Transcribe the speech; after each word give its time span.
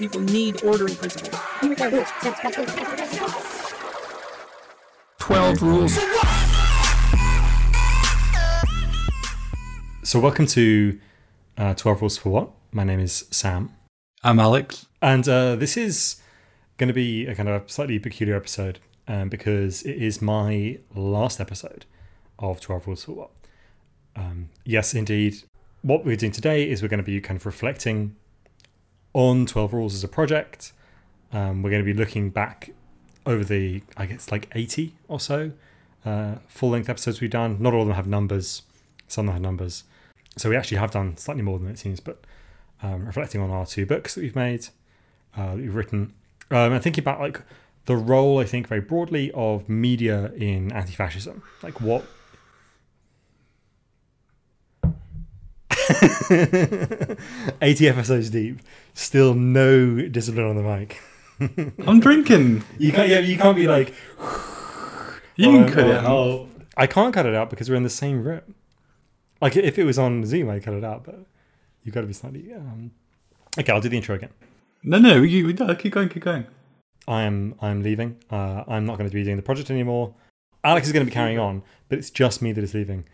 people 0.00 0.20
need 0.20 0.64
ordering 0.64 0.96
principles. 0.96 1.38
12 5.18 5.62
rules. 5.62 5.94
So, 10.02 10.18
welcome 10.18 10.46
to 10.46 10.98
uh, 11.58 11.74
12 11.74 12.00
Rules 12.00 12.16
for 12.16 12.30
What? 12.30 12.48
My 12.72 12.82
name 12.82 12.98
is 12.98 13.26
Sam. 13.30 13.74
I'm 14.24 14.40
Alex. 14.40 14.86
And 15.02 15.28
uh, 15.28 15.56
this 15.56 15.76
is 15.76 16.16
going 16.78 16.88
to 16.88 16.94
be 16.94 17.26
a 17.26 17.34
kind 17.34 17.50
of 17.50 17.70
slightly 17.70 17.98
peculiar 17.98 18.36
episode 18.36 18.78
um, 19.06 19.28
because 19.28 19.82
it 19.82 20.02
is 20.02 20.22
my 20.22 20.78
last 20.94 21.40
episode 21.40 21.84
of 22.38 22.58
12 22.58 22.86
Rules 22.86 23.04
for 23.04 23.12
What. 23.12 23.30
Um, 24.16 24.48
yes, 24.64 24.94
indeed. 24.94 25.42
What 25.82 26.06
we're 26.06 26.16
doing 26.16 26.32
today 26.32 26.68
is 26.70 26.80
we're 26.80 26.88
going 26.88 26.98
to 26.98 27.04
be 27.04 27.20
kind 27.20 27.36
of 27.36 27.44
reflecting 27.44 28.16
on 29.12 29.46
12 29.46 29.72
Rules 29.72 29.94
as 29.94 30.04
a 30.04 30.08
project. 30.08 30.72
Um, 31.32 31.62
we're 31.62 31.70
going 31.70 31.84
to 31.84 31.92
be 31.92 31.98
looking 31.98 32.30
back 32.30 32.72
over 33.26 33.44
the, 33.44 33.82
I 33.96 34.06
guess, 34.06 34.30
like 34.30 34.48
80 34.54 34.94
or 35.08 35.20
so 35.20 35.52
uh, 36.04 36.36
full 36.48 36.70
length 36.70 36.88
episodes 36.88 37.20
we've 37.20 37.30
done. 37.30 37.56
Not 37.60 37.74
all 37.74 37.82
of 37.82 37.88
them 37.88 37.96
have 37.96 38.06
numbers, 38.06 38.62
some 39.08 39.28
have 39.28 39.40
numbers. 39.40 39.84
So 40.36 40.48
we 40.48 40.56
actually 40.56 40.78
have 40.78 40.90
done 40.90 41.16
slightly 41.16 41.42
more 41.42 41.58
than 41.58 41.68
it 41.68 41.78
seems, 41.78 42.00
but 42.00 42.20
um, 42.82 43.04
reflecting 43.04 43.40
on 43.40 43.50
our 43.50 43.66
two 43.66 43.84
books 43.84 44.14
that 44.14 44.22
we've 44.22 44.36
made, 44.36 44.68
uh, 45.36 45.50
that 45.50 45.58
we've 45.58 45.74
written, 45.74 46.14
um, 46.50 46.72
and 46.72 46.82
thinking 46.82 47.02
about 47.02 47.20
like 47.20 47.42
the 47.86 47.96
role, 47.96 48.38
I 48.38 48.44
think, 48.44 48.68
very 48.68 48.80
broadly 48.80 49.30
of 49.32 49.68
media 49.68 50.32
in 50.32 50.72
anti-fascism. 50.72 51.42
Like 51.62 51.80
what 51.80 52.04
80 57.62 57.88
episodes 57.88 58.30
deep, 58.30 58.60
still 58.94 59.34
no 59.34 60.08
discipline 60.08 60.46
on 60.46 60.56
the 60.56 60.62
mic. 60.62 61.00
I'm 61.86 62.00
drinking. 62.00 62.64
You 62.78 62.92
can't, 62.92 63.08
yeah, 63.08 63.20
you 63.20 63.36
can't 63.36 63.56
be 63.56 63.66
like. 63.66 63.94
You 65.36 65.50
can 65.50 65.68
cut 65.68 65.86
it 65.86 66.04
out. 66.04 66.48
I 66.76 66.86
can't 66.86 67.14
cut 67.14 67.26
it 67.26 67.34
out 67.34 67.50
because 67.50 67.68
we're 67.70 67.76
in 67.76 67.82
the 67.82 67.90
same 67.90 68.22
room. 68.22 68.54
Like 69.40 69.56
if 69.56 69.78
it 69.78 69.84
was 69.84 69.98
on 69.98 70.26
Zoom, 70.26 70.50
I'd 70.50 70.62
cut 70.62 70.74
it 70.74 70.84
out, 70.84 71.04
but 71.04 71.26
you've 71.82 71.94
got 71.94 72.02
to 72.02 72.06
be 72.06 72.12
slightly. 72.12 72.52
Um... 72.52 72.92
Okay, 73.58 73.72
I'll 73.72 73.80
do 73.80 73.88
the 73.88 73.96
intro 73.96 74.14
again. 74.14 74.30
No, 74.82 74.98
no, 74.98 75.22
you, 75.22 75.52
no, 75.52 75.74
keep 75.74 75.92
going, 75.92 76.08
keep 76.08 76.22
going. 76.22 76.46
I 77.08 77.22
am 77.22 77.54
I'm 77.60 77.82
leaving. 77.82 78.16
Uh, 78.30 78.64
I'm 78.68 78.86
not 78.86 78.98
going 78.98 79.08
to 79.08 79.14
be 79.14 79.24
doing 79.24 79.36
the 79.36 79.42
project 79.42 79.70
anymore. 79.70 80.14
Alex 80.62 80.86
is 80.86 80.92
going 80.92 81.04
to 81.04 81.10
be 81.10 81.14
carrying 81.14 81.38
on, 81.38 81.62
but 81.88 81.98
it's 81.98 82.10
just 82.10 82.42
me 82.42 82.52
that 82.52 82.62
is 82.62 82.74
leaving 82.74 83.04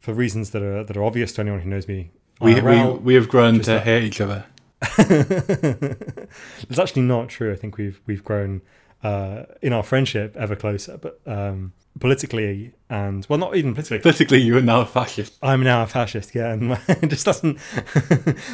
for 0.00 0.12
reasons 0.12 0.50
that 0.50 0.62
are 0.62 0.84
that 0.84 0.96
are 0.96 1.04
obvious 1.04 1.32
to 1.32 1.40
anyone 1.40 1.60
who 1.60 1.70
knows 1.70 1.88
me. 1.88 2.10
We, 2.40 2.54
we, 2.54 2.60
IRL. 2.60 3.00
we 3.02 3.14
have 3.14 3.28
grown 3.28 3.60
to 3.60 3.66
that. 3.66 3.84
hate 3.84 4.04
each 4.04 4.20
other. 4.20 4.44
it's 4.98 6.78
actually 6.78 7.02
not 7.02 7.28
true. 7.28 7.52
I 7.52 7.56
think 7.56 7.76
we've 7.78 8.00
we've 8.06 8.22
grown 8.22 8.60
uh, 9.02 9.44
in 9.62 9.72
our 9.72 9.82
friendship 9.82 10.36
ever 10.36 10.54
closer, 10.54 10.98
but 10.98 11.20
um, 11.26 11.72
politically 11.98 12.72
and 12.90 13.26
well, 13.28 13.38
not 13.38 13.56
even 13.56 13.72
politically. 13.74 14.00
Politically, 14.00 14.40
you 14.40 14.56
are 14.56 14.62
now 14.62 14.82
a 14.82 14.86
fascist. 14.86 15.38
I'm 15.42 15.62
now 15.62 15.82
a 15.82 15.86
fascist, 15.86 16.34
yeah, 16.34 16.52
and 16.52 16.72
it 16.88 17.08
just 17.08 17.24
doesn't. 17.24 17.58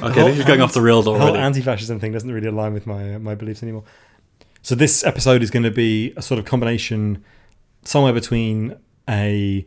Okay, 0.03 0.23
this 0.31 0.39
is 0.39 0.45
going 0.45 0.61
off 0.61 0.75
the 0.75 0.81
rails 0.81 1.05
The 1.05 1.13
whole 1.13 1.23
already. 1.23 1.39
anti-fascism 1.39 2.01
thing 2.01 2.13
doesn't 2.13 2.31
really 2.31 2.49
align 2.49 2.73
with 2.73 2.87
my 2.87 3.15
uh, 3.15 3.19
my 3.19 3.35
beliefs 3.35 3.63
anymore. 3.63 3.85
So 4.63 4.75
this 4.75 5.05
episode 5.05 5.43
is 5.43 5.51
going 5.51 5.65
to 5.65 5.71
be 5.73 6.13
a 6.17 6.23
sort 6.23 6.39
of 6.39 6.45
combination, 6.45 7.25
somewhere 7.85 8.13
between 8.13 8.77
a 9.09 9.67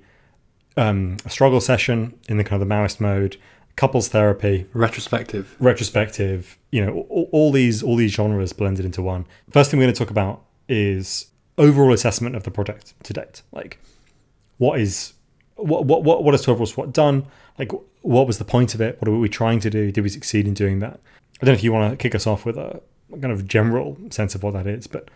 um, 0.78 1.18
a 1.26 1.30
struggle 1.30 1.62
session 1.62 2.18
in 2.30 2.38
the 2.38 2.44
kind 2.44 2.62
of 2.62 2.68
the 2.68 2.74
Maoist 2.74 3.00
mode, 3.00 3.38
couples 3.76 4.08
therapy, 4.08 4.68
Retrospective. 4.74 5.56
retrospective, 5.60 6.58
you 6.72 6.86
know, 6.86 7.06
all, 7.10 7.30
all 7.32 7.52
these 7.52 7.84
all 7.84 7.96
these 7.96 8.12
genres 8.12 8.54
blended 8.54 8.86
into 8.86 9.02
one. 9.02 9.26
First 9.52 9.72
thing 9.72 9.80
we're 9.80 9.86
going 9.86 9.94
to 9.94 10.00
talk 10.00 10.12
about 10.12 10.44
is 10.68 11.28
overall 11.58 11.94
assessment 11.94 12.36
of 12.36 12.44
the 12.44 12.52
project 12.52 12.94
to 13.04 13.14
date. 13.14 13.42
Like, 13.52 13.80
what 14.58 14.80
is 14.80 15.14
what 15.56 15.86
what 15.86 16.04
what 16.04 16.24
what 16.24 16.34
has 16.34 16.42
Twelve 16.42 16.60
Rules 16.60 16.78
what 16.78 16.94
done? 16.94 17.26
Like, 17.58 17.72
what 18.02 18.28
was 18.28 18.38
the 18.38 18.46
point 18.46 18.76
of 18.76 18.82
it? 18.82 19.00
What 19.02 19.10
were 19.10 19.20
we 19.20 19.30
trying 19.30 19.60
to 19.62 19.70
do? 19.70 19.92
Did 19.92 20.02
we 20.02 20.10
succeed 20.10 20.48
in 20.48 20.54
doing 20.54 20.80
that? 20.80 21.00
I 21.42 21.46
don't 21.46 21.54
know 21.54 21.58
if 21.58 21.64
you 21.64 21.74
want 21.74 21.92
to 21.92 21.98
kick 21.98 22.16
us 22.16 22.26
off 22.28 22.46
with 22.46 22.58
a 22.58 22.82
kind 23.12 23.32
of 23.32 23.48
general 23.48 23.98
sense 24.10 24.36
of 24.36 24.44
what 24.44 24.54
that 24.54 24.68
is, 24.68 24.88
but 24.88 25.10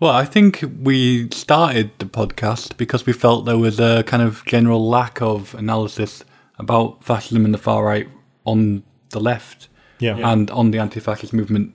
Well, 0.00 0.12
I 0.12 0.24
think 0.24 0.64
we 0.82 1.28
started 1.30 1.90
the 1.98 2.06
podcast 2.06 2.76
because 2.76 3.06
we 3.06 3.12
felt 3.12 3.44
there 3.44 3.58
was 3.58 3.78
a 3.78 4.02
kind 4.04 4.22
of 4.22 4.44
general 4.46 4.88
lack 4.88 5.20
of 5.22 5.54
analysis 5.54 6.24
about 6.60 7.02
fascism 7.04 7.44
and 7.44 7.52
the 7.54 7.58
far 7.58 7.84
right 7.84 8.08
on 8.44 8.82
the 9.10 9.20
left 9.20 9.68
yeah, 9.98 10.16
and 10.32 10.50
on 10.50 10.70
the 10.70 10.78
anti-fascist 10.78 11.32
movement, 11.32 11.74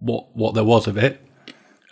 what 0.00 0.34
what 0.34 0.54
there 0.54 0.64
was 0.64 0.86
of 0.86 0.96
it, 0.96 1.20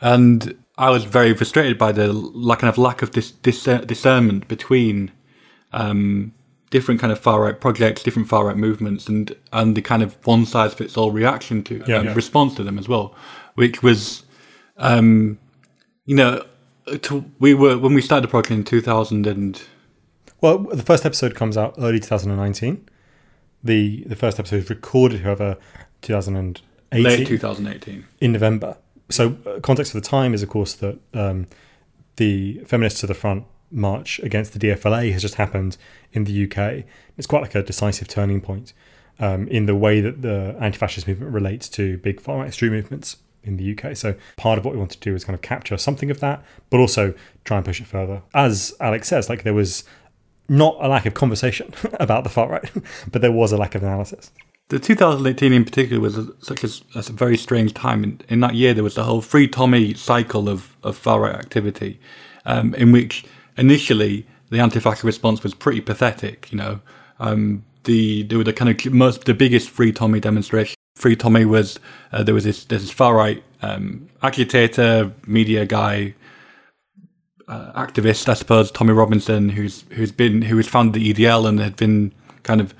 and 0.00 0.56
I 0.78 0.91
was 0.91 1.04
very 1.04 1.34
frustrated 1.34 1.76
by 1.78 1.92
the 1.92 2.12
la- 2.12 2.56
kind 2.56 2.68
of 2.70 2.78
lack 2.78 3.02
of 3.02 3.10
dis- 3.10 3.30
dis- 3.32 3.84
discernment 3.86 4.48
between 4.48 5.10
um, 5.72 6.32
different 6.70 7.00
kind 7.00 7.12
of 7.12 7.18
far 7.20 7.42
right 7.42 7.60
projects, 7.60 8.02
different 8.02 8.28
far 8.28 8.47
right 8.47 8.56
movements, 8.56 9.08
and 9.08 9.36
and 9.52 9.76
the 9.76 9.82
kind 9.82 10.02
of 10.02 10.16
one 10.26 10.44
size 10.47 10.74
fits 10.74 10.97
all 10.97 11.12
reaction 11.12 11.62
to 11.64 11.74
Yeah. 11.86 11.98
um, 11.98 12.06
Yeah. 12.06 12.14
response 12.14 12.54
to 12.56 12.64
them 12.64 12.78
as 12.78 12.88
well, 12.88 13.14
which 13.54 13.82
was, 13.82 14.24
um, 14.78 15.38
you 16.06 16.16
know, 16.16 16.44
to, 17.02 17.24
we 17.38 17.54
were 17.54 17.78
when 17.78 17.94
we 17.94 18.02
started 18.02 18.24
the 18.24 18.30
project 18.30 18.50
in 18.52 18.64
two 18.64 18.80
thousand 18.80 19.26
and 19.26 19.62
Well, 20.41 20.59
the 20.59 20.83
first 20.83 21.05
episode 21.05 21.34
comes 21.34 21.56
out 21.56 21.75
early 21.78 22.01
2019. 22.01 22.89
The 23.62 24.05
the 24.05 24.17
first 24.17 24.39
episode 24.39 24.56
is 24.56 24.71
recorded, 24.71 25.21
however, 25.21 25.59
2018. 26.03 27.05
late 27.05 27.27
two 27.27 27.39
thousand 27.39 27.67
eighteen. 27.69 28.06
in 28.21 28.33
November. 28.33 28.78
So, 29.11 29.37
uh, 29.45 29.61
context 29.61 29.93
for 29.93 30.01
the 30.01 30.06
time 30.06 30.33
is, 30.34 30.43
of 30.43 30.49
course, 30.49 30.75
that 30.75 30.99
um, 31.15 31.47
the 32.17 32.61
Feminists 32.67 33.01
to 33.01 33.06
the 33.06 33.15
Front 33.15 33.45
march 33.71 34.19
against 34.21 34.53
the 34.53 34.59
DFLA 34.59 35.12
has 35.12 35.23
just 35.23 35.34
happened 35.34 35.77
in 36.12 36.25
the 36.25 36.45
UK. 36.45 36.84
It's 37.17 37.27
quite 37.27 37.43
like 37.43 37.55
a 37.55 37.62
decisive 37.62 38.09
turning 38.09 38.41
point 38.41 38.72
um, 39.19 39.47
in 39.49 39.67
the 39.67 39.77
way 39.77 40.01
that 40.01 40.22
the 40.22 40.57
anti 40.61 40.78
fascist 40.78 41.07
movement 41.07 41.34
relates 41.34 41.69
to 41.71 41.99
big 41.99 42.21
far 42.21 42.39
right 42.39 42.49
extreme 42.49 42.72
movements 42.72 43.17
in 43.43 43.57
the 43.57 43.77
UK. 43.77 43.97
So, 43.97 44.15
part 44.37 44.59
of 44.59 44.65
what 44.65 44.72
we 44.72 44.78
want 44.78 44.93
to 44.93 44.99
do 44.99 45.15
is 45.15 45.25
kind 45.25 45.34
of 45.34 45.43
capture 45.43 45.77
something 45.77 46.11
of 46.11 46.21
that, 46.21 46.43
but 46.71 46.78
also 46.78 47.15
try 47.45 47.57
and 47.59 47.67
push 47.67 47.81
it 47.81 47.87
further. 47.87 48.22
As 48.33 48.75
Alex 48.81 49.09
says, 49.09 49.28
like 49.28 49.43
there 49.43 49.55
was 49.55 49.84
not 50.50 50.77
a 50.81 50.88
lack 50.88 51.06
of 51.06 51.15
conversation 51.15 51.72
about 52.00 52.25
the 52.25 52.31
far 52.31 52.49
right, 52.49 52.71
but 53.11 53.22
there 53.22 53.33
was 53.33 53.53
a 53.53 53.56
lack 53.56 53.75
of 53.75 53.83
analysis. 53.83 54.31
The 54.69 54.78
2018 54.78 55.53
in 55.53 55.65
particular 55.65 56.00
was 56.00 56.19
a, 56.19 56.28
such 56.44 56.62
a, 56.62 56.99
a 56.99 57.03
very 57.03 57.37
strange 57.37 57.72
time. 57.72 58.05
In, 58.05 58.21
in 58.28 58.41
that 58.41 58.55
year, 58.55 58.75
there 58.75 58.84
was 58.84 58.94
the 58.94 59.05
whole 59.05 59.21
Free 59.21 59.49
Tommy 59.49 59.94
cycle 59.94 60.49
of, 60.49 60.77
of 60.83 60.97
far 60.97 61.21
right 61.21 61.34
activity, 61.34 61.99
um, 62.44 62.75
in 62.75 62.93
which 62.93 63.25
initially 63.56 64.27
the 64.50 64.60
anti-fascist 64.60 65.05
response 65.05 65.43
was 65.43 65.55
pretty 65.55 65.81
pathetic. 65.81 66.53
You 66.53 66.59
know, 66.59 66.81
um, 67.19 67.65
the 67.84 68.25
there 68.25 68.39
were 68.39 68.44
the 68.44 68.53
kind 68.53 68.71
of 68.71 68.93
most 68.93 69.25
the 69.25 69.34
biggest 69.34 69.71
Free 69.71 69.93
Tommy 69.93 70.21
demonstration. 70.21 70.77
Free 70.97 71.16
Tommy 71.16 71.44
was 71.44 71.78
uh, 72.12 72.22
there 72.22 72.34
was 72.34 72.44
this 72.44 72.65
this 72.65 72.91
far 72.91 73.15
right 73.15 73.43
um, 73.62 74.09
agitator, 74.22 75.12
media 75.27 75.66
guy, 75.66 76.15
uh, 77.50 77.72
activist, 77.72 78.28
I 78.28 78.34
suppose, 78.34 78.71
Tommy 78.71 78.93
Robinson, 78.93 79.50
who's 79.50 79.84
who's 79.91 80.12
been 80.12 80.43
who 80.43 80.56
has 80.56 80.69
founded 80.69 80.94
the 80.94 81.12
EDL 81.12 81.49
and 81.49 81.59
had 81.59 81.77
been 81.77 82.12
kind 82.44 82.61
of 82.61 82.75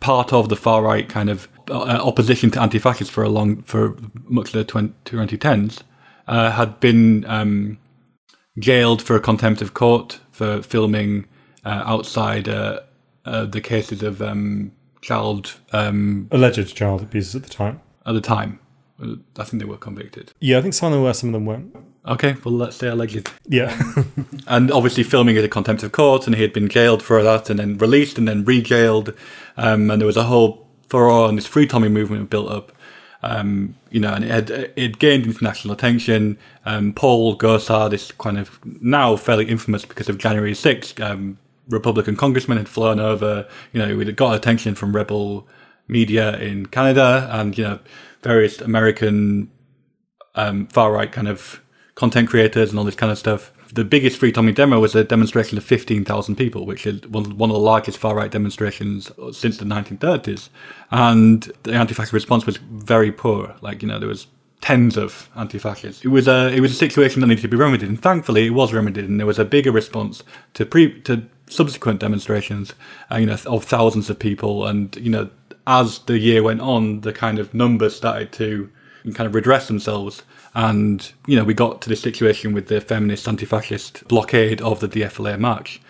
part 0.00 0.32
of 0.32 0.48
the 0.48 0.56
far 0.56 0.82
right 0.82 1.08
kind 1.08 1.30
of 1.30 1.48
uh, 1.70 2.00
opposition 2.02 2.50
to 2.50 2.60
anti-fascists 2.60 3.12
for 3.12 3.22
a 3.22 3.28
long 3.28 3.62
for 3.62 3.96
much 4.24 4.48
of 4.48 4.52
the 4.54 4.64
20, 4.64 4.92
2010s, 5.04 5.82
uh, 6.26 6.50
had 6.50 6.80
been 6.80 7.24
um, 7.26 7.78
jailed 8.58 9.02
for 9.02 9.18
contempt 9.20 9.62
of 9.62 9.74
court 9.74 10.20
for 10.30 10.62
filming 10.62 11.26
uh, 11.64 11.82
outside 11.86 12.48
uh, 12.48 12.80
uh, 13.24 13.44
the 13.44 13.60
cases 13.60 14.02
of 14.02 14.20
um, 14.22 14.72
child 15.00 15.58
um, 15.72 16.28
Alleged 16.32 16.74
child 16.74 17.02
abusers 17.02 17.34
at 17.36 17.42
the 17.42 17.50
time. 17.50 17.80
at 18.06 18.12
the 18.14 18.20
time. 18.20 18.58
Uh, 19.00 19.14
I 19.38 19.44
think 19.44 19.62
they 19.62 19.68
were 19.68 19.76
convicted. 19.76 20.32
Yeah, 20.40 20.58
I 20.58 20.62
think 20.62 20.74
some 20.74 20.88
of 20.88 20.92
them 20.94 21.04
were, 21.04 21.12
some 21.12 21.28
of 21.28 21.32
them 21.34 21.46
weren't. 21.46 21.76
Okay, 22.06 22.36
well 22.44 22.54
let's 22.54 22.76
say 22.76 22.88
alleged. 22.88 23.30
Yeah. 23.46 23.76
and 24.46 24.70
obviously 24.70 25.02
filming 25.02 25.36
at 25.36 25.44
a 25.44 25.48
contempt 25.48 25.82
of 25.82 25.92
court, 25.92 26.26
and 26.26 26.36
he 26.36 26.42
had 26.42 26.52
been 26.52 26.68
jailed 26.68 27.02
for 27.02 27.22
that, 27.22 27.50
and 27.50 27.58
then 27.58 27.76
released, 27.78 28.18
and 28.18 28.26
then 28.26 28.44
re-jailed, 28.44 29.12
um, 29.56 29.90
and 29.90 30.00
there 30.00 30.06
was 30.06 30.16
a 30.16 30.24
whole 30.24 30.66
furore, 30.88 31.28
and 31.28 31.36
this 31.36 31.46
free 31.46 31.66
Tommy 31.66 31.88
movement 31.88 32.30
built 32.30 32.50
up, 32.50 32.72
um, 33.22 33.74
you 33.90 34.00
know, 34.00 34.14
and 34.14 34.24
it 34.24 34.30
had 34.30 34.72
it 34.76 34.98
gained 34.98 35.26
international 35.26 35.74
attention. 35.74 36.38
Um, 36.64 36.92
Paul 36.92 37.36
Gosar, 37.36 37.90
this 37.90 38.12
kind 38.12 38.38
of 38.38 38.58
now 38.80 39.16
fairly 39.16 39.46
infamous 39.46 39.84
because 39.84 40.08
of 40.08 40.18
January 40.18 40.54
sixth, 40.54 40.98
um, 41.00 41.38
Republican 41.68 42.16
congressman, 42.16 42.58
had 42.58 42.68
flown 42.68 43.00
over, 43.00 43.46
you 43.72 43.80
know, 43.80 44.00
it 44.00 44.16
got 44.16 44.34
attention 44.34 44.74
from 44.74 44.94
rebel 44.94 45.46
media 45.88 46.38
in 46.38 46.66
Canada, 46.66 47.28
and 47.32 47.58
you 47.58 47.64
know, 47.64 47.78
various 48.22 48.60
American 48.60 49.50
um, 50.34 50.66
far 50.68 50.92
right 50.92 51.10
kind 51.10 51.28
of 51.28 51.60
content 51.98 52.28
creators 52.28 52.70
and 52.70 52.78
all 52.78 52.84
this 52.84 52.94
kind 52.94 53.10
of 53.10 53.18
stuff. 53.18 53.50
The 53.74 53.84
biggest 53.84 54.18
Free 54.18 54.30
Tommy 54.30 54.52
demo 54.52 54.78
was 54.78 54.94
a 54.94 55.02
demonstration 55.02 55.58
of 55.58 55.64
15,000 55.64 56.36
people, 56.36 56.64
which 56.64 56.86
is 56.86 57.02
one, 57.08 57.26
of 57.26 57.36
the 57.36 57.58
largest 57.58 57.98
far 57.98 58.14
right 58.14 58.30
demonstrations 58.30 59.10
since 59.32 59.58
the 59.58 59.64
1930s. 59.64 60.48
And 60.92 61.50
the 61.64 61.72
anti 61.72 61.94
fascist 61.94 62.12
response 62.12 62.46
was 62.46 62.56
very 62.58 63.10
poor. 63.10 63.56
Like, 63.62 63.82
you 63.82 63.88
know, 63.88 63.98
there 63.98 64.08
was 64.08 64.28
tens 64.60 64.96
of 64.96 65.28
anti-fascists. 65.34 66.04
It 66.04 66.08
was 66.08 66.28
a 66.28 66.52
it 66.52 66.60
was 66.60 66.70
a 66.70 66.74
situation 66.74 67.20
that 67.20 67.26
needed 67.26 67.42
to 67.42 67.48
be 67.48 67.56
remedied, 67.56 67.88
and 67.88 68.00
thankfully 68.00 68.46
it 68.46 68.54
was 68.54 68.72
remedied, 68.72 69.08
and 69.08 69.18
there 69.18 69.26
was 69.26 69.38
a 69.38 69.44
bigger 69.44 69.72
response 69.72 70.22
to 70.54 70.64
pre 70.66 71.00
to 71.02 71.22
subsequent 71.48 72.00
demonstrations, 72.00 72.74
uh, 73.10 73.16
you 73.16 73.26
know, 73.26 73.36
of 73.46 73.64
thousands 73.64 74.08
of 74.10 74.18
people, 74.18 74.66
and 74.66 74.96
you 74.96 75.10
know, 75.10 75.30
as 75.66 76.00
the 76.00 76.18
year 76.18 76.42
went 76.42 76.60
on, 76.60 77.02
the 77.02 77.12
kind 77.12 77.38
of 77.38 77.54
numbers 77.54 77.94
started 77.96 78.32
to 78.32 78.70
kind 79.14 79.26
of 79.26 79.34
redress 79.34 79.68
themselves. 79.68 80.22
And, 80.54 81.12
you 81.26 81.36
know, 81.36 81.44
we 81.44 81.54
got 81.54 81.82
to 81.82 81.88
this 81.88 82.00
situation 82.00 82.52
with 82.52 82.68
the 82.68 82.80
feminist 82.80 83.28
anti 83.28 83.46
fascist 83.46 84.06
blockade 84.08 84.60
of 84.60 84.80
the 84.80 84.88
DFLA 84.88 85.38
march. 85.38 85.80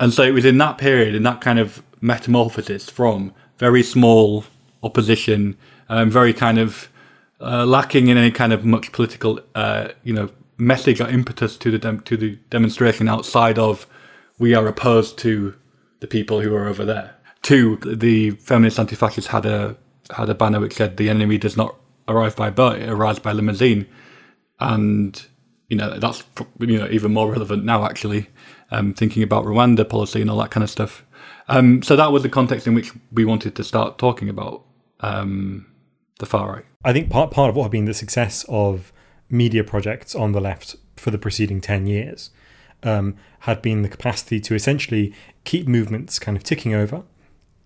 And 0.00 0.12
so 0.12 0.22
it 0.22 0.32
was 0.32 0.44
in 0.44 0.58
that 0.58 0.78
period, 0.78 1.14
in 1.14 1.22
that 1.22 1.40
kind 1.40 1.58
of 1.58 1.82
metamorphosis 2.00 2.90
from 2.90 3.32
very 3.58 3.82
small 3.82 4.44
opposition, 4.82 5.56
um, 5.88 6.10
very 6.10 6.32
kind 6.32 6.58
of 6.58 6.88
uh, 7.40 7.64
lacking 7.64 8.08
in 8.08 8.16
any 8.16 8.30
kind 8.30 8.52
of 8.52 8.64
much 8.64 8.92
political, 8.92 9.40
uh, 9.54 9.88
you 10.02 10.12
know, 10.12 10.28
message 10.58 11.00
or 11.00 11.08
impetus 11.08 11.56
to 11.58 11.70
the 11.70 11.78
dem- 11.78 12.00
to 12.00 12.16
the 12.16 12.38
demonstration 12.50 13.08
outside 13.08 13.58
of 13.58 13.86
we 14.38 14.54
are 14.54 14.66
opposed 14.66 15.18
to 15.18 15.54
the 16.00 16.06
people 16.06 16.40
who 16.40 16.54
are 16.54 16.66
over 16.66 16.84
there. 16.84 17.14
To 17.42 17.76
the 17.76 18.32
feminist 18.32 18.78
anti-fascists 18.78 19.30
had 19.30 19.46
a 19.46 19.76
had 20.14 20.28
a 20.28 20.34
banner 20.34 20.60
which 20.60 20.74
said 20.74 20.96
the 20.96 21.08
enemy 21.08 21.38
does 21.38 21.56
not 21.56 21.74
arrive 22.08 22.36
by 22.36 22.50
boat, 22.50 22.80
it 22.80 22.88
arrives 22.88 23.18
by 23.18 23.32
limousine, 23.32 23.86
and 24.60 25.26
you 25.68 25.76
know 25.76 25.98
that's 25.98 26.22
you 26.60 26.78
know 26.78 26.88
even 26.90 27.12
more 27.12 27.30
relevant 27.30 27.64
now 27.64 27.84
actually, 27.84 28.28
um, 28.70 28.94
thinking 28.94 29.22
about 29.22 29.44
Rwanda 29.44 29.88
policy 29.88 30.20
and 30.20 30.30
all 30.30 30.38
that 30.38 30.50
kind 30.50 30.64
of 30.64 30.70
stuff. 30.70 31.04
Um, 31.48 31.82
so 31.82 31.96
that 31.96 32.12
was 32.12 32.22
the 32.22 32.28
context 32.28 32.66
in 32.66 32.74
which 32.74 32.92
we 33.12 33.24
wanted 33.24 33.54
to 33.56 33.64
start 33.64 33.98
talking 33.98 34.28
about 34.28 34.64
um, 35.00 35.66
the 36.18 36.26
far 36.26 36.52
right. 36.52 36.64
I 36.84 36.92
think 36.92 37.10
part 37.10 37.30
part 37.30 37.50
of 37.50 37.56
what 37.56 37.64
had 37.64 37.72
been 37.72 37.84
the 37.84 37.94
success 37.94 38.44
of 38.48 38.92
media 39.28 39.64
projects 39.64 40.14
on 40.14 40.32
the 40.32 40.40
left 40.40 40.76
for 40.96 41.10
the 41.10 41.18
preceding 41.18 41.60
ten 41.60 41.86
years 41.86 42.30
um, 42.82 43.16
had 43.40 43.62
been 43.62 43.82
the 43.82 43.88
capacity 43.88 44.40
to 44.40 44.54
essentially 44.54 45.12
keep 45.44 45.66
movements 45.66 46.18
kind 46.18 46.36
of 46.36 46.42
ticking 46.44 46.74
over 46.74 47.02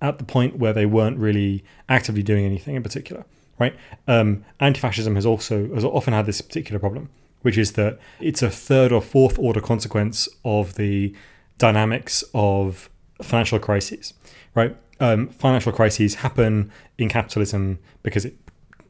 at 0.01 0.19
the 0.19 0.25
point 0.25 0.57
where 0.57 0.73
they 0.73 0.87
weren't 0.87 1.19
really 1.19 1.63
actively 1.89 2.23
doing 2.23 2.45
anything 2.45 2.75
in 2.75 2.83
particular. 2.83 3.25
Right? 3.61 3.77
Um, 4.09 4.45
anti-fascism 4.59 5.15
has 5.15 5.27
also 5.27 5.73
has 5.75 5.85
often 5.85 6.15
had 6.15 6.27
this 6.27 6.41
particular 6.41 6.81
problem, 6.81 7.11
which 7.43 7.59
is 7.59 7.73
that 7.73 7.99
it's 8.19 8.43
a 8.43 8.51
third 8.51 8.91
or 8.91 9.03
fourth 9.03 9.39
order 9.39 9.61
consequence 9.61 10.29
of 10.45 10.75
the 10.75 11.15
dynamics 11.59 12.25
of 12.35 12.89
financial 13.23 13.59
crises. 13.59 14.15
Right? 14.55 14.77
Um, 14.99 15.29
financial 15.29 15.73
crises 15.73 16.17
happen 16.17 16.73
in 16.99 17.09
capitalism 17.11 17.79
because 18.03 18.25
it 18.25 18.35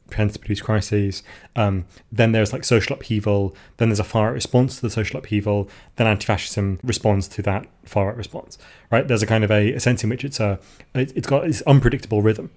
tends 0.08 0.34
to 0.34 0.38
produce 0.38 0.61
crises. 0.61 1.23
Um, 1.56 1.84
then 2.11 2.32
there's 2.32 2.52
like 2.52 2.64
social 2.64 2.94
upheaval. 2.94 3.55
Then 3.76 3.88
there's 3.88 4.00
a 4.00 4.05
far 4.05 4.26
right 4.26 4.34
response 4.34 4.76
to 4.76 4.82
the 4.82 4.90
social 4.90 5.19
upheaval. 5.19 5.69
Then 5.96 6.06
anti-fascism 6.06 6.81
responds 6.84 7.26
to 7.28 7.43
that 7.43 7.66
far 7.84 8.06
right 8.06 8.16
response. 8.16 8.56
Right? 8.90 9.06
There's 9.06 9.23
a 9.23 9.26
kind 9.26 9.43
of 9.43 9.50
a, 9.50 9.73
a 9.75 9.81
sense 9.81 10.05
in 10.05 10.11
which 10.11 10.25
it's 10.25 10.38
a 10.38 10.61
it's 10.94 11.26
got 11.26 11.44
this 11.44 11.62
unpredictable 11.62 12.23
rhythm 12.23 12.50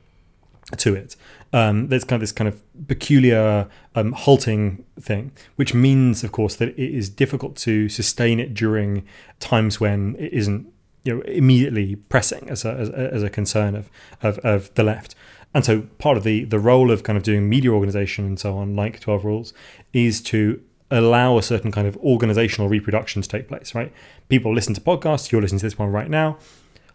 to 0.77 0.95
it. 0.95 1.15
Um, 1.51 1.89
there's 1.89 2.03
kind 2.03 2.15
of 2.15 2.21
this 2.21 2.31
kind 2.31 2.47
of 2.47 2.61
peculiar 2.87 3.67
um, 3.95 4.11
halting 4.13 4.83
thing, 4.99 5.31
which 5.55 5.73
means, 5.73 6.23
of 6.23 6.31
course, 6.31 6.55
that 6.55 6.69
it 6.69 6.79
is 6.79 7.09
difficult 7.09 7.55
to 7.57 7.89
sustain 7.89 8.39
it 8.39 8.53
during 8.53 9.05
times 9.39 9.79
when 9.79 10.15
it 10.17 10.33
isn't 10.33 10.67
you 11.03 11.15
know 11.15 11.21
immediately 11.23 11.95
pressing 11.95 12.49
as 12.49 12.63
a, 12.65 12.71
as 12.71 12.89
as 12.89 13.23
a 13.23 13.29
concern 13.29 13.75
of, 13.75 13.89
of, 14.21 14.39
of 14.39 14.73
the 14.75 14.83
left. 14.83 15.15
And 15.53 15.63
so 15.63 15.81
part 15.99 16.17
of 16.17 16.23
the 16.23 16.45
the 16.45 16.59
role 16.59 16.89
of 16.91 17.03
kind 17.03 17.17
of 17.17 17.23
doing 17.23 17.47
media 17.47 17.71
organization 17.71 18.25
and 18.25 18.39
so 18.39 18.57
on, 18.57 18.75
like 18.75 18.99
12 18.99 19.25
Rules, 19.25 19.53
is 19.91 20.21
to 20.23 20.61
allow 20.89 21.37
a 21.37 21.43
certain 21.43 21.71
kind 21.71 21.87
of 21.87 21.97
organizational 21.97 22.69
reproduction 22.69 23.21
to 23.21 23.27
take 23.27 23.47
place, 23.47 23.73
right? 23.73 23.91
People 24.29 24.53
listen 24.53 24.73
to 24.75 24.81
podcasts, 24.81 25.31
you're 25.31 25.41
listening 25.41 25.59
to 25.59 25.65
this 25.65 25.77
one 25.77 25.91
right 25.91 26.09
now. 26.09 26.37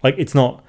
Like 0.03 0.15
it's 0.19 0.35
not 0.35 0.65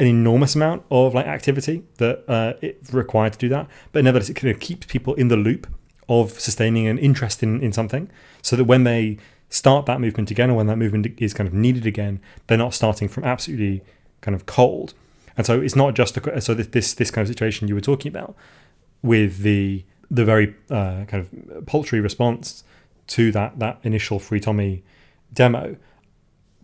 an 0.00 0.06
enormous 0.06 0.54
amount 0.54 0.84
of 0.90 1.14
like 1.14 1.26
activity 1.26 1.82
that 1.96 2.24
uh, 2.28 2.52
required 2.92 3.32
to 3.32 3.38
do 3.38 3.48
that, 3.48 3.66
but 3.92 4.04
nevertheless 4.04 4.30
it 4.30 4.34
kind 4.34 4.54
of 4.54 4.60
keeps 4.60 4.86
people 4.86 5.14
in 5.14 5.28
the 5.28 5.36
loop 5.36 5.66
of 6.08 6.38
sustaining 6.38 6.86
an 6.86 6.98
interest 6.98 7.42
in, 7.42 7.60
in 7.60 7.72
something 7.72 8.08
so 8.40 8.56
that 8.56 8.64
when 8.64 8.84
they 8.84 9.18
start 9.50 9.86
that 9.86 10.00
movement 10.00 10.30
again 10.30 10.50
or 10.50 10.54
when 10.54 10.66
that 10.66 10.76
movement 10.76 11.06
is 11.18 11.34
kind 11.34 11.48
of 11.48 11.54
needed 11.54 11.86
again, 11.86 12.20
they're 12.46 12.58
not 12.58 12.74
starting 12.74 13.08
from 13.08 13.24
absolutely 13.24 13.82
kind 14.20 14.34
of 14.34 14.46
cold. 14.46 14.94
And 15.36 15.46
so 15.46 15.60
it's 15.60 15.76
not 15.76 15.94
just 15.94 16.16
a, 16.16 16.40
so 16.40 16.54
this 16.54 16.94
this 16.94 17.10
kind 17.10 17.22
of 17.22 17.28
situation 17.28 17.68
you 17.68 17.74
were 17.74 17.80
talking 17.80 18.10
about 18.10 18.34
with 19.02 19.38
the 19.38 19.84
the 20.10 20.24
very 20.24 20.54
uh, 20.70 21.04
kind 21.06 21.26
of 21.26 21.66
paltry 21.66 22.00
response 22.00 22.64
to 23.08 23.30
that 23.32 23.58
that 23.58 23.78
initial 23.82 24.18
Free 24.18 24.40
Tommy 24.40 24.82
demo. 25.32 25.76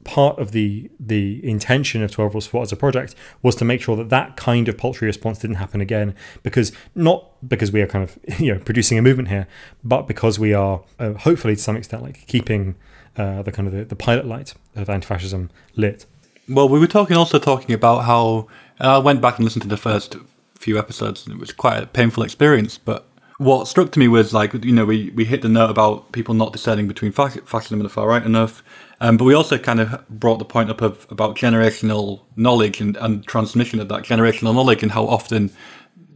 Part 0.05 0.39
of 0.39 0.53
the 0.53 0.91
the 1.01 1.47
intention 1.49 2.03
of 2.03 2.11
Twelve 2.11 2.35
Rules 2.35 2.47
for 2.47 2.63
as 2.63 2.73
a 2.73 2.77
project 2.77 3.15
was 3.43 3.57
to 3.57 3.65
make 3.65 3.81
sure 3.81 3.97
that 3.97 4.11
that 4.11 4.37
kind 4.37 4.69
of 4.69 4.77
paltry 4.77 5.07
response 5.07 5.39
didn't 5.39 5.57
happen 5.57 5.81
again, 5.81 6.15
because 6.43 6.73
not 6.95 7.31
because 7.49 7.73
we 7.73 7.81
are 7.81 7.87
kind 7.87 8.05
of 8.05 8.19
you 8.41 8.55
know 8.55 8.61
producing 8.61 8.99
a 8.99 9.03
movement 9.03 9.29
here, 9.29 9.47
but 9.83 10.03
because 10.03 10.39
we 10.39 10.53
are 10.53 10.83
uh, 10.99 11.15
hopefully 11.15 11.57
to 11.57 11.63
some 11.63 11.77
extent 11.77 12.03
like 12.03 12.27
keeping 12.27 12.75
uh, 13.17 13.43
the 13.43 13.53
kind 13.53 13.67
of 13.67 13.75
the, 13.75 13.85
the 13.85 13.97
pilot 13.97 14.27
light 14.27 14.55
of 14.77 14.91
anti-fascism 14.91 15.51
lit. 15.77 16.07
Well, 16.49 16.69
we 16.69 16.79
were 16.79 16.87
talking 16.87 17.17
also 17.17 17.39
talking 17.39 17.75
about 17.75 18.05
how 18.05 18.49
I 18.79 18.99
went 18.99 19.21
back 19.21 19.39
and 19.39 19.45
listened 19.45 19.63
to 19.63 19.69
the 19.69 19.77
first 19.77 20.17
few 20.59 20.79
episodes, 20.79 21.25
and 21.25 21.35
it 21.35 21.39
was 21.39 21.53
quite 21.53 21.83
a 21.83 21.87
painful 21.87 22.23
experience. 22.23 22.77
But 22.77 23.07
what 23.39 23.67
struck 23.67 23.91
to 23.93 23.99
me 23.99 24.09
was 24.09 24.33
like 24.33 24.53
you 24.65 24.73
know 24.73 24.85
we, 24.85 25.11
we 25.11 25.25
hit 25.25 25.43
the 25.43 25.49
note 25.49 25.71
about 25.71 26.13
people 26.13 26.35
not 26.35 26.53
discerning 26.53 26.89
between 26.89 27.13
fascism 27.13 27.81
and 27.81 27.85
the 27.85 27.89
far 27.89 28.09
right 28.09 28.23
enough, 28.25 28.63
um, 29.01 29.17
but 29.17 29.25
we 29.25 29.35
also 29.35 29.59
kind 29.59 29.81
of 29.81 30.09
brought 30.09 30.39
the 30.39 30.45
point 30.45 30.71
up 30.71 30.81
of 30.81 31.07
about 31.11 31.37
generational 31.37 32.23
knowledge 32.37 32.81
and, 32.81 32.97
and 32.99 33.27
transmission 33.27 33.81
of 33.81 33.89
that 33.89 34.03
generational 34.03 34.55
knowledge 34.55 34.83
and 34.83 34.93
how 34.93 35.07
often 35.07 35.51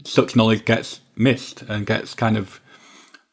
such 0.05 0.37
knowledge 0.37 0.65
gets 0.65 1.01
missed 1.17 1.63
and 1.63 1.87
gets 1.87 2.15
kind 2.15 2.37
of 2.37 2.61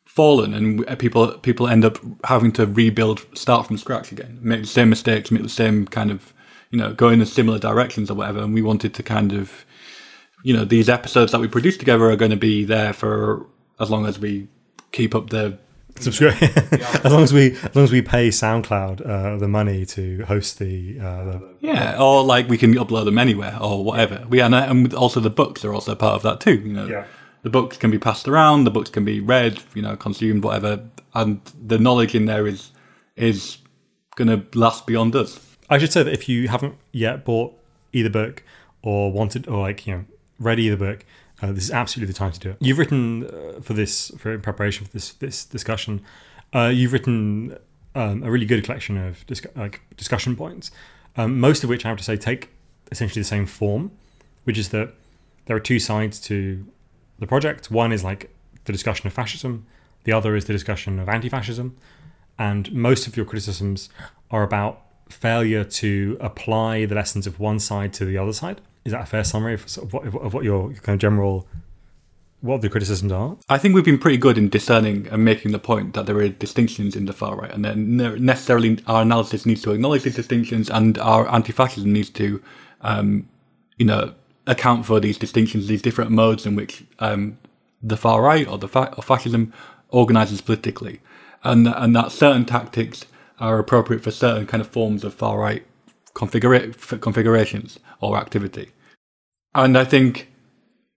fallen 0.06 0.54
and 0.54 0.98
people 0.98 1.38
people 1.40 1.68
end 1.68 1.84
up 1.84 1.98
having 2.24 2.52
to 2.52 2.66
rebuild 2.66 3.26
start 3.38 3.68
from 3.68 3.78
scratch 3.78 4.14
again 4.14 4.40
make 4.42 4.62
the 4.62 4.68
same 4.68 4.90
mistakes 4.90 5.30
make 5.30 5.44
the 5.44 5.50
same 5.50 5.86
kind 5.86 6.10
of 6.10 6.34
you 6.76 6.82
know, 6.82 6.94
go 6.94 7.10
in 7.10 7.20
the 7.20 7.26
similar 7.26 7.58
directions 7.60 8.12
or 8.12 8.16
whatever. 8.16 8.40
And 8.40 8.54
we 8.54 8.62
wanted 8.62 8.94
to 8.96 9.04
kind 9.04 9.32
of, 9.32 9.66
you 10.44 10.54
know, 10.54 10.66
these 10.66 10.90
episodes 10.90 11.32
that 11.32 11.42
we 11.42 11.48
produce 11.48 11.78
together 11.78 12.10
are 12.10 12.18
going 12.18 12.32
to 12.32 12.38
be 12.38 12.66
there 12.66 12.92
for 12.92 13.48
as 13.80 13.90
long 13.90 14.06
as 14.06 14.20
we 14.20 14.48
keep 14.92 15.16
up 15.16 15.30
the 15.30 15.58
subscribe 16.00 16.36
as 16.42 17.12
long 17.12 17.24
as 17.24 17.34
we 17.34 17.54
as 17.54 17.76
long 17.76 17.84
as 17.84 17.92
we 17.92 18.02
pay 18.02 18.30
SoundCloud 18.30 19.08
uh, 19.08 19.38
the 19.38 19.48
money 19.48 19.86
to 19.88 20.24
host 20.26 20.60
the, 20.60 21.00
uh, 21.00 21.24
the, 21.24 21.56
yeah 21.62 22.02
or 22.02 22.24
like 22.24 22.50
we 22.50 22.58
can 22.58 22.74
upload 22.76 23.06
them 23.06 23.18
anywhere 23.18 23.58
or 23.62 23.84
whatever. 23.84 24.26
We 24.28 24.42
and, 24.42 24.54
and 24.54 24.94
also 24.94 25.20
the 25.20 25.30
books 25.30 25.64
are 25.64 25.74
also 25.74 25.96
part 25.96 26.16
of 26.16 26.24
that 26.24 26.40
too 26.40 26.56
you 26.56 26.74
know. 26.74 26.88
Yeah. 26.88 27.06
the 27.44 27.50
books 27.50 27.78
can 27.78 27.92
be 27.92 28.00
passed 28.00 28.28
around 28.28 28.66
the 28.66 28.72
books 28.72 28.90
can 28.90 29.06
be 29.06 29.20
read 29.20 29.62
you 29.74 29.82
know 29.82 29.96
consumed 29.96 30.44
whatever 30.44 30.84
and 31.14 31.40
the 31.66 31.80
knowledge 31.80 32.14
in 32.14 32.26
there 32.26 32.46
is 32.46 32.72
is 33.16 33.58
going 34.16 34.28
to 34.28 34.58
last 34.58 34.86
beyond 34.86 35.16
us. 35.16 35.40
I 35.70 35.78
should 35.78 35.92
say 35.92 36.04
that 36.04 36.14
if 36.14 36.28
you 36.30 36.48
haven't 36.48 36.76
yet 36.92 37.26
bought 37.26 37.54
either 37.94 38.10
book 38.10 38.44
or 38.82 39.12
wanted 39.12 39.48
or 39.48 39.62
like 39.62 39.88
you 39.88 39.96
know 39.96 40.06
read 40.40 40.60
either 40.60 40.78
book, 40.78 41.06
uh, 41.42 41.52
this 41.52 41.66
is 41.66 41.72
absolutely 41.72 42.12
the 42.12 42.18
time 42.18 42.32
to 42.32 42.40
do 42.40 42.50
it. 42.52 42.58
You've 42.60 42.78
written 42.78 43.26
uh, 43.26 43.62
for 43.62 43.74
this 43.74 44.12
for 44.18 44.34
in 44.34 44.42
preparation 44.42 44.86
for 44.86 44.92
this 44.92 45.14
this 45.14 45.46
discussion. 45.46 46.02
Uh, 46.54 46.72
you've 46.74 46.94
written 46.94 47.58
um, 47.94 48.24
a 48.24 48.32
really 48.32 48.46
good 48.46 48.64
collection 48.64 48.98
of 48.98 49.26
dis- 49.28 49.46
like 49.56 49.82
discussion 49.98 50.36
points, 50.36 50.72
um, 51.18 51.40
most 51.40 51.64
of 51.64 51.70
which 51.70 51.86
I 51.86 51.90
have 51.90 51.98
to 51.98 52.04
say 52.04 52.16
take 52.16 52.50
essentially 52.92 53.22
the 53.22 53.28
same 53.28 53.46
form, 53.46 53.92
which 54.46 54.58
is 54.58 54.70
that 54.70 54.94
there 55.46 55.56
are 55.56 55.62
two 55.62 55.80
sides 55.80 56.20
to 56.22 56.66
the 57.20 57.28
project. 57.28 57.70
One 57.70 57.92
is 57.92 58.04
like 58.04 58.30
the 58.66 58.72
discussion 58.72 59.08
of 59.08 59.14
fascism. 59.14 59.66
The 60.04 60.12
other 60.12 60.36
is 60.36 60.46
the 60.46 60.54
discussion 60.54 61.00
of 61.00 61.10
anti-fascism, 61.10 61.76
and 62.38 62.72
most 62.72 63.08
of 63.08 63.18
your 63.18 63.26
criticisms 63.26 63.90
are 64.30 64.44
about 64.44 64.82
failure 65.10 65.64
to 65.64 66.18
apply 66.20 66.86
the 66.86 66.96
lessons 66.96 67.28
of 67.28 67.40
one 67.40 67.60
side 67.60 67.94
to 67.94 68.06
the 68.06 68.18
other 68.18 68.34
side. 68.34 68.62
Is 68.86 68.92
that 68.92 69.02
a 69.02 69.06
fair 69.06 69.24
summary 69.24 69.56
of, 69.56 69.68
sort 69.68 69.88
of, 69.88 69.94
what, 69.94 70.06
of 70.24 70.34
what 70.34 70.44
your 70.44 70.72
kind 70.74 70.96
of 70.96 71.00
general 71.00 71.48
what 72.42 72.62
the 72.62 72.70
criticisms 72.70 73.12
are? 73.12 73.36
I 73.50 73.58
think 73.58 73.74
we've 73.74 73.84
been 73.84 73.98
pretty 73.98 74.18
good 74.18 74.38
in 74.38 74.50
discerning 74.50 75.08
and 75.08 75.26
making 75.26 75.52
the 75.52 75.60
point 75.60 75.96
that 75.96 76.06
there 76.06 76.18
are 76.18 76.30
distinctions 76.30 76.96
in 76.96 77.06
the 77.06 77.14
far 77.14 77.36
right, 77.36 77.52
and 77.52 77.66
then 77.66 77.98
necessarily 77.98 78.78
our 78.86 79.02
analysis 79.02 79.46
needs 79.46 79.64
to 79.64 79.72
acknowledge 79.72 80.04
these 80.04 80.16
distinctions, 80.16 80.70
and 80.70 81.00
our 81.00 81.28
anti-fascism 81.34 81.92
needs 81.92 82.12
to, 82.12 82.42
um, 82.82 83.28
you 83.78 83.86
know, 83.86 84.14
account 84.46 84.86
for 84.86 85.00
these 85.00 85.18
distinctions, 85.18 85.68
these 85.68 85.82
different 85.82 86.12
modes 86.12 86.46
in 86.46 86.56
which 86.56 86.84
um, 87.00 87.40
the 87.82 87.98
far 87.98 88.22
right 88.22 88.48
or 88.48 88.60
the 88.60 88.68
fa- 88.68 88.94
or 88.96 89.02
fascism 89.02 89.52
organizes 89.90 90.42
politically, 90.42 91.02
and 91.44 91.68
and 91.68 91.96
that 91.96 92.12
certain 92.12 92.46
tactics 92.46 93.06
are 93.40 93.58
appropriate 93.58 94.04
for 94.04 94.12
certain 94.12 94.46
kind 94.46 94.62
of 94.62 94.68
forms 94.68 95.04
of 95.04 95.16
far 95.16 95.40
right 95.40 95.66
configura- 96.14 97.02
configurations 97.02 97.80
or 98.02 98.18
activity. 98.18 98.70
And 99.56 99.78
I 99.78 99.86
think 99.86 100.30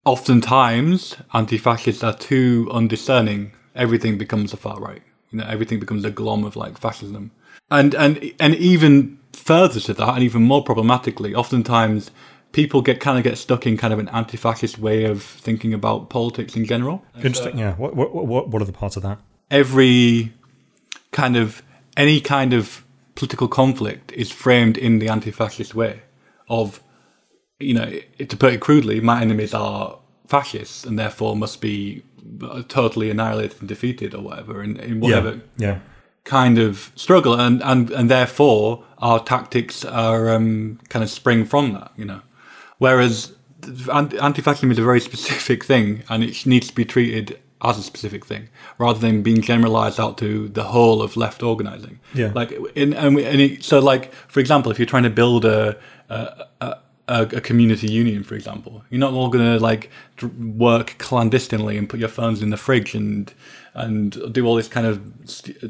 oftentimes 0.05 1.17
anti-fascists 1.33 2.03
are 2.03 2.15
too 2.15 2.69
undiscerning. 2.73 3.53
Everything 3.75 4.19
becomes 4.19 4.53
a 4.53 4.57
far 4.57 4.81
right. 4.81 5.03
You 5.31 5.39
know, 5.39 5.47
everything 5.49 5.79
becomes 5.79 6.05
a 6.05 6.11
glom 6.11 6.45
of 6.45 6.57
like 6.57 6.77
fascism. 6.77 7.31
And 7.71 7.95
and 7.95 8.33
and 8.41 8.55
even 8.57 9.19
further 9.33 9.79
to 9.81 9.95
that, 9.95 10.15
and 10.15 10.23
even 10.23 10.43
more 10.43 10.65
problematically, 10.65 11.35
oftentimes 11.35 12.11
people 12.53 12.83
get 12.83 12.99
kind 12.99 13.19
of 13.19 13.25
get 13.25 13.39
stuck 13.39 13.67
in 13.67 13.77
kind 13.77 13.93
of 13.93 13.99
an 13.99 14.09
anti-fascist 14.09 14.79
way 14.79 15.05
of 15.05 15.23
thinking 15.23 15.73
about 15.73 16.09
politics 16.09 16.57
in 16.57 16.65
general. 16.65 17.05
Uh, 17.15 17.19
Interesting. 17.19 17.59
Yeah. 17.59 17.75
What 17.75 17.95
what 17.95 18.13
what 18.13 18.49
what 18.49 18.63
are 18.63 18.65
the 18.65 18.73
parts 18.73 18.97
of 18.97 19.03
that? 19.03 19.19
Every 19.51 20.33
kind 21.13 21.37
of 21.37 21.63
any 21.97 22.21
kind 22.21 22.53
of 22.53 22.85
political 23.15 23.49
conflict 23.49 24.13
is 24.13 24.33
framed 24.33 24.77
in 24.77 24.99
the 24.99 25.09
anti-fascist 25.09 25.75
way 25.75 26.03
of 26.49 26.83
you 27.59 27.75
know 27.75 27.91
to 28.19 28.37
put 28.37 28.53
it 28.53 28.61
crudely 28.61 29.01
my 29.01 29.21
enemies 29.21 29.53
are 29.55 29.99
fascists 30.27 30.85
and 30.85 30.99
therefore 30.99 31.35
must 31.37 31.61
be 31.61 32.03
totally 32.69 33.11
annihilated 33.11 33.59
and 33.61 33.69
defeated 33.69 34.15
or 34.15 34.23
whatever 34.23 34.63
in, 34.63 34.77
in 34.79 35.01
whatever 35.01 35.41
Yeah. 35.57 35.69
Yeah. 35.69 35.79
kind 36.25 36.59
of 36.59 36.93
struggle 36.95 37.35
and 37.35 37.63
and 37.63 37.91
and 37.91 38.11
therefore 38.11 38.85
our 38.99 39.19
tactics 39.23 39.85
are 39.85 40.31
um, 40.35 40.79
kind 40.89 41.03
of 41.03 41.11
spring 41.11 41.45
from 41.45 41.73
that 41.73 41.91
you 41.97 42.05
know 42.05 42.21
whereas 42.79 43.33
ant- 43.93 44.15
anti-fascism 44.15 44.71
is 44.71 44.79
a 44.79 44.83
very 44.83 45.01
specific 45.11 45.65
thing 45.65 46.03
and 46.09 46.23
it 46.23 46.47
needs 46.47 46.69
to 46.69 46.75
be 46.75 46.85
treated 46.85 47.39
as 47.63 47.77
a 47.79 47.83
specific 47.83 48.25
thing 48.25 48.49
rather 48.79 49.01
than 49.01 49.21
being 49.23 49.41
generalized 49.41 49.99
out 49.99 50.17
to 50.19 50.49
the 50.51 50.63
whole 50.65 51.03
of 51.03 51.17
left 51.17 51.43
organizing 51.43 51.99
Yeah. 52.15 52.31
like 52.35 52.53
in 52.77 52.93
and, 52.95 53.17
we, 53.17 53.25
and 53.25 53.41
it, 53.41 53.65
so 53.65 53.81
like 53.81 54.13
for 54.29 54.39
example 54.41 54.71
if 54.71 54.79
you're 54.79 54.87
trying 54.87 55.03
to 55.05 55.11
build 55.11 55.45
a 55.45 55.77
a, 56.11 56.45
a, 56.61 56.77
a 57.09 57.41
community 57.41 57.91
union 57.91 58.23
for 58.23 58.35
example 58.35 58.85
you're 58.91 59.01
not 59.01 59.13
all 59.13 59.29
going 59.29 59.45
to 59.45 59.59
like 59.63 59.91
work 60.39 60.95
clandestinely 60.99 61.77
and 61.79 61.89
put 61.89 61.99
your 62.01 62.09
phones 62.09 62.43
in 62.43 62.51
the 62.51 62.57
fridge 62.57 62.95
and 62.95 63.33
and 63.75 64.17
do 64.33 64.45
all 64.47 64.55
this 64.55 64.69
kind 64.69 64.87
of 64.87 64.99
uh, 65.65 65.69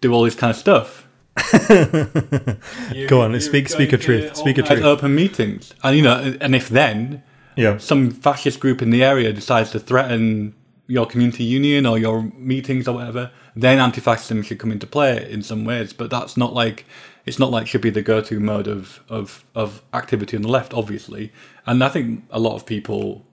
do 0.00 0.12
all 0.12 0.22
this 0.24 0.34
kind 0.34 0.50
of 0.50 0.56
stuff 0.56 1.06
Go 3.08 3.20
on. 3.20 3.38
Speak 3.40 3.68
speak 3.68 3.92
a 3.92 3.98
truth. 3.98 4.36
Speak 4.36 4.58
a 4.58 4.62
truth. 4.62 4.82
open 4.84 5.14
meetings 5.14 5.74
and 5.82 5.96
you 5.96 6.02
know 6.02 6.36
and 6.40 6.54
if 6.54 6.68
then 6.68 7.22
Yeah. 7.56 7.78
some 7.78 8.10
fascist 8.10 8.60
group 8.60 8.82
in 8.82 8.90
the 8.90 9.02
area 9.04 9.32
decides 9.32 9.70
to 9.72 9.78
threaten 9.78 10.54
your 10.88 11.06
community 11.06 11.44
union 11.44 11.84
or 11.84 11.98
your 11.98 12.22
meetings 12.38 12.86
or 12.86 12.94
whatever, 12.94 13.30
then 13.56 13.78
anti-fascism 13.80 14.42
should 14.42 14.58
come 14.58 14.70
into 14.70 14.86
play 14.86 15.28
in 15.30 15.42
some 15.42 15.64
ways. 15.64 15.92
But 15.92 16.10
that's 16.10 16.36
not 16.36 16.54
like 16.54 16.86
it's 17.26 17.40
not 17.40 17.50
like 17.50 17.64
it 17.64 17.66
should 17.66 17.80
be 17.80 17.90
the 17.90 18.02
go-to 18.02 18.40
mode 18.40 18.68
of 18.68 19.00
of 19.08 19.44
of 19.54 19.82
activity 19.92 20.36
on 20.36 20.42
the 20.42 20.48
left, 20.48 20.72
obviously. 20.72 21.32
And 21.66 21.82
I 21.82 21.88
think 21.88 22.24
a 22.30 22.38
lot 22.38 22.54
of 22.54 22.64
people, 22.64 23.26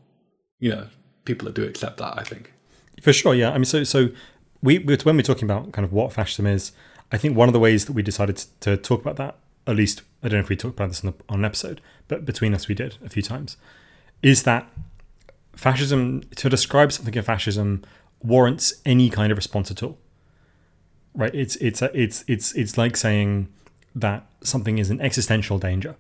you 0.60 0.72
know, 0.72 0.88
people 1.26 1.46
that 1.46 1.54
do 1.54 1.64
accept 1.64 1.98
that. 1.98 2.18
I 2.18 2.24
think. 2.24 2.52
For 3.02 3.14
sure, 3.14 3.36
yeah. 3.36 3.52
I 3.52 3.54
mean, 3.54 3.66
so 3.66 3.84
so 3.84 4.10
we 4.62 4.80
when 4.80 5.16
we're 5.16 5.22
talking 5.22 5.46
about 5.46 5.72
kind 5.72 5.86
of 5.86 5.94
what 5.94 6.12
fascism 6.12 6.48
is, 6.48 6.72
I 7.12 7.18
think 7.18 7.38
one 7.38 7.48
of 7.48 7.54
the 7.54 7.60
ways 7.60 7.86
that 7.86 7.94
we 7.94 8.02
decided 8.02 8.44
to, 8.62 8.76
talk 8.78 9.02
about 9.02 9.18
that, 9.18 9.38
at 9.68 9.76
least 9.76 10.02
I 10.24 10.30
don't 10.30 10.40
know 10.40 10.44
if 10.44 10.50
we 10.50 10.56
talked 10.56 10.76
about 10.76 10.90
this 10.90 11.06
on, 11.06 11.12
the, 11.12 11.24
on 11.30 11.40
an 11.40 11.46
episode, 11.46 11.80
but 12.08 12.26
between 12.26 12.56
us 12.56 12.68
we 12.68 12.76
did 12.76 12.98
a 13.06 13.10
few 13.10 13.22
times, 13.22 13.58
is 14.24 14.44
that 14.44 14.68
fascism 15.56 16.24
to 16.38 16.50
describe 16.50 16.92
something 16.92 17.16
as 17.16 17.26
fascism 17.26 17.84
warrants 18.24 18.74
any 18.86 19.10
kind 19.10 19.32
of 19.32 19.38
response 19.38 19.70
at 19.70 19.84
all. 19.84 20.00
Right? 21.14 21.34
It's 21.36 21.56
it's 21.58 21.84
it's 21.84 22.24
it's 22.28 22.54
it's 22.54 22.76
like 22.76 22.98
saying 22.98 23.50
that 23.96 24.26
something 24.42 24.78
is 24.78 24.90
an 24.90 25.02
existential 25.02 25.60
danger. 25.60 25.96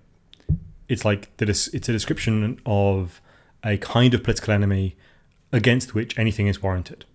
It's 0.89 1.05
like 1.05 1.35
that 1.37 1.49
it's, 1.49 1.67
it's 1.69 1.89
a 1.89 1.91
description 1.91 2.59
of 2.65 3.21
a 3.63 3.77
kind 3.77 4.13
of 4.13 4.23
political 4.23 4.53
enemy 4.53 4.95
against 5.51 5.93
which 5.93 6.17
anything 6.17 6.47
is 6.47 6.61
warranted. 6.61 7.05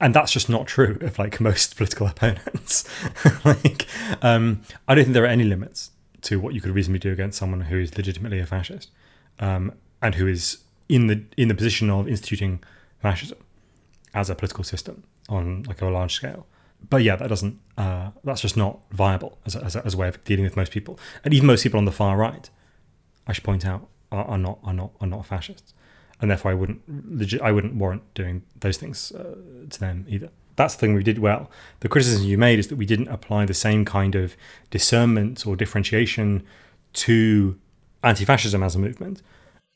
And 0.00 0.14
that's 0.14 0.32
just 0.32 0.48
not 0.48 0.66
true 0.66 0.98
of 1.00 1.18
like 1.18 1.40
most 1.40 1.76
political 1.76 2.06
opponents. 2.06 2.88
like, 3.44 3.86
um, 4.22 4.62
I 4.88 4.94
don't 4.94 5.04
think 5.04 5.14
there 5.14 5.24
are 5.24 5.28
any 5.28 5.44
limits 5.44 5.90
to 6.22 6.40
what 6.40 6.54
you 6.54 6.60
could 6.60 6.70
reasonably 6.70 7.00
do 7.00 7.12
against 7.12 7.38
someone 7.38 7.62
who 7.62 7.78
is 7.78 7.96
legitimately 7.96 8.38
a 8.38 8.46
fascist, 8.46 8.90
um, 9.40 9.72
and 10.00 10.14
who 10.14 10.26
is 10.26 10.58
in 10.88 11.08
the 11.08 11.24
in 11.36 11.48
the 11.48 11.54
position 11.54 11.90
of 11.90 12.08
instituting 12.08 12.60
fascism 13.00 13.38
as 14.14 14.30
a 14.30 14.34
political 14.34 14.64
system 14.64 15.02
on 15.28 15.64
like 15.64 15.82
a 15.82 15.86
large 15.86 16.14
scale. 16.14 16.46
But 16.88 17.02
yeah, 17.02 17.16
that 17.16 17.28
doesn't. 17.28 17.58
Uh, 17.76 18.10
that's 18.24 18.40
just 18.40 18.56
not 18.56 18.80
viable 18.90 19.38
as 19.46 19.56
a, 19.56 19.64
as, 19.64 19.76
a, 19.76 19.84
as 19.86 19.94
a 19.94 19.96
way 19.96 20.08
of 20.08 20.22
dealing 20.24 20.44
with 20.44 20.56
most 20.56 20.72
people, 20.72 20.98
and 21.24 21.32
even 21.32 21.46
most 21.46 21.62
people 21.62 21.78
on 21.78 21.84
the 21.84 21.92
far 21.92 22.16
right. 22.16 22.48
I 23.26 23.32
should 23.32 23.44
point 23.44 23.64
out 23.64 23.88
are, 24.10 24.24
are 24.24 24.38
not 24.38 24.58
are 24.64 24.74
not 24.74 24.90
are 25.00 25.06
not 25.06 25.24
fascists, 25.26 25.74
and 26.20 26.30
therefore 26.30 26.50
I 26.50 26.54
wouldn't 26.54 26.82
legit 26.88 27.40
I 27.40 27.52
wouldn't 27.52 27.74
warrant 27.74 28.02
doing 28.14 28.42
those 28.60 28.76
things 28.76 29.12
uh, 29.12 29.36
to 29.70 29.80
them 29.80 30.06
either. 30.08 30.30
That's 30.56 30.74
the 30.74 30.80
thing 30.80 30.94
we 30.94 31.02
did 31.02 31.18
well. 31.18 31.50
The 31.80 31.88
criticism 31.88 32.26
you 32.26 32.36
made 32.36 32.58
is 32.58 32.68
that 32.68 32.76
we 32.76 32.84
didn't 32.84 33.08
apply 33.08 33.46
the 33.46 33.54
same 33.54 33.84
kind 33.84 34.14
of 34.14 34.36
discernment 34.70 35.46
or 35.46 35.56
differentiation 35.56 36.44
to 36.94 37.58
anti-fascism 38.02 38.62
as 38.62 38.74
a 38.74 38.78
movement. 38.78 39.22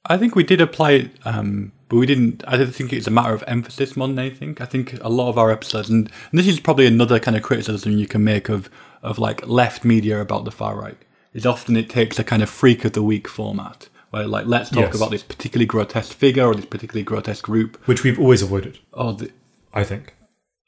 I 0.05 0.19
think 0.19 0.37
we 0.37 0.45
did 0.45 0.61
apply 0.61 1.11
um, 1.25 1.73
but 1.89 1.97
we 1.97 2.07
didn't. 2.07 2.43
I 2.47 2.57
don't 2.57 2.75
think 2.75 2.93
it's 2.93 3.07
a 3.07 3.11
matter 3.11 3.33
of 3.35 3.45
emphasis 3.47 3.97
more 3.97 4.09
than 4.09 4.19
anything. 4.19 4.57
I 4.61 4.65
think 4.67 4.95
a 5.03 5.09
lot 5.09 5.29
of 5.29 5.39
our 5.39 5.51
episodes, 5.51 5.89
and, 5.89 6.11
and 6.31 6.39
this 6.39 6.47
is 6.49 6.59
probably 6.61 6.87
another 6.87 7.19
kind 7.21 7.37
of 7.37 7.43
criticism 7.43 7.93
you 7.93 8.07
can 8.07 8.25
make 8.25 8.49
of 8.49 8.69
of 9.03 9.19
like 9.19 9.47
left 9.47 9.85
media 9.85 10.21
about 10.21 10.45
the 10.45 10.51
far 10.51 10.77
right, 10.77 10.97
is 11.33 11.47
often 11.47 11.77
it 11.77 11.89
takes 11.89 12.19
a 12.19 12.25
kind 12.25 12.43
of 12.43 12.51
freak 12.51 12.85
of 12.85 12.93
the 12.93 13.03
week 13.03 13.29
format 13.29 13.89
where 14.11 14.27
like 14.27 14.47
let's 14.47 14.71
talk 14.71 14.87
Yes. 14.87 14.97
about 14.97 15.11
this 15.11 15.23
particularly 15.23 15.67
grotesque 15.67 16.13
figure 16.13 16.47
or 16.47 16.55
this 16.55 16.65
particularly 16.67 17.05
grotesque 17.05 17.45
group. 17.45 17.77
which 17.87 18.03
we've 18.05 18.19
always 18.19 18.43
avoided, 18.43 18.79
Oh, 18.95 19.13
the, 19.13 19.31
I 19.75 19.85
think. 19.85 20.15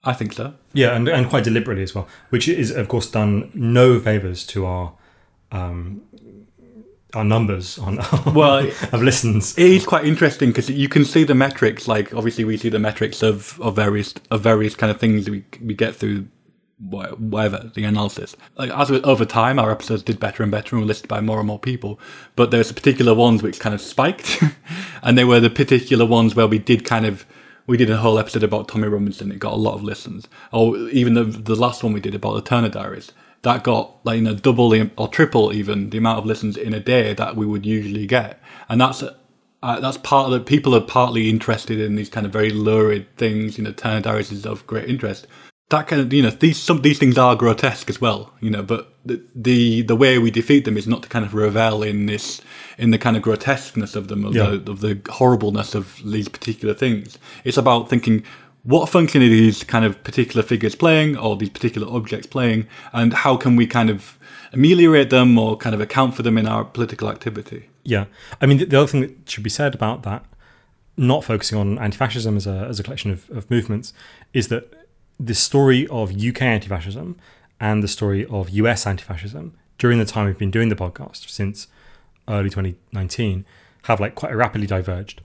I 0.05 0.13
think 0.13 0.33
so. 0.33 0.55
Yeah, 0.73 0.95
and, 0.95 1.09
and 1.09 1.29
quite 1.29 1.43
deliberately 1.45 1.83
as 1.83 1.95
well, 1.95 2.07
which 2.31 2.47
is 2.49 2.71
of 2.71 2.87
course 2.89 3.11
done 3.11 3.51
no 3.55 3.99
favors 3.99 4.47
to 4.47 4.65
our 4.67 4.93
um, 5.51 6.03
our 7.19 7.25
numbers 7.25 7.79
on 7.79 7.99
Well, 8.35 8.71
of 8.93 9.03
listens. 9.03 9.57
It 9.59 9.67
is 9.67 9.85
quite 9.85 10.07
interesting 10.07 10.51
because 10.51 10.71
you 10.71 10.89
can 10.89 11.05
see 11.05 11.25
the 11.25 11.35
metrics. 11.35 11.87
Like 11.87 12.15
obviously, 12.15 12.45
we 12.45 12.57
see 12.57 12.71
the 12.71 12.79
metrics 12.79 13.23
of, 13.23 13.61
of 13.61 13.77
various 13.77 14.15
of 14.31 14.41
various 14.41 14.75
kind 14.75 14.91
of 14.91 14.99
things 14.99 15.29
we 15.29 15.45
we 15.61 15.75
get 15.75 15.95
through 15.95 16.29
wha- 16.81 17.15
whatever 17.17 17.71
the 17.75 17.85
analysis. 17.85 18.37
Like 18.57 18.71
as 18.71 18.91
we, 18.91 19.03
over 19.03 19.25
time, 19.25 19.59
our 19.59 19.71
episodes 19.71 20.03
did 20.03 20.21
better 20.21 20.43
and 20.43 20.53
better 20.53 20.77
and 20.77 20.83
were 20.83 20.87
listed 20.89 21.09
by 21.09 21.21
more 21.21 21.39
and 21.39 21.47
more 21.47 21.59
people. 21.59 22.01
But 22.37 22.51
there's 22.51 22.73
particular 22.73 23.15
ones 23.15 23.43
which 23.43 23.61
kind 23.61 23.75
of 23.75 23.81
spiked, 23.81 24.43
and 25.03 25.19
they 25.19 25.25
were 25.25 25.41
the 25.41 25.51
particular 25.51 26.07
ones 26.07 26.35
where 26.35 26.47
we 26.47 26.59
did 26.59 26.85
kind 26.85 27.07
of. 27.07 27.27
We 27.67 27.77
did 27.77 27.91
a 27.91 27.99
whole 27.99 28.19
episode 28.19 28.43
about 28.43 28.67
Tommy 28.67 28.89
Robinson. 28.89 29.31
It 29.31 29.39
got 29.39 29.53
a 29.53 29.57
lot 29.57 29.75
of 29.75 29.83
listens. 29.83 30.27
Or 30.53 30.75
even 30.89 31.13
the 31.13 31.25
the 31.25 31.55
last 31.55 31.83
one 31.83 31.93
we 31.93 32.01
did 32.01 32.15
about 32.15 32.35
the 32.35 32.41
Turner 32.41 32.71
Diaries. 32.71 33.13
That 33.43 33.63
got 33.63 34.05
like 34.05 34.17
you 34.17 34.23
know 34.23 34.35
double 34.35 34.75
or 34.97 35.09
triple 35.09 35.53
even 35.53 35.91
the 35.91 35.99
amount 35.99 36.19
of 36.19 36.27
listens 36.27 36.57
in 36.57 36.75
a 36.75 36.81
day 36.81 37.15
that 37.15 37.37
we 37.37 37.47
would 37.47 37.65
usually 37.65 38.07
get, 38.07 38.41
and 38.69 38.81
that's 38.81 39.03
uh, 39.03 39.81
that's 39.81 39.97
part 39.99 40.27
of 40.27 40.33
the 40.33 40.41
people 40.41 40.75
are 40.75 40.81
partly 40.81 41.29
interested 41.31 41.81
in 41.81 41.95
these 41.97 42.09
kind 42.09 42.27
of 42.27 42.33
very 42.33 42.51
lurid 42.51 43.07
things. 43.17 43.57
You 43.59 43.65
know, 43.65 43.73
Turner 43.73 44.01
Diaries 44.01 44.33
is 44.33 44.45
of 44.47 44.67
great 44.67 44.89
interest. 44.89 45.27
That 45.71 45.87
kind 45.87 46.01
of 46.03 46.13
you 46.13 46.23
know 46.23 46.31
these 46.31 46.59
some 46.59 46.83
these 46.83 46.99
things 46.99 47.17
are 47.19 47.37
grotesque 47.37 47.89
as 47.91 48.01
well. 48.01 48.33
You 48.41 48.51
know, 48.51 48.63
but 48.63 48.93
the 49.05 49.23
the, 49.35 49.83
the 49.83 49.97
way 49.97 50.19
we 50.19 50.31
defeat 50.31 50.65
them 50.65 50.77
is 50.77 50.87
not 50.89 51.03
to 51.05 51.09
kind 51.09 51.25
of 51.25 51.33
revel 51.35 51.83
in 51.83 52.07
this 52.07 52.41
in 52.77 52.91
the 52.91 52.99
kind 52.99 53.17
of 53.17 53.23
grotesqueness 53.23 53.95
of 53.95 54.09
them 54.09 54.25
of 54.25 54.35
Yeah. 54.35 54.57
the 54.57 54.71
of 54.73 54.81
the 54.81 55.01
horribleness 55.11 55.75
of 55.77 56.01
these 56.05 56.29
particular 56.29 56.75
things. 56.75 57.19
It's 57.45 57.57
about 57.59 57.89
thinking 57.89 58.25
what 58.63 58.89
function 58.89 59.23
are 59.23 59.29
these 59.29 59.65
kind 59.65 59.85
of 59.85 60.03
particular 60.05 60.43
figures 60.43 60.75
playing 60.75 61.17
or 61.17 61.37
these 61.37 61.51
particular 61.51 61.89
objects 61.89 62.27
playing, 62.27 62.67
and 62.93 63.13
how 63.13 63.37
can 63.37 63.57
we 63.57 63.67
kind 63.67 63.91
of 63.91 64.19
ameliorate 64.53 65.11
them 65.11 65.39
or 65.39 65.57
kind 65.57 65.75
of 65.75 65.81
account 65.81 66.15
for 66.15 66.23
them 66.23 66.39
in 66.39 66.47
our 66.47 66.65
political 66.65 67.09
activity. 67.09 67.69
Yeah, 67.85 68.07
I 68.41 68.47
mean 68.47 68.59
the, 68.59 68.65
the 68.65 68.79
other 68.79 68.87
thing 68.87 69.01
that 69.03 69.31
should 69.31 69.45
be 69.45 69.51
said 69.51 69.75
about 69.75 70.03
that, 70.03 70.25
not 70.97 71.25
focusing 71.25 71.59
on 71.59 71.79
anti-fascism 71.79 72.37
as 72.37 72.47
a 72.47 72.67
as 72.69 72.81
a 72.81 72.83
collection 72.83 73.11
of, 73.11 73.29
of 73.31 73.51
movements, 73.51 73.93
is 74.33 74.49
that 74.49 74.73
the 75.19 75.35
story 75.35 75.87
of 75.89 76.13
UK 76.13 76.43
anti-fascism 76.43 77.17
and 77.61 77.83
the 77.83 77.89
story 77.89 78.25
of 78.27 78.51
US 78.51 78.87
anti-fascism 78.87 79.55
during 79.79 79.99
the 79.99 80.05
time 80.05 80.27
we've 80.27 80.39
been 80.39 80.51
doing 80.51 80.69
the 80.69 80.77
podcast 80.77 81.29
since 81.29 81.67
early 82.29 82.51
2019 82.51 83.45
have 83.85 84.01
like 84.01 84.15
quite 84.15 84.35
rapidly 84.35 84.67
diverged. 84.67 85.23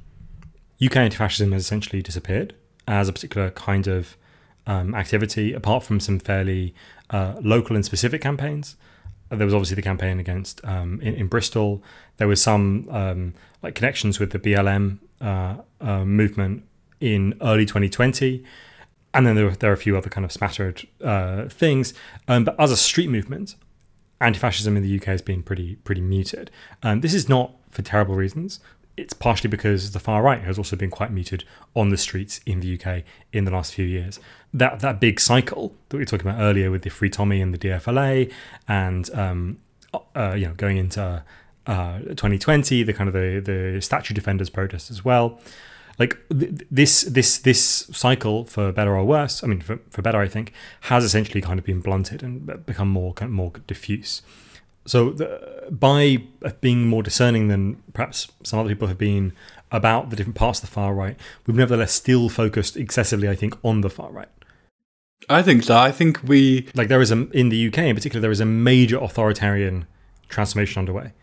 UK 0.84 0.98
anti-fascism 0.98 1.52
has 1.52 1.64
essentially 1.64 2.02
disappeared 2.02 2.56
as 2.88 3.10
a 3.10 3.14
particular 3.14 3.50
kind 3.52 3.88
of 3.88 4.18
um, 4.66 4.96
activity, 4.96 5.54
apart 5.54 5.84
from 5.84 6.00
some 6.00 6.20
fairly 6.20 6.74
uh, 7.10 7.36
local 7.42 7.76
and 7.76 7.86
specific 7.86 8.22
campaigns. 8.22 8.76
Uh, 9.32 9.36
There 9.36 9.46
was 9.46 9.54
obviously 9.54 9.76
the 9.76 9.82
campaign 9.82 10.20
against 10.20 10.64
um, 10.66 11.00
in, 11.02 11.16
in 11.16 11.28
Bristol. 11.28 11.84
There 12.18 12.28
was 12.28 12.42
some 12.42 12.88
um, 12.90 13.34
like 13.62 13.76
connections 13.76 14.20
with 14.20 14.32
the 14.32 14.40
BLM 14.40 15.00
uh, 15.22 15.56
uh, 15.82 16.06
movement 16.06 16.64
in 17.00 17.36
early 17.42 17.66
2020, 17.66 18.44
and 19.14 19.28
then 19.28 19.36
there 19.36 19.46
were, 19.46 19.52
there 19.52 19.70
are 19.70 19.74
a 19.74 19.78
few 19.78 19.98
other 19.98 20.10
kind 20.10 20.26
of 20.26 20.32
spattered 20.32 20.88
uh, 21.04 21.48
things. 21.50 21.94
Um, 22.28 22.46
but 22.46 22.60
as 22.60 22.72
a 22.72 22.78
street 22.78 23.10
movement, 23.10 23.56
anti-fascism 24.22 24.78
in 24.78 24.84
the 24.84 24.96
UK 24.98 25.06
has 25.06 25.22
been 25.22 25.44
pretty 25.44 25.76
pretty 25.78 26.02
muted. 26.02 26.50
Um, 26.82 27.02
this 27.02 27.14
is 27.14 27.28
not 27.28 27.52
for 27.70 27.82
terrible 27.82 28.16
reasons. 28.16 28.60
It's 28.96 29.14
partially 29.14 29.50
because 29.50 29.92
the 29.92 30.00
far 30.00 30.22
right 30.22 30.42
has 30.42 30.58
also 30.58 30.76
been 30.76 30.92
quite 30.92 31.12
muted 31.12 31.44
on 31.76 31.90
the 31.90 31.98
streets 31.98 32.40
in 32.46 32.60
the 32.60 32.80
UK 32.80 33.04
in 33.32 33.46
the 33.46 33.52
last 33.52 33.74
few 33.74 33.86
years. 33.86 34.20
That 34.54 34.82
that 34.82 35.00
big 35.00 35.20
cycle 35.20 35.76
that 35.90 35.98
we 35.98 36.02
were 36.02 36.06
talking 36.06 36.28
about 36.28 36.42
earlier 36.42 36.70
with 36.70 36.84
the 36.84 36.90
Free 36.90 37.10
Tommy 37.10 37.42
and 37.42 37.54
the 37.54 37.58
DFLA, 37.58 38.32
and 38.68 39.10
um, 39.16 39.58
uh, 40.16 40.34
you 40.38 40.48
know 40.48 40.54
going 40.54 40.78
into 40.78 41.24
uh, 41.66 42.00
2020, 42.00 42.84
the 42.84 42.94
kind 42.94 43.08
of 43.08 43.14
the 43.14 43.40
the 43.40 43.82
statue 43.82 44.14
defenders 44.14 44.50
protest 44.50 44.92
as 44.92 45.04
well. 45.04 45.40
Like 45.98 46.18
th- 46.30 46.62
this 46.70 47.02
this 47.04 47.40
this 47.40 47.90
cycle, 47.92 48.46
for 48.46 48.72
better 48.72 48.96
or 48.96 49.04
worse, 49.06 49.44
I 49.44 49.48
mean 49.48 49.62
for, 49.62 49.80
for 49.90 50.02
better, 50.02 50.20
I 50.20 50.28
think, 50.28 50.54
has 50.82 51.04
essentially 51.04 51.42
kind 51.42 51.58
of 51.58 51.66
been 51.66 51.82
blunted 51.82 52.22
and 52.22 52.66
become 52.66 52.90
more 52.90 53.14
kind 53.14 53.30
of 53.30 53.34
more 53.34 53.52
diffuse. 53.66 54.22
So 54.86 55.12
the, 55.12 55.68
by 55.72 56.24
being 56.62 56.88
more 56.88 57.04
discerning 57.04 57.48
than 57.48 57.82
perhaps 57.94 58.28
some 58.44 58.60
other 58.60 58.70
people 58.70 58.88
have 58.88 58.98
been 58.98 59.34
about 59.72 60.10
the 60.10 60.16
different 60.16 60.36
parts 60.36 60.62
of 60.62 60.70
the 60.70 60.74
far 60.74 60.94
right, 60.94 61.18
we've 61.46 61.56
nevertheless 61.56 61.94
still 61.94 62.30
focused 62.30 62.78
excessively, 62.78 63.30
I 63.30 63.36
think, 63.36 63.58
on 63.64 63.82
the 63.82 63.90
far 63.90 64.12
right. 64.12 64.30
I 65.30 65.42
think 65.42 65.64
so. 65.64 65.78
I 65.78 65.92
think 65.92 66.22
we 66.24 66.68
like 66.76 66.90
there 66.90 67.02
is 67.02 67.12
a 67.12 67.30
in 67.30 67.48
the 67.48 67.68
UK 67.68 67.80
in 67.80 67.96
particular 67.96 68.22
there 68.22 68.32
is 68.32 68.42
a 68.42 68.46
major 68.46 68.98
authoritarian 68.98 69.88
transformation 70.28 70.80
underway. 70.80 71.14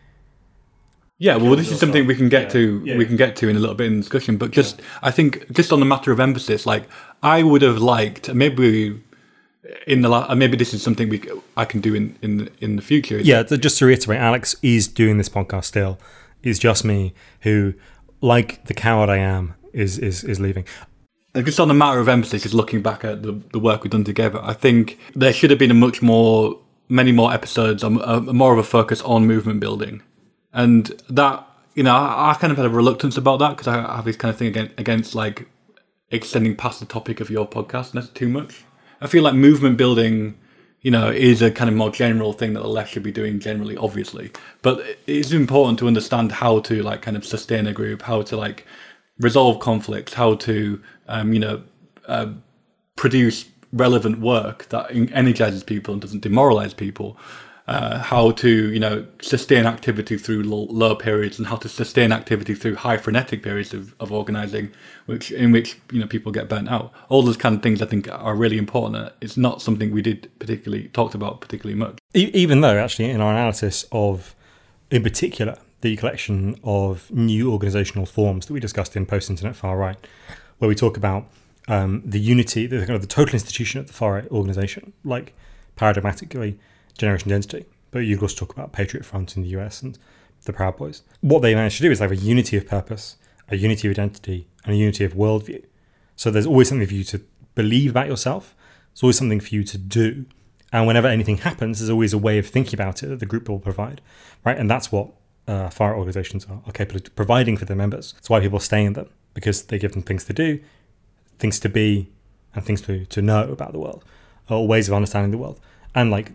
Yeah, 1.19 1.35
well, 1.35 1.55
this 1.55 1.69
is 1.69 1.79
something 1.79 2.07
we 2.07 2.15
can 2.15 2.29
get 2.29 2.45
yeah, 2.45 2.49
to. 2.49 2.81
Yeah. 2.83 2.97
We 2.97 3.05
can 3.05 3.15
get 3.15 3.35
to 3.35 3.47
in 3.47 3.55
a 3.55 3.59
little 3.59 3.75
bit 3.75 3.85
in 3.91 3.99
discussion. 3.99 4.37
But 4.37 4.49
just, 4.49 4.79
yeah. 4.79 4.85
I 5.03 5.11
think, 5.11 5.51
just 5.51 5.71
on 5.71 5.79
the 5.79 5.85
matter 5.85 6.11
of 6.11 6.19
emphasis, 6.19 6.65
like 6.65 6.89
I 7.21 7.43
would 7.43 7.61
have 7.61 7.77
liked 7.77 8.33
maybe 8.33 8.99
in 9.87 10.01
the 10.01 10.09
la- 10.09 10.25
uh, 10.29 10.35
maybe 10.35 10.57
this 10.57 10.73
is 10.73 10.81
something 10.81 11.09
we 11.09 11.21
I 11.57 11.65
can 11.65 11.81
do 11.81 11.93
in 11.95 12.17
in 12.21 12.49
in 12.59 12.75
the 12.75 12.81
future. 12.81 13.19
Yeah, 13.19 13.43
just 13.43 13.77
to 13.79 13.85
reiterate, 13.85 14.19
Alex 14.19 14.55
is 14.61 14.87
doing 14.87 15.17
this 15.17 15.29
podcast 15.29 15.65
still. 15.65 15.99
It's 16.43 16.59
just 16.59 16.83
me 16.83 17.13
who, 17.41 17.73
like 18.21 18.65
the 18.65 18.73
coward 18.73 19.09
I 19.09 19.17
am, 19.17 19.55
is 19.73 19.97
is 19.97 20.23
is 20.23 20.39
leaving. 20.39 20.65
And 21.33 21.45
just 21.45 21.59
on 21.59 21.67
the 21.69 21.73
matter 21.73 21.99
of 21.99 22.09
emphasis, 22.09 22.43
just 22.43 22.53
looking 22.53 22.81
back 22.81 23.05
at 23.05 23.23
the, 23.23 23.31
the 23.53 23.59
work 23.59 23.83
we've 23.83 23.91
done 23.91 24.03
together, 24.03 24.41
I 24.43 24.53
think 24.53 24.99
there 25.15 25.31
should 25.31 25.49
have 25.49 25.59
been 25.59 25.71
a 25.71 25.75
much 25.75 26.01
more, 26.01 26.59
many 26.89 27.13
more 27.13 27.33
episodes, 27.33 27.85
on, 27.85 28.01
a, 28.01 28.19
more 28.19 28.51
of 28.51 28.59
a 28.59 28.63
focus 28.63 29.01
on 29.03 29.27
movement 29.27 29.61
building, 29.61 30.01
and 30.51 30.91
that 31.09 31.45
you 31.73 31.83
know 31.83 31.95
I, 31.95 32.31
I 32.31 32.33
kind 32.33 32.51
of 32.51 32.57
had 32.57 32.65
a 32.65 32.69
reluctance 32.69 33.17
about 33.17 33.37
that 33.39 33.51
because 33.51 33.67
I 33.67 33.95
have 33.95 34.05
this 34.05 34.17
kind 34.17 34.31
of 34.33 34.37
thing 34.37 34.47
against, 34.47 34.79
against 34.79 35.15
like 35.15 35.47
extending 36.09 36.55
past 36.55 36.81
the 36.81 36.85
topic 36.85 37.21
of 37.21 37.29
your 37.29 37.47
podcast, 37.47 37.93
and 37.93 38.01
that's 38.01 38.09
too 38.09 38.27
much. 38.27 38.65
I 39.01 39.07
feel 39.07 39.23
like 39.23 39.33
movement 39.33 39.77
building, 39.77 40.37
you 40.81 40.91
know, 40.91 41.09
is 41.09 41.41
a 41.41 41.51
kind 41.51 41.69
of 41.69 41.75
more 41.75 41.91
general 41.91 42.33
thing 42.33 42.53
that 42.53 42.61
the 42.61 42.69
left 42.69 42.93
should 42.93 43.03
be 43.03 43.11
doing 43.11 43.39
generally, 43.39 43.75
obviously. 43.77 44.31
But 44.61 44.83
it's 45.07 45.31
important 45.31 45.79
to 45.79 45.87
understand 45.87 46.31
how 46.31 46.59
to 46.61 46.83
like 46.83 47.01
kind 47.01 47.17
of 47.17 47.25
sustain 47.25 47.67
a 47.67 47.73
group, 47.73 48.03
how 48.03 48.21
to 48.23 48.37
like 48.37 48.65
resolve 49.19 49.59
conflicts, 49.59 50.13
how 50.13 50.35
to, 50.35 50.81
um, 51.07 51.33
you 51.33 51.39
know, 51.39 51.63
uh, 52.07 52.27
produce 52.95 53.45
relevant 53.73 54.19
work 54.19 54.65
that 54.69 54.91
energizes 55.13 55.63
people 55.63 55.93
and 55.93 56.01
doesn't 56.01 56.21
demoralize 56.21 56.73
people 56.73 57.17
uh, 57.71 57.99
how 57.99 58.31
to 58.31 58.49
you 58.73 58.79
know 58.81 59.07
sustain 59.21 59.65
activity 59.65 60.17
through 60.17 60.43
low, 60.43 60.93
periods 60.93 61.37
and 61.39 61.47
how 61.47 61.55
to 61.55 61.69
sustain 61.69 62.11
activity 62.11 62.53
through 62.53 62.75
high 62.75 62.97
frenetic 62.97 63.41
periods 63.41 63.73
of, 63.73 63.95
of 64.01 64.11
organizing 64.11 64.69
which 65.05 65.31
in 65.31 65.53
which 65.53 65.79
you 65.89 65.99
know 66.01 66.05
people 66.05 66.33
get 66.33 66.49
burnt 66.49 66.67
out. 66.67 66.91
All 67.07 67.23
those 67.23 67.37
kind 67.37 67.55
of 67.55 67.63
things 67.63 67.81
i 67.81 67.85
think 67.85 68.09
are 68.11 68.35
really 68.35 68.57
important. 68.57 69.13
It's 69.21 69.37
not 69.37 69.61
something 69.61 69.89
we 69.89 70.01
did 70.01 70.29
particularly 70.37 70.89
talked 70.89 71.15
about 71.15 71.39
particularly 71.39 71.79
much. 71.79 71.97
Even 72.13 72.59
though 72.59 72.77
actually 72.77 73.09
in 73.09 73.21
our 73.21 73.31
analysis 73.31 73.85
of 73.93 74.35
in 74.89 75.01
particular 75.01 75.57
the 75.79 75.95
collection 75.95 76.59
of 76.65 77.09
new 77.09 77.53
organizational 77.53 78.05
forms 78.05 78.47
that 78.47 78.53
we 78.53 78.59
discussed 78.59 78.97
in 78.97 79.05
post 79.05 79.29
internet 79.29 79.55
far 79.55 79.77
right 79.77 79.97
where 80.57 80.67
we 80.67 80.75
talk 80.75 80.97
about 80.97 81.25
um, 81.69 82.03
the 82.05 82.19
unity 82.19 82.67
the 82.67 82.79
kind 82.79 82.91
of 82.91 83.01
the 83.01 83.07
total 83.07 83.33
institution 83.35 83.79
of 83.79 83.87
the 83.87 83.93
far 83.93 84.13
right 84.15 84.29
organization 84.29 84.91
like 85.05 85.33
paradigmatically 85.77 86.57
Generation 86.97 87.31
Identity, 87.31 87.65
but 87.91 87.99
you 87.99 88.15
could 88.15 88.23
also 88.23 88.45
talk 88.45 88.53
about 88.53 88.71
Patriot 88.71 89.05
Front 89.05 89.35
in 89.35 89.43
the 89.43 89.49
US 89.49 89.81
and 89.81 89.97
the 90.43 90.53
Proud 90.53 90.77
Boys. 90.77 91.03
What 91.21 91.41
they 91.41 91.53
managed 91.55 91.77
to 91.77 91.83
do 91.83 91.91
is 91.91 91.99
have 91.99 92.11
a 92.11 92.15
unity 92.15 92.57
of 92.57 92.67
purpose, 92.67 93.17
a 93.49 93.57
unity 93.57 93.87
of 93.87 93.91
identity, 93.91 94.47
and 94.63 94.73
a 94.73 94.77
unity 94.77 95.03
of 95.03 95.13
worldview. 95.13 95.63
So 96.15 96.31
there's 96.31 96.45
always 96.45 96.69
something 96.69 96.87
for 96.87 96.93
you 96.93 97.03
to 97.05 97.21
believe 97.55 97.91
about 97.91 98.07
yourself. 98.07 98.55
There's 98.93 99.03
always 99.03 99.17
something 99.17 99.39
for 99.39 99.53
you 99.53 99.63
to 99.63 99.77
do. 99.77 100.25
And 100.73 100.87
whenever 100.87 101.07
anything 101.07 101.37
happens, 101.37 101.79
there's 101.79 101.89
always 101.89 102.13
a 102.13 102.17
way 102.17 102.37
of 102.37 102.47
thinking 102.47 102.75
about 102.75 103.03
it 103.03 103.07
that 103.07 103.19
the 103.19 103.25
group 103.25 103.49
will 103.49 103.59
provide, 103.59 104.01
right? 104.45 104.57
And 104.57 104.69
that's 104.69 104.91
what 104.91 105.09
uh, 105.47 105.69
far 105.69 105.95
organizations 105.95 106.45
are, 106.45 106.61
are 106.65 106.71
capable 106.71 107.01
of 107.05 107.15
providing 107.15 107.57
for 107.57 107.65
their 107.65 107.75
members. 107.75 108.13
That's 108.13 108.29
why 108.29 108.39
people 108.39 108.59
stay 108.59 108.85
in 108.85 108.93
them 108.93 109.09
because 109.33 109.63
they 109.63 109.79
give 109.79 109.93
them 109.93 110.01
things 110.01 110.23
to 110.25 110.33
do, 110.33 110.59
things 111.39 111.59
to 111.59 111.69
be, 111.69 112.09
and 112.53 112.63
things 112.63 112.81
to, 112.81 113.05
to 113.05 113.21
know 113.21 113.49
about 113.49 113.71
the 113.71 113.79
world, 113.79 114.03
or 114.49 114.67
ways 114.67 114.87
of 114.87 114.93
understanding 114.93 115.31
the 115.31 115.37
world. 115.37 115.59
And 115.95 116.11
like 116.11 116.31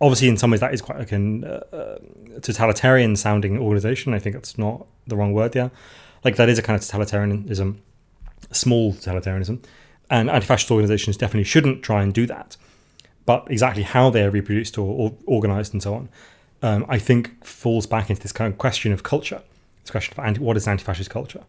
obviously 0.00 0.28
in 0.28 0.36
some 0.36 0.50
ways 0.50 0.60
that 0.60 0.74
is 0.74 0.82
quite 0.82 0.98
like 0.98 1.12
uh, 1.12 1.46
uh, 1.76 1.98
totalitarian 2.40 3.16
sounding 3.16 3.58
organization. 3.58 4.14
I 4.14 4.18
think 4.18 4.34
that's 4.34 4.58
not 4.58 4.86
the 5.06 5.16
wrong 5.16 5.32
word 5.32 5.52
there 5.52 5.70
like 6.24 6.36
that 6.36 6.48
is 6.48 6.58
a 6.58 6.62
kind 6.62 6.76
of 6.76 6.82
totalitarianism 6.82 7.76
small 8.50 8.92
totalitarianism. 8.94 9.62
And 10.10 10.30
anti-fascist 10.30 10.70
organizations 10.70 11.16
definitely 11.16 11.44
shouldn't 11.44 11.82
try 11.82 12.02
and 12.02 12.12
do 12.12 12.26
that. 12.26 12.56
But 13.26 13.46
exactly 13.50 13.82
how 13.82 14.10
they 14.10 14.22
are 14.22 14.30
reproduced 14.30 14.76
or, 14.76 14.86
or 14.86 15.14
organized 15.26 15.72
and 15.72 15.82
so 15.82 15.94
on 15.94 16.08
um, 16.62 16.86
i 16.88 16.98
think 16.98 17.44
falls 17.44 17.86
back 17.86 18.08
into 18.10 18.22
this 18.22 18.32
kind 18.32 18.50
of 18.52 18.58
question 18.58 18.92
of 18.92 19.02
culture. 19.02 19.42
This 19.82 19.90
question 19.90 20.14
of 20.16 20.24
anti- 20.24 20.40
what 20.40 20.56
is 20.56 20.66
anti-fascist 20.66 21.10
culture? 21.10 21.44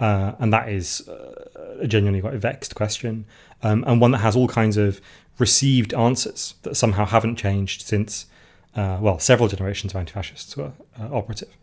Uh, 0.00 0.32
and 0.38 0.52
that 0.52 0.68
is 0.68 1.06
uh, 1.08 1.78
a 1.80 1.86
genuinely 1.86 2.20
quite 2.20 2.34
vexed 2.34 2.74
question 2.74 3.26
um, 3.64 3.82
and 3.86 4.00
one 4.00 4.12
that 4.12 4.18
has 4.18 4.36
all 4.36 4.46
kinds 4.46 4.76
of 4.76 5.00
received 5.38 5.92
answers 5.94 6.54
that 6.62 6.76
somehow 6.76 7.04
haven't 7.06 7.36
changed 7.36 7.82
since, 7.82 8.26
uh, 8.76 8.98
well, 9.00 9.18
several 9.18 9.48
generations 9.48 9.92
of 9.92 9.96
anti-fascists 9.96 10.56
were 10.56 10.72
uh, 11.00 11.08
operative. 11.12 11.56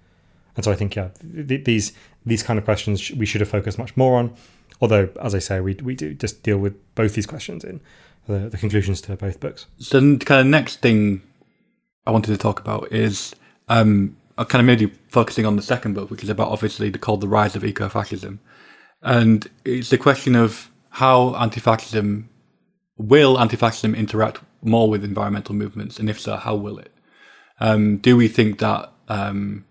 And 0.56 0.66
so 0.66 0.72
I 0.72 0.76
think, 0.76 0.96
yeah, 0.96 1.10
th- 1.48 1.64
these 1.64 1.94
these 2.26 2.44
kind 2.44 2.60
of 2.60 2.66
questions 2.66 3.10
we 3.12 3.26
should 3.26 3.42
have 3.42 3.50
focused 3.50 3.78
much 3.78 3.96
more 3.96 4.18
on. 4.18 4.34
Although, 4.82 5.10
as 5.22 5.34
I 5.34 5.40
say, 5.40 5.62
we 5.62 5.76
we 5.76 5.96
do 5.96 6.14
just 6.14 6.44
deal 6.44 6.58
with 6.58 6.74
both 6.96 7.14
these 7.14 7.28
questions 7.28 7.64
in 7.64 7.80
the, 8.28 8.50
the 8.50 8.58
conclusions 8.58 9.00
to 9.02 9.16
both 9.16 9.40
books. 9.40 9.68
So, 9.78 10.00
the 10.00 10.26
kind 10.26 10.42
of 10.42 10.48
next 10.48 10.82
thing 10.82 11.22
I 12.06 12.12
wanted 12.12 12.32
to 12.32 12.38
talk 12.38 12.60
about 12.60 12.92
is 12.92 13.34
um, 13.70 14.18
kind 14.38 14.60
of 14.60 14.66
maybe 14.66 14.92
focusing 15.08 15.46
on 15.46 15.56
the 15.56 15.62
second 15.62 15.94
book, 15.94 16.10
which 16.10 16.24
is 16.24 16.30
about 16.30 16.50
obviously 16.50 16.90
the, 16.90 17.00
called 17.00 17.22
"The 17.22 17.28
Rise 17.28 17.56
of 17.56 17.64
Eco-Fascism," 17.64 18.40
and 19.04 19.48
it's 19.64 19.90
the 19.90 19.98
question 19.98 20.36
of 20.36 20.71
how 20.92 21.36
anti-fascism 21.36 22.30
will 22.98 23.40
anti-fascism 23.40 23.96
interact 23.96 24.42
more 24.62 24.90
with 24.90 25.04
environmental 25.04 25.56
movements, 25.56 26.00
and 26.00 26.10
if 26.10 26.20
so, 26.20 26.36
how 26.36 26.56
will 26.56 26.78
it? 26.78 26.94
Um, 27.60 27.98
do 27.98 28.16
we 28.16 28.28
think 28.28 28.60
that 28.60 28.92
um, 29.08 29.66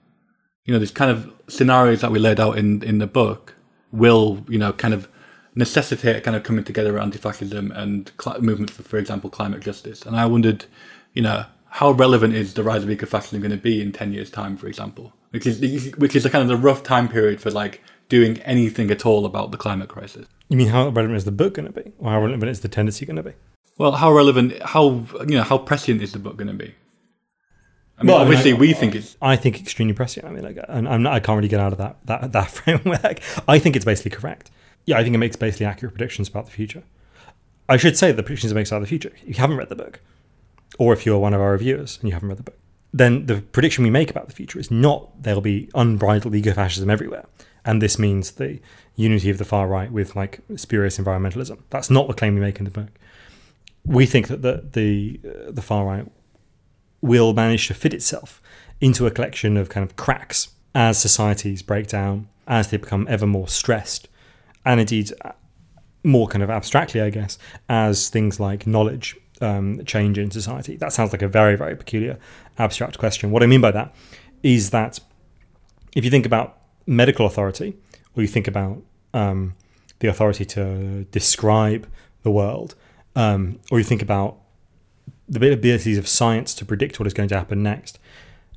you 0.65 0.73
know 0.73 0.81
these 0.81 0.91
kind 0.91 1.11
of 1.11 1.33
scenarios 1.49 2.01
that 2.01 2.11
we 2.11 2.19
laid 2.19 2.41
out 2.41 2.59
in 2.59 2.83
in 2.83 2.99
the 2.99 3.07
book 3.07 3.55
will 3.93 4.45
you 4.49 4.59
know 4.59 4.73
kind 4.73 4.95
of 4.95 5.09
necessitate 5.55 6.23
kind 6.23 6.37
of 6.37 6.43
coming 6.43 6.65
together 6.65 6.95
around 6.95 7.07
anti-fascism 7.07 7.73
and 7.73 8.13
cl- 8.21 8.41
movements 8.41 8.73
for, 8.73 8.83
for 8.83 8.99
example, 8.99 9.29
climate 9.29 9.61
justice? 9.61 10.03
And 10.03 10.17
I 10.17 10.27
wondered, 10.27 10.65
you 11.13 11.23
know, 11.23 11.45
how 11.69 11.91
relevant 11.91 12.35
is 12.35 12.55
the 12.55 12.63
rise 12.63 12.83
of 12.85 12.91
eco-fascism 12.91 13.41
going 13.41 13.51
to 13.51 13.57
be 13.57 13.83
in 13.83 13.93
ten 13.93 14.13
years' 14.13 14.31
time, 14.31 14.57
for 14.57 14.69
example? 14.69 15.13
Which 15.31 15.47
is 15.47 15.95
which 15.97 16.17
is 16.17 16.27
kind 16.27 16.43
of 16.43 16.49
the 16.49 16.57
rough 16.57 16.83
time 16.83 17.09
period 17.09 17.41
for 17.41 17.51
like 17.51 17.83
doing 18.09 18.39
anything 18.41 18.91
at 18.91 19.05
all 19.05 19.27
about 19.27 19.51
the 19.53 19.57
climate 19.57 19.89
crisis. 19.89 20.27
You 20.51 20.57
mean 20.57 20.67
how 20.67 20.89
relevant 20.89 21.17
is 21.17 21.25
the 21.25 21.33
book 21.33 21.55
going 21.55 21.73
to 21.73 21.73
be, 21.73 21.93
or 21.99 22.11
how 22.11 22.21
relevant 22.21 22.51
is 22.51 22.61
the 22.61 22.69
tendency 22.69 23.07
going 23.07 23.17
to 23.17 23.23
be? 23.23 23.33
Well, 23.79 23.93
how 23.93 24.13
relevant, 24.13 24.61
how 24.63 25.07
you 25.21 25.37
know, 25.37 25.45
how 25.45 25.59
prescient 25.59 26.03
is 26.03 26.13
the 26.13 26.19
book 26.19 26.37
going 26.37 26.49
to 26.49 26.55
be? 26.55 26.75
I 27.97 28.03
mean, 28.03 28.13
well, 28.13 28.17
obviously, 28.19 28.51
I 28.51 28.55
mean, 28.55 28.59
I, 28.59 28.61
we 28.61 28.73
think 28.73 28.95
it's. 28.97 29.17
I 29.23 29.37
think 29.37 29.61
extremely 29.61 29.95
prescient. 29.95 30.27
I 30.27 30.31
mean, 30.31 30.43
like, 30.43 30.59
and 30.69 30.89
I'm 30.89 31.05
not, 31.05 31.13
I 31.13 31.21
can't 31.21 31.37
really 31.37 31.49
get 31.49 31.61
out 31.61 31.71
of 31.71 31.79
that 31.79 31.99
that 32.07 32.33
that 32.33 32.51
framework. 32.51 33.21
I 33.47 33.61
think 33.61 33.77
it's 33.77 33.85
basically 33.85 34.11
correct. 34.11 34.51
Yeah, 34.87 34.99
I 34.99 35.05
think 35.05 35.15
it 35.15 35.19
makes 35.19 35.37
basically 35.37 35.67
accurate 35.67 35.95
predictions 35.95 36.29
about 36.29 36.47
the 36.47 36.51
future. 36.51 36.83
I 37.69 37.77
should 37.77 37.97
say 37.97 38.11
the 38.11 38.25
predictions 38.25 38.51
it 38.51 38.57
makes 38.57 38.73
about 38.73 38.81
the 38.81 38.89
future. 38.89 39.13
If 39.23 39.29
you 39.29 39.35
haven't 39.35 39.57
read 39.57 39.69
the 39.69 39.77
book, 39.77 40.01
or 40.81 40.93
if 40.93 41.07
you're 41.07 41.19
one 41.19 41.33
of 41.33 41.41
our 41.41 41.53
reviewers 41.53 41.99
and 42.01 42.09
you 42.09 42.15
haven't 42.15 42.29
read 42.29 42.39
the 42.39 42.43
book, 42.43 42.59
then 42.93 43.27
the 43.27 43.41
prediction 43.41 43.85
we 43.85 43.91
make 43.91 44.11
about 44.11 44.27
the 44.27 44.35
future 44.35 44.59
is 44.59 44.69
not 44.69 45.23
there'll 45.23 45.41
be 45.41 45.71
unbridled 45.77 46.35
eco-fascism 46.35 46.91
everywhere 46.91 47.27
and 47.65 47.81
this 47.81 47.99
means 47.99 48.33
the 48.33 48.61
unity 49.01 49.31
of 49.31 49.39
the 49.39 49.45
far 49.45 49.67
right 49.67 49.91
with 49.91 50.15
like 50.15 50.41
spurious 50.57 50.99
environmentalism. 50.99 51.59
That's 51.71 51.91
not 51.91 52.07
the 52.09 52.15
claim 52.15 52.35
we 52.35 52.41
make 52.41 52.59
in 52.59 52.65
the 52.65 52.71
book. 52.71 52.91
We 53.85 54.07
think 54.07 54.29
that 54.29 54.43
the 54.43 54.65
the, 54.73 55.21
uh, 55.25 55.51
the 55.51 55.63
far 55.63 55.85
right 55.87 56.07
will 57.01 57.33
manage 57.33 57.67
to 57.69 57.75
fit 57.75 57.95
itself 57.95 58.43
into 58.81 59.07
a 59.07 59.11
collection 59.11 59.57
of 59.57 59.69
kind 59.69 59.85
of 59.85 59.97
cracks 59.97 60.49
as 60.75 60.99
societies 60.99 61.63
break 61.63 61.87
down, 61.87 62.29
as 62.47 62.69
they 62.69 62.77
become 62.77 63.07
ever 63.09 63.27
more 63.27 63.49
stressed, 63.49 64.09
and 64.65 64.81
indeed 64.81 65.13
uh, 65.25 65.33
more 66.05 66.29
kind 66.29 66.43
of 66.43 66.51
abstractly, 66.51 67.01
I 67.01 67.11
guess, 67.11 67.39
as 67.69 68.09
things 68.09 68.39
like 68.39 68.67
knowledge 68.67 69.17
um, 69.41 69.85
change 69.85 70.19
in 70.19 70.31
society. 70.31 70.77
That 70.77 70.93
sounds 70.93 71.13
like 71.13 71.23
a 71.23 71.29
very, 71.29 71.57
very 71.57 71.77
peculiar 71.77 72.19
abstract 72.59 72.99
question. 72.99 73.31
What 73.31 73.43
I 73.43 73.47
mean 73.47 73.61
by 73.61 73.71
that 73.73 73.95
is 74.43 74.71
that 74.71 75.01
if 75.97 76.05
you 76.05 76.11
think 76.11 76.27
about 76.27 76.59
medical 76.87 77.27
authority, 77.27 77.77
or 78.17 78.23
you 78.23 78.29
think 78.29 78.49
about 78.49 78.83
um, 79.15 79.55
the 80.01 80.09
authority 80.09 80.45
to 80.45 81.05
describe 81.11 81.87
the 82.23 82.31
world, 82.31 82.75
um, 83.17 83.59
or 83.71 83.79
you 83.79 83.85
think 83.85 84.03
about 84.03 84.37
the 85.29 85.53
abilities 85.53 85.99
of 85.99 86.09
science 86.09 86.55
to 86.55 86.65
predict 86.65 86.99
what 86.99 87.07
is 87.07 87.15
going 87.15 87.29
to 87.29 87.37
happen 87.37 87.63
next, 87.63 87.99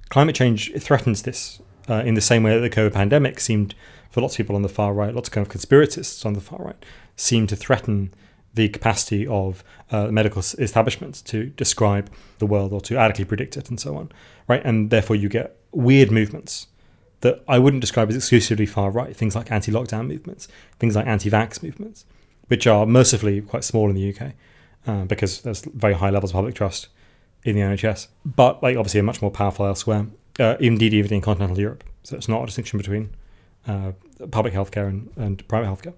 climate 0.09 0.35
change 0.35 0.73
threatens 0.79 1.23
this 1.23 1.61
uh, 1.89 2.03
in 2.05 2.15
the 2.15 2.21
same 2.21 2.43
way 2.43 2.53
that 2.53 2.61
the 2.61 2.69
COVID 2.69 2.93
pandemic 2.93 3.39
seemed, 3.39 3.75
for 4.09 4.21
lots 4.21 4.33
of 4.33 4.37
people 4.37 4.55
on 4.55 4.61
the 4.61 4.69
far 4.69 4.93
right, 4.93 5.13
lots 5.13 5.29
of 5.29 5.33
kind 5.33 5.45
of 5.45 5.53
conspiracists 5.53 6.25
on 6.25 6.33
the 6.33 6.41
far 6.41 6.59
right, 6.59 6.85
seemed 7.15 7.49
to 7.49 7.55
threaten 7.55 8.13
the 8.53 8.69
capacity 8.69 9.25
of 9.27 9.63
uh, 9.91 10.07
medical 10.07 10.39
establishments 10.39 11.21
to 11.21 11.45
describe 11.51 12.09
the 12.37 12.45
world 12.45 12.71
or 12.71 12.79
to 12.79 12.97
adequately 12.97 13.25
predict 13.25 13.57
it 13.57 13.69
and 13.69 13.79
so 13.79 13.97
on, 13.97 14.11
right? 14.47 14.61
And 14.63 14.89
therefore, 14.89 15.15
you 15.15 15.29
get 15.29 15.57
weird 15.71 16.11
movements 16.11 16.67
that 17.23 17.43
I 17.47 17.59
wouldn't 17.59 17.81
describe 17.81 18.09
as 18.09 18.15
exclusively 18.15 18.65
far 18.65 18.91
right, 18.91 19.15
things 19.15 19.35
like 19.35 19.51
anti 19.51 19.71
lockdown 19.71 20.07
movements, 20.07 20.47
things 20.79 20.95
like 20.95 21.07
anti 21.07 21.29
vax 21.29 21.61
movements, 21.61 22.05
which 22.47 22.67
are 22.67 22.85
mercifully 22.85 23.41
quite 23.41 23.63
small 23.63 23.89
in 23.89 23.95
the 23.95 24.13
UK 24.13 24.33
uh, 24.87 25.05
because 25.05 25.41
there's 25.41 25.61
very 25.61 25.93
high 25.93 26.09
levels 26.09 26.31
of 26.31 26.35
public 26.35 26.55
trust 26.55 26.87
in 27.43 27.55
the 27.55 27.61
NHS, 27.61 28.07
but 28.23 28.63
like 28.63 28.77
obviously 28.77 28.99
are 28.99 29.03
much 29.03 29.21
more 29.21 29.31
powerful 29.31 29.65
elsewhere, 29.65 30.07
uh, 30.39 30.55
indeed, 30.59 30.93
even 30.93 31.13
in 31.13 31.21
continental 31.21 31.59
Europe. 31.59 31.83
So 32.03 32.15
it's 32.15 32.29
not 32.29 32.43
a 32.43 32.45
distinction 32.45 32.77
between 32.77 33.09
uh, 33.67 33.93
public 34.31 34.53
healthcare 34.53 34.87
and, 34.87 35.09
and 35.17 35.47
private 35.47 35.67
healthcare 35.67 35.93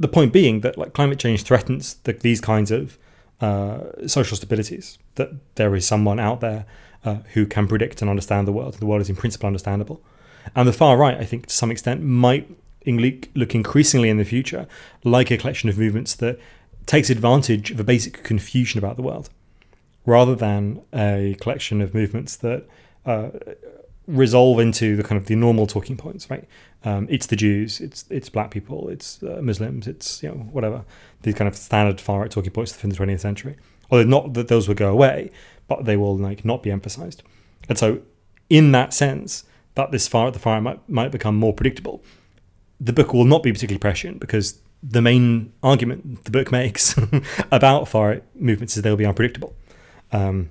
the 0.00 0.08
point 0.08 0.32
being 0.32 0.62
that 0.62 0.76
like 0.76 0.94
climate 0.94 1.18
change 1.18 1.44
threatens 1.44 1.94
the, 2.04 2.14
these 2.14 2.40
kinds 2.40 2.70
of 2.70 2.98
uh, 3.40 4.06
social 4.06 4.36
stabilities. 4.36 4.98
That 5.14 5.30
there 5.54 5.76
is 5.76 5.86
someone 5.86 6.18
out 6.18 6.40
there 6.40 6.64
uh, 7.04 7.18
who 7.34 7.46
can 7.46 7.66
predict 7.66 8.00
and 8.00 8.10
understand 8.10 8.46
the 8.46 8.52
world. 8.52 8.74
The 8.74 8.86
world 8.86 9.00
is 9.00 9.08
in 9.08 9.16
principle 9.16 9.46
understandable, 9.46 10.02
and 10.54 10.66
the 10.66 10.72
far 10.72 10.96
right, 10.96 11.16
I 11.16 11.24
think, 11.24 11.46
to 11.46 11.54
some 11.54 11.70
extent, 11.70 12.02
might 12.02 12.48
look 12.86 13.54
increasingly 13.54 14.08
in 14.08 14.16
the 14.16 14.24
future 14.24 14.66
like 15.04 15.30
a 15.30 15.36
collection 15.36 15.68
of 15.68 15.78
movements 15.78 16.14
that 16.14 16.38
takes 16.86 17.10
advantage 17.10 17.70
of 17.70 17.78
a 17.78 17.84
basic 17.84 18.24
confusion 18.24 18.78
about 18.78 18.96
the 18.96 19.02
world, 19.02 19.30
rather 20.06 20.34
than 20.34 20.80
a 20.94 21.36
collection 21.40 21.80
of 21.80 21.94
movements 21.94 22.36
that 22.36 22.66
uh, 23.06 23.30
resolve 24.06 24.58
into 24.58 24.96
the 24.96 25.02
kind 25.02 25.20
of 25.20 25.26
the 25.26 25.36
normal 25.36 25.66
talking 25.66 25.96
points, 25.96 26.28
right? 26.30 26.44
Um, 26.84 27.06
it's 27.10 27.26
the 27.26 27.36
Jews, 27.36 27.80
it's 27.80 28.04
it's 28.10 28.28
black 28.28 28.50
people, 28.50 28.88
it's 28.88 29.22
uh, 29.22 29.40
Muslims, 29.42 29.86
it's 29.86 30.22
you 30.22 30.30
know 30.30 30.36
whatever 30.36 30.84
these 31.22 31.34
kind 31.34 31.48
of 31.48 31.56
standard 31.56 32.00
far 32.00 32.20
right 32.20 32.30
talking 32.30 32.50
points 32.50 32.72
from 32.72 32.90
the 32.90 32.96
20th 32.96 33.20
century. 33.20 33.56
Although 33.90 34.04
not 34.04 34.34
that 34.34 34.48
those 34.48 34.68
will 34.68 34.74
go 34.74 34.90
away, 34.90 35.30
but 35.70 35.84
they 35.84 35.96
will 35.96 36.18
like 36.18 36.44
not 36.44 36.64
be 36.64 36.70
emphasized. 36.70 37.22
And 37.68 37.78
so, 37.78 38.02
in 38.50 38.72
that 38.72 38.92
sense, 38.92 39.44
that 39.76 39.92
this 39.92 40.08
far 40.08 40.30
the 40.32 40.40
far 40.40 40.54
right 40.54 40.62
might, 40.62 40.88
might 40.88 41.12
become 41.12 41.36
more 41.36 41.54
predictable. 41.54 42.02
The 42.80 42.92
book 42.92 43.14
will 43.14 43.24
not 43.24 43.44
be 43.44 43.52
particularly 43.52 43.78
prescient 43.78 44.18
because 44.18 44.58
the 44.82 45.00
main 45.00 45.52
argument 45.62 46.24
the 46.24 46.32
book 46.32 46.50
makes 46.50 46.98
about 47.52 47.94
right 47.94 48.24
movements 48.34 48.76
is 48.76 48.82
they'll 48.82 48.96
be 48.96 49.06
unpredictable. 49.06 49.54
Um, 50.10 50.50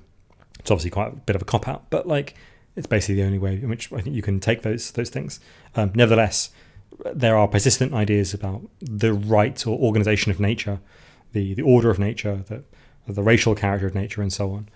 it's 0.59 0.71
obviously 0.71 0.91
quite 0.91 1.11
a 1.11 1.15
bit 1.17 1.35
of 1.35 1.41
a 1.41 1.45
cop 1.45 1.67
out, 1.67 1.89
but 1.89 2.07
like 2.07 2.35
it's 2.77 2.87
basically 2.87 3.15
the 3.15 3.23
only 3.23 3.39
way 3.39 3.55
in 3.55 3.67
which 3.67 3.91
I 3.91 3.99
think 3.99 4.15
you 4.15 4.21
can 4.21 4.39
take 4.39 4.61
those 4.61 4.91
those 4.91 5.09
things. 5.09 5.41
Um, 5.75 5.91
nevertheless, 5.93 6.51
there 7.13 7.35
are 7.35 7.47
persistent 7.47 7.93
ideas 7.93 8.33
about 8.33 8.61
the 8.79 9.11
right 9.11 9.67
or 9.67 9.77
organization 9.77 10.31
of 10.31 10.39
nature, 10.39 10.79
the 11.33 11.55
the 11.55 11.63
order 11.63 11.89
of 11.89 11.99
nature, 11.99 12.37
the 12.47 12.63
the 13.05 13.23
racial 13.23 13.53
character 13.53 13.87
of 13.87 13.95
nature, 13.95 14.21
and 14.21 14.31
so 14.31 14.51
on, 14.53 14.69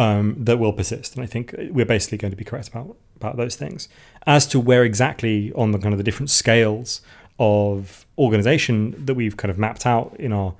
um, 0.00 0.34
that 0.38 0.58
will 0.58 0.72
persist. 0.72 1.14
And 1.14 1.22
I 1.22 1.26
think 1.26 1.54
we're 1.70 1.84
basically 1.84 2.18
going 2.18 2.30
to 2.30 2.36
be 2.36 2.44
correct 2.44 2.68
about 2.68 2.96
about 3.16 3.36
those 3.36 3.54
things. 3.54 3.88
As 4.26 4.46
to 4.46 4.58
where 4.58 4.82
exactly 4.82 5.52
on 5.54 5.72
the 5.72 5.78
kind 5.78 5.92
of 5.92 5.98
the 5.98 6.04
different 6.08 6.30
scales 6.30 7.02
of 7.38 8.06
organization 8.16 8.94
that 9.06 9.14
we've 9.14 9.36
kind 9.36 9.50
of 9.50 9.58
mapped 9.58 9.84
out 9.84 10.16
in 10.18 10.32
our 10.32 10.54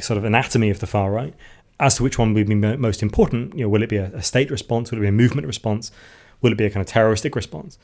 sort 0.00 0.18
of 0.18 0.24
anatomy 0.24 0.70
of 0.70 0.80
the 0.80 0.86
far 0.86 1.12
right, 1.12 1.34
as 1.78 1.96
to 1.96 2.02
which 2.02 2.18
one 2.18 2.34
would 2.34 2.48
be 2.48 2.54
most 2.54 3.02
important, 3.02 3.54
you 3.54 3.62
know, 3.62 3.68
will 3.68 3.82
it 3.82 3.88
be 3.88 3.96
a, 3.96 4.06
a 4.06 4.22
state 4.22 4.50
response? 4.50 4.90
Will 4.90 4.98
it 4.98 5.02
be 5.02 5.08
a 5.08 5.12
movement 5.12 5.46
response? 5.46 5.92
Will 6.40 6.52
it 6.52 6.58
be 6.58 6.66
a 6.66 6.70
kind 6.70 6.82
of 6.84 6.88
terroristic 6.88 7.36
response? 7.36 7.78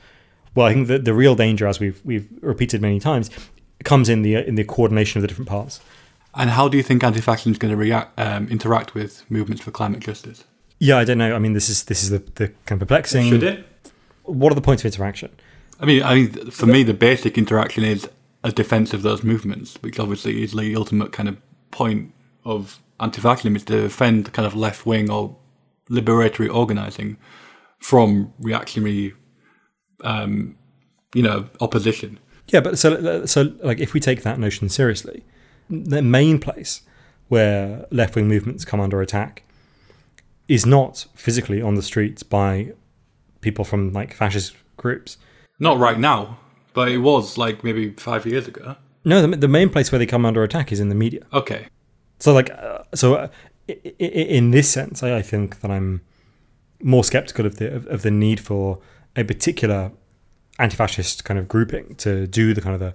Well, 0.56 0.66
I 0.66 0.74
think 0.74 0.88
that 0.88 1.04
the 1.04 1.14
real 1.14 1.36
danger, 1.36 1.66
as 1.68 1.78
we've 1.78 2.00
we've 2.04 2.28
repeated 2.40 2.82
many 2.82 2.98
times, 2.98 3.30
comes 3.84 4.08
in 4.08 4.22
the 4.22 4.34
in 4.48 4.56
the 4.56 4.64
coordination 4.64 5.18
of 5.18 5.22
the 5.22 5.28
different 5.28 5.48
parts. 5.48 5.80
And 6.34 6.50
how 6.50 6.68
do 6.68 6.76
you 6.76 6.82
think 6.82 7.04
anti-fascism 7.04 7.52
is 7.52 7.58
going 7.58 7.70
to 7.70 7.76
react, 7.76 8.18
um, 8.18 8.48
interact 8.48 8.94
with 8.94 9.24
movements 9.30 9.62
for 9.62 9.70
climate 9.70 10.00
justice? 10.00 10.44
Yeah, 10.78 10.98
I 10.98 11.04
don't 11.04 11.18
know. 11.18 11.34
I 11.34 11.38
mean, 11.38 11.52
this 11.52 11.68
is 11.68 11.84
this 11.84 12.02
is 12.02 12.10
the, 12.10 12.18
the 12.34 12.48
kind 12.66 12.80
of 12.80 12.88
perplexing. 12.88 13.28
Should 13.28 13.42
it? 13.42 13.64
What 14.24 14.52
are 14.52 14.54
the 14.54 14.60
points 14.60 14.84
of 14.84 14.92
interaction? 14.92 15.30
I 15.80 15.86
mean, 15.86 16.02
I 16.02 16.14
mean, 16.14 16.50
for 16.50 16.66
me, 16.66 16.82
the 16.82 16.94
basic 16.94 17.38
interaction 17.38 17.84
is 17.84 18.08
a 18.42 18.52
defense 18.52 18.92
of 18.92 19.02
those 19.02 19.22
movements, 19.22 19.76
which 19.82 19.98
obviously 19.98 20.42
is 20.42 20.52
the 20.52 20.76
ultimate 20.76 21.12
kind 21.12 21.28
of 21.28 21.36
point 21.70 22.12
of 22.44 22.80
anti-fascism 23.00 23.56
is 23.56 23.64
to 23.64 23.82
defend 23.82 24.24
the 24.24 24.30
kind 24.30 24.46
of 24.46 24.54
left-wing 24.54 25.10
or 25.10 25.36
liberatory 25.90 26.52
organizing 26.52 27.16
from 27.78 28.32
reactionary, 28.40 29.14
um, 30.02 30.56
you 31.14 31.22
know, 31.22 31.48
opposition. 31.60 32.18
Yeah, 32.48 32.60
but 32.60 32.78
so 32.78 33.26
so 33.26 33.52
like 33.62 33.80
if 33.80 33.92
we 33.92 34.00
take 34.00 34.22
that 34.22 34.38
notion 34.38 34.68
seriously, 34.68 35.24
the 35.68 36.02
main 36.02 36.38
place 36.38 36.82
where 37.28 37.86
left 37.90 38.14
wing 38.14 38.28
movements 38.28 38.64
come 38.64 38.80
under 38.80 39.02
attack 39.02 39.42
is 40.48 40.64
not 40.64 41.06
physically 41.14 41.60
on 41.60 41.74
the 41.74 41.82
streets 41.82 42.22
by 42.22 42.72
people 43.40 43.64
from 43.64 43.92
like 43.92 44.14
fascist 44.14 44.56
groups. 44.76 45.18
Not 45.58 45.78
right 45.78 45.98
now, 45.98 46.38
but 46.74 46.88
it 46.88 46.98
was 46.98 47.38
like 47.38 47.64
maybe 47.64 47.90
five 47.92 48.26
years 48.26 48.46
ago. 48.46 48.76
No, 49.04 49.26
the, 49.26 49.36
the 49.36 49.48
main 49.48 49.70
place 49.70 49.92
where 49.92 49.98
they 49.98 50.06
come 50.06 50.26
under 50.26 50.42
attack 50.42 50.72
is 50.72 50.80
in 50.80 50.88
the 50.88 50.94
media. 50.94 51.22
Okay. 51.32 51.66
So 52.18 52.32
like, 52.32 52.50
uh, 52.50 52.82
so 52.94 53.14
uh, 53.14 53.28
in 53.98 54.50
this 54.50 54.68
sense, 54.68 55.02
I, 55.02 55.16
I 55.16 55.22
think 55.22 55.60
that 55.60 55.70
I'm 55.70 56.00
more 56.82 57.04
skeptical 57.04 57.46
of 57.46 57.56
the 57.56 57.74
of, 57.74 57.86
of 57.86 58.02
the 58.02 58.10
need 58.10 58.40
for 58.40 58.78
a 59.16 59.24
particular 59.24 59.92
anti-fascist 60.58 61.24
kind 61.24 61.38
of 61.38 61.48
grouping 61.48 61.94
to 61.96 62.26
do 62.26 62.54
the 62.54 62.60
kind 62.60 62.74
of 62.74 62.80
the 62.80 62.94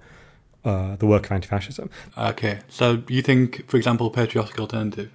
uh, 0.70 0.96
the 0.98 1.08
work 1.08 1.26
of 1.26 1.32
anti-fascism. 1.32 1.90
Okay, 2.18 2.60
so 2.68 3.02
you 3.08 3.24
think, 3.24 3.68
for 3.68 3.78
example, 3.78 4.12
patriotic 4.12 4.60
alternative, 4.60 5.10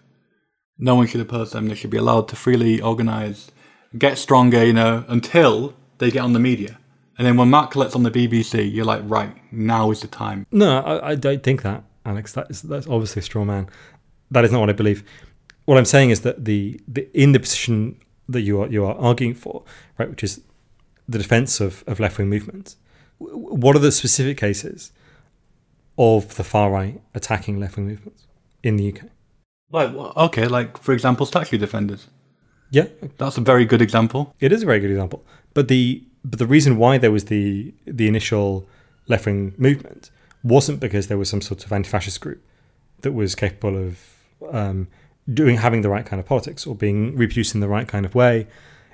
no 0.78 0.94
one 0.94 1.06
should 1.06 1.20
oppose 1.20 1.52
them. 1.52 1.68
They 1.68 1.74
should 1.74 1.90
be 1.90 1.96
allowed 1.96 2.28
to 2.28 2.36
freely 2.36 2.80
organise, 2.80 3.50
get 3.96 4.18
stronger, 4.18 4.64
you 4.64 4.72
know, 4.72 5.04
until 5.08 5.74
they 5.98 6.10
get 6.10 6.20
on 6.20 6.32
the 6.32 6.38
media. 6.38 6.78
And 7.18 7.26
then 7.26 7.36
when 7.36 7.48
Mark 7.48 7.70
Collett's 7.70 7.94
on 7.94 8.02
the 8.02 8.10
BBC, 8.10 8.72
you're 8.72 8.84
like, 8.84 9.02
right, 9.04 9.34
now 9.50 9.90
is 9.90 10.00
the 10.00 10.06
time. 10.08 10.46
No, 10.50 10.80
I, 10.80 11.10
I 11.10 11.14
don't 11.14 11.42
think 11.42 11.62
that, 11.62 11.82
Alex. 12.04 12.32
That 12.32 12.50
is 12.50 12.62
that's 12.62 12.86
obviously 12.86 13.20
a 13.20 13.22
straw 13.22 13.44
man. 13.44 13.68
That 14.30 14.44
is 14.44 14.52
not 14.52 14.60
what 14.60 14.68
I 14.68 14.74
believe. 14.74 15.02
What 15.64 15.78
I'm 15.78 15.86
saying 15.86 16.10
is 16.10 16.20
that 16.22 16.44
the, 16.44 16.80
the 16.86 17.08
in 17.14 17.32
the 17.32 17.40
position 17.40 17.98
that 18.28 18.42
you 18.42 18.60
are 18.60 18.68
you 18.68 18.84
are 18.84 18.94
arguing 18.96 19.34
for, 19.34 19.64
right, 19.98 20.10
which 20.10 20.22
is 20.22 20.42
the 21.08 21.18
defense 21.18 21.60
of, 21.60 21.84
of 21.86 22.00
left 22.00 22.18
wing 22.18 22.28
movements. 22.28 22.76
What 23.18 23.74
are 23.76 23.78
the 23.78 23.92
specific 23.92 24.36
cases 24.36 24.92
of 25.96 26.36
the 26.36 26.44
far 26.44 26.70
right 26.70 27.00
attacking 27.14 27.58
left 27.58 27.76
wing 27.76 27.86
movements 27.86 28.26
in 28.62 28.76
the 28.76 28.92
UK? 28.92 29.06
Like 29.70 29.94
okay, 29.94 30.46
like 30.46 30.78
for 30.78 30.92
example, 30.92 31.26
statue 31.26 31.58
defenders. 31.58 32.08
Yeah, 32.70 32.86
that's 33.18 33.36
a 33.36 33.40
very 33.40 33.64
good 33.64 33.82
example. 33.82 34.34
It 34.40 34.52
is 34.52 34.62
a 34.62 34.66
very 34.66 34.80
good 34.80 34.90
example. 34.90 35.24
But 35.54 35.68
the 35.68 36.04
but 36.24 36.38
the 36.38 36.46
reason 36.46 36.76
why 36.76 36.98
there 36.98 37.12
was 37.12 37.26
the 37.26 37.74
the 37.84 38.08
initial 38.08 38.68
left 39.08 39.26
wing 39.26 39.54
movement 39.56 40.10
wasn't 40.42 40.80
because 40.80 41.08
there 41.08 41.18
was 41.18 41.28
some 41.28 41.40
sort 41.40 41.64
of 41.64 41.72
anti 41.72 41.88
fascist 41.88 42.20
group 42.20 42.42
that 43.00 43.12
was 43.12 43.34
capable 43.34 43.76
of 43.76 43.98
um, 44.52 44.88
doing 45.32 45.56
having 45.56 45.82
the 45.82 45.88
right 45.88 46.06
kind 46.06 46.20
of 46.20 46.26
politics 46.26 46.66
or 46.66 46.74
being 46.74 47.16
reproduced 47.16 47.54
in 47.54 47.60
the 47.60 47.68
right 47.68 47.88
kind 47.88 48.06
of 48.06 48.14
way. 48.14 48.46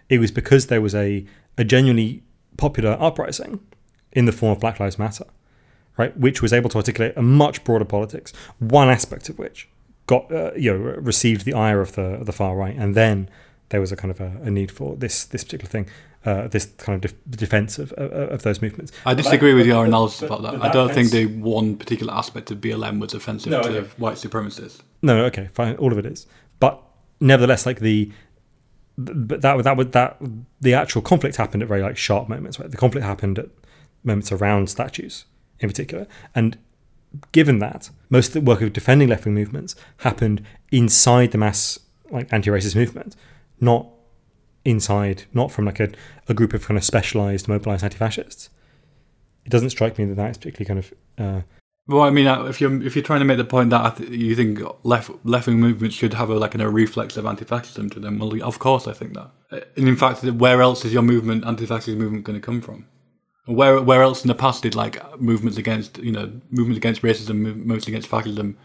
It 0.09 0.19
was 0.19 0.31
because 0.31 0.67
there 0.67 0.81
was 0.81 0.95
a, 0.95 1.25
a 1.57 1.65
genuinely 1.65 2.23
popular 2.57 2.97
uprising 3.01 3.61
in 4.13 4.25
the 4.25 4.33
form 4.33 4.53
of 4.53 4.61
Black 4.61 4.79
Lives 4.81 4.99
Matter, 4.99 5.25
right, 5.97 6.17
which 6.17 6.43
was 6.43 6.53
able 6.53 6.69
to 6.71 6.79
articulate 6.79 7.15
a 7.17 7.23
much 7.23 7.65
broader 7.65 7.85
politics. 7.85 8.33
One 8.59 8.89
aspect 8.89 9.29
of 9.29 9.39
which 9.39 9.69
got 10.07 10.31
uh, 10.33 10.53
you 10.55 10.73
know 10.73 10.79
received 10.79 11.45
the 11.45 11.55
ire 11.55 11.81
of 11.81 11.93
the 11.93 12.03
of 12.03 12.27
the 12.27 12.33
far 12.33 12.57
right, 12.57 12.77
and 12.77 12.95
then 12.95 13.29
there 13.71 13.81
was 13.81 13.93
a 13.93 13.97
kind 13.97 14.11
of 14.11 14.21
a, 14.21 14.39
a 14.43 14.51
need 14.51 14.71
for 14.71 14.97
this 14.97 15.25
this 15.25 15.45
particular 15.45 15.71
thing 15.71 15.89
uh, 16.25 16.49
this 16.49 16.67
kind 16.79 16.95
of 16.97 17.11
def- 17.11 17.39
defense 17.39 17.79
of, 17.79 17.93
of, 17.95 18.13
of, 18.13 18.43
those 18.43 18.63
movements. 18.63 18.93
I 19.05 19.15
disagree 19.15 19.55
with 19.55 19.67
your 19.67 19.85
analysis 19.85 20.23
about 20.23 20.43
that. 20.43 20.63
I 20.63 20.71
don't 20.71 20.93
think 20.93 21.11
the 21.11 21.27
one 21.27 21.77
particular 21.77 22.13
aspect 22.15 22.51
of 22.51 22.59
BLM 22.59 23.01
was 23.01 23.13
offensive 23.15 23.51
no, 23.51 23.63
to 23.63 23.69
okay. 23.69 23.91
white 23.97 24.17
supremacists. 24.17 24.81
No, 25.03 25.25
okay, 25.25 25.49
fine, 25.53 25.75
all 25.77 25.91
of 25.91 25.99
it 25.99 26.07
is, 26.07 26.27
but 26.61 26.81
nevertheless, 27.21 27.67
like 27.67 27.81
the 27.81 28.13
but 28.99 29.41
that 29.41 29.65
that 29.65 29.77
would 29.77 29.93
that 29.93 30.21
the 30.61 30.75
actual 30.75 31.03
conflict 31.03 31.37
happened 31.37 31.63
at 31.63 31.69
very 31.69 31.83
like 31.83 31.97
sharp 31.97 32.29
moments, 32.29 32.61
right? 32.61 32.71
The 32.71 32.77
conflict 32.77 33.05
happened 33.05 33.39
at 33.39 33.49
moments 34.05 34.31
around 34.31 34.71
statues 34.71 35.25
in 35.59 35.69
particular, 35.69 36.07
and 36.35 36.57
given 37.33 37.59
that 37.59 37.91
most 38.11 38.29
of 38.29 38.33
the 38.35 38.41
work 38.51 38.61
of 38.63 38.73
defending 38.73 39.09
left 39.09 39.25
wing 39.25 39.35
movements 39.35 39.75
happened 39.99 40.43
inside 40.71 41.33
the 41.33 41.39
mass 41.39 41.79
like 42.11 42.33
anti-racist 42.33 42.77
movement, 42.77 43.17
not 43.61 43.87
inside, 44.65 45.25
not 45.33 45.51
from 45.51 45.65
like 45.65 45.81
a, 45.81 45.91
a 46.29 46.35
group 46.35 46.53
of 46.55 46.67
kind 46.67 46.79
of 46.79 46.85
specialized, 46.85 47.49
mobilized 47.49 47.83
anti 47.85 47.97
fascists. 47.97 48.49
it 49.45 49.51
doesn't 49.51 49.71
strike 49.71 49.99
me 49.99 50.05
that 50.05 50.15
that 50.17 50.31
is 50.31 50.39
particularly 50.39 50.67
kind 50.67 50.79
of. 50.79 50.93
Uh, 51.19 51.43
Well, 51.89 52.03
I 52.03 52.11
mean, 52.11 52.27
uh, 52.29 52.45
if 52.45 52.61
you're 52.61 52.83
if 52.83 52.95
you're 52.95 53.03
trying 53.05 53.19
to 53.21 53.25
make 53.25 53.39
the 53.39 53.45
point 53.45 53.71
that 53.71 53.97
th- 53.97 54.11
you 54.11 54.37
think 54.37 54.61
left 54.85 55.11
left 55.25 55.47
wing 55.49 55.59
movements 55.61 55.97
should 55.97 56.15
have 56.15 56.31
a 56.31 56.35
like 56.35 56.55
a 56.55 56.69
reflex 56.71 57.17
of 57.17 57.27
anti-fascism 57.27 57.91
to 57.91 58.01
them, 58.01 58.19
well, 58.19 58.43
of 58.43 58.59
course 58.59 58.87
I 58.87 58.93
think 58.93 59.15
that. 59.15 59.31
Uh, 59.51 59.61
And 59.77 59.89
in 59.89 59.97
fact, 59.97 60.23
where 60.23 60.63
else 60.63 60.85
is 60.87 60.93
your 60.93 61.03
movement 61.03 61.45
anti-fascist 61.45 61.97
movement 61.99 62.25
going 62.25 62.41
to 62.41 62.45
come 62.45 62.61
from? 62.61 62.87
Where 63.47 63.81
where 63.83 64.03
else 64.03 64.23
in 64.23 64.29
the 64.29 64.35
past 64.35 64.63
did 64.63 64.75
like 64.75 65.21
movements 65.21 65.59
against 65.59 65.99
you 65.99 66.13
know 66.13 66.33
movements 66.51 66.77
against 66.77 67.03
racism, 67.03 67.37
movements 67.37 67.89
against 67.89 68.09
fascism? 68.09 68.57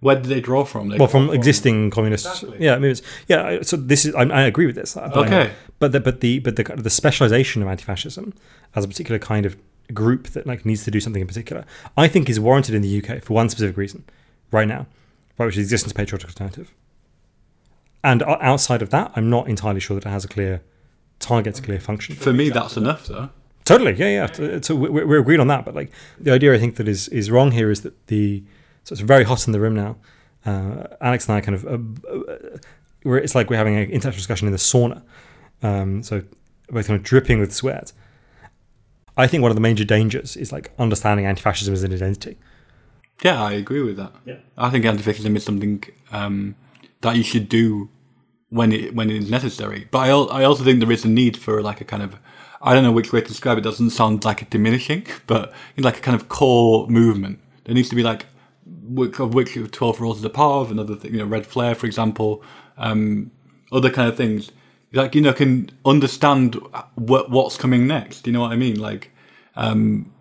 Where 0.00 0.16
did 0.16 0.26
they 0.26 0.40
draw 0.40 0.64
from? 0.64 0.88
They 0.88 0.98
well, 0.98 1.08
draw 1.08 1.26
from 1.26 1.30
existing 1.30 1.90
communists. 1.90 2.42
Exactly. 2.42 2.64
Yeah, 2.66 2.74
I 2.74 2.78
mean, 2.78 2.90
it's, 2.90 3.02
yeah. 3.28 3.62
So 3.62 3.76
this 3.76 4.04
is. 4.04 4.14
I, 4.14 4.24
I 4.24 4.42
agree 4.42 4.66
with 4.66 4.74
this. 4.74 4.94
But 4.94 5.16
Okay. 5.16 5.52
but 5.78 5.92
the 5.92 6.00
but 6.00 6.20
the 6.20 6.40
but 6.40 6.56
the 6.56 6.64
the 6.64 6.90
specialization 6.90 7.62
of 7.62 7.68
anti-fascism 7.68 8.34
as 8.74 8.84
a 8.84 8.88
particular 8.88 9.18
kind 9.18 9.46
of 9.46 9.56
group 9.94 10.28
that 10.28 10.46
like 10.46 10.66
needs 10.66 10.84
to 10.84 10.90
do 10.90 11.00
something 11.00 11.22
in 11.22 11.28
particular, 11.28 11.64
I 11.96 12.08
think 12.08 12.28
is 12.28 12.40
warranted 12.40 12.74
in 12.74 12.82
the 12.82 13.02
UK 13.02 13.22
for 13.22 13.34
one 13.34 13.48
specific 13.48 13.76
reason, 13.76 14.04
right 14.50 14.66
now, 14.66 14.86
right, 15.38 15.46
which 15.46 15.56
is 15.56 15.58
the 15.58 15.62
existence 15.62 15.92
of 15.92 15.96
patriotic 15.96 16.28
alternative. 16.28 16.74
And 18.02 18.22
outside 18.24 18.82
of 18.82 18.90
that, 18.90 19.12
I'm 19.16 19.30
not 19.30 19.48
entirely 19.48 19.80
sure 19.80 19.94
that 19.98 20.06
it 20.06 20.10
has 20.10 20.24
a 20.24 20.28
clear 20.28 20.62
target, 21.18 21.58
a 21.58 21.62
clear 21.62 21.80
function. 21.80 22.14
For 22.16 22.32
me, 22.32 22.50
that's 22.50 22.76
enough, 22.76 23.06
though. 23.06 23.30
Totally, 23.66 23.92
yeah, 23.96 24.08
yeah. 24.08 24.26
So- 24.32 24.60
So 24.62 24.74
we- 24.74 25.04
we're 25.04 25.20
agreed 25.20 25.40
on 25.40 25.48
that. 25.48 25.64
But 25.66 25.74
like 25.74 25.90
the 26.18 26.32
idea, 26.32 26.54
I 26.54 26.58
think 26.58 26.76
that 26.76 26.88
is 26.88 27.08
is 27.08 27.30
wrong 27.30 27.50
here 27.52 27.70
is 27.70 27.80
that 27.82 27.94
the 28.06 28.42
so 28.84 28.92
it's 28.94 29.02
very 29.02 29.24
hot 29.24 29.46
in 29.46 29.52
the 29.52 29.60
room 29.60 29.74
now. 29.74 29.96
Uh, 30.46 30.84
Alex 31.00 31.28
and 31.28 31.36
I 31.36 31.40
kind 31.40 31.56
of 31.56 31.64
uh, 31.66 31.78
uh, 32.08 32.58
we're, 33.04 33.18
it's 33.18 33.34
like 33.34 33.50
we're 33.50 33.56
having 33.64 33.76
an 33.76 33.90
intellectual 33.90 34.20
discussion 34.24 34.46
in 34.48 34.52
the 34.52 34.58
sauna. 34.70 35.02
Um, 35.62 36.02
so 36.02 36.22
both 36.70 36.86
kind 36.86 36.98
of 36.98 37.04
dripping 37.04 37.38
with 37.40 37.52
sweat. 37.52 37.92
I 39.16 39.26
think 39.26 39.42
one 39.42 39.50
of 39.50 39.56
the 39.56 39.60
major 39.70 39.84
dangers 39.84 40.36
is 40.36 40.52
like 40.52 40.70
understanding 40.78 41.26
anti-fascism 41.26 41.72
as 41.74 41.82
an 41.82 41.92
identity. 41.92 42.36
Yeah, 43.24 43.42
I 43.42 43.52
agree 43.52 43.80
with 43.82 43.96
that. 43.96 44.12
Yeah. 44.26 44.36
I 44.58 44.68
think 44.70 44.84
anti-fascism 44.84 45.34
is 45.36 45.42
something 45.44 45.82
um, 46.12 46.54
that 47.00 47.16
you 47.16 47.22
should 47.22 47.48
do 47.48 47.88
when 48.50 48.72
it 48.72 48.94
when 48.94 49.10
it 49.10 49.16
is 49.16 49.30
necessary. 49.30 49.88
But 49.90 49.98
I, 49.98 50.08
al- 50.10 50.30
I 50.30 50.44
also 50.44 50.62
think 50.64 50.80
there 50.80 50.92
is 50.92 51.04
a 51.04 51.08
need 51.08 51.36
for 51.36 51.62
like 51.62 51.80
a 51.80 51.84
kind 51.84 52.02
of 52.02 52.16
I 52.60 52.74
don't 52.74 52.82
know 52.82 52.92
which 52.92 53.12
way 53.12 53.20
to 53.20 53.26
describe 53.26 53.58
it. 53.58 53.62
Doesn't 53.62 53.90
sound 53.90 54.24
like 54.24 54.42
a 54.42 54.44
diminishing, 54.46 55.06
but 55.26 55.52
like 55.76 55.98
a 55.98 56.00
kind 56.00 56.20
of 56.20 56.28
core 56.28 56.88
movement. 56.88 57.40
There 57.64 57.74
needs 57.74 57.88
to 57.90 57.96
be 57.96 58.02
like 58.02 58.26
which 58.66 59.18
of 59.20 59.34
which 59.34 59.58
twelve 59.72 60.00
rules 60.00 60.18
is 60.18 60.24
a 60.24 60.30
part 60.30 60.66
of 60.66 60.72
another 60.72 60.96
thing. 60.96 61.12
You 61.12 61.18
know, 61.18 61.26
red 61.26 61.46
flare, 61.46 61.74
for 61.74 61.86
example, 61.86 62.42
um, 62.76 63.30
other 63.72 63.90
kind 63.90 64.08
of 64.08 64.16
things. 64.16 64.52
Like 64.92 65.14
you 65.14 65.20
know, 65.20 65.32
can 65.32 65.70
understand 65.84 66.54
what 66.94 67.30
what's 67.30 67.56
coming 67.56 67.86
next. 67.86 68.26
You 68.26 68.32
know 68.32 68.40
what 68.40 68.52
I 68.52 68.56
mean? 68.56 68.78
Like 68.78 69.10
um, 69.56 70.12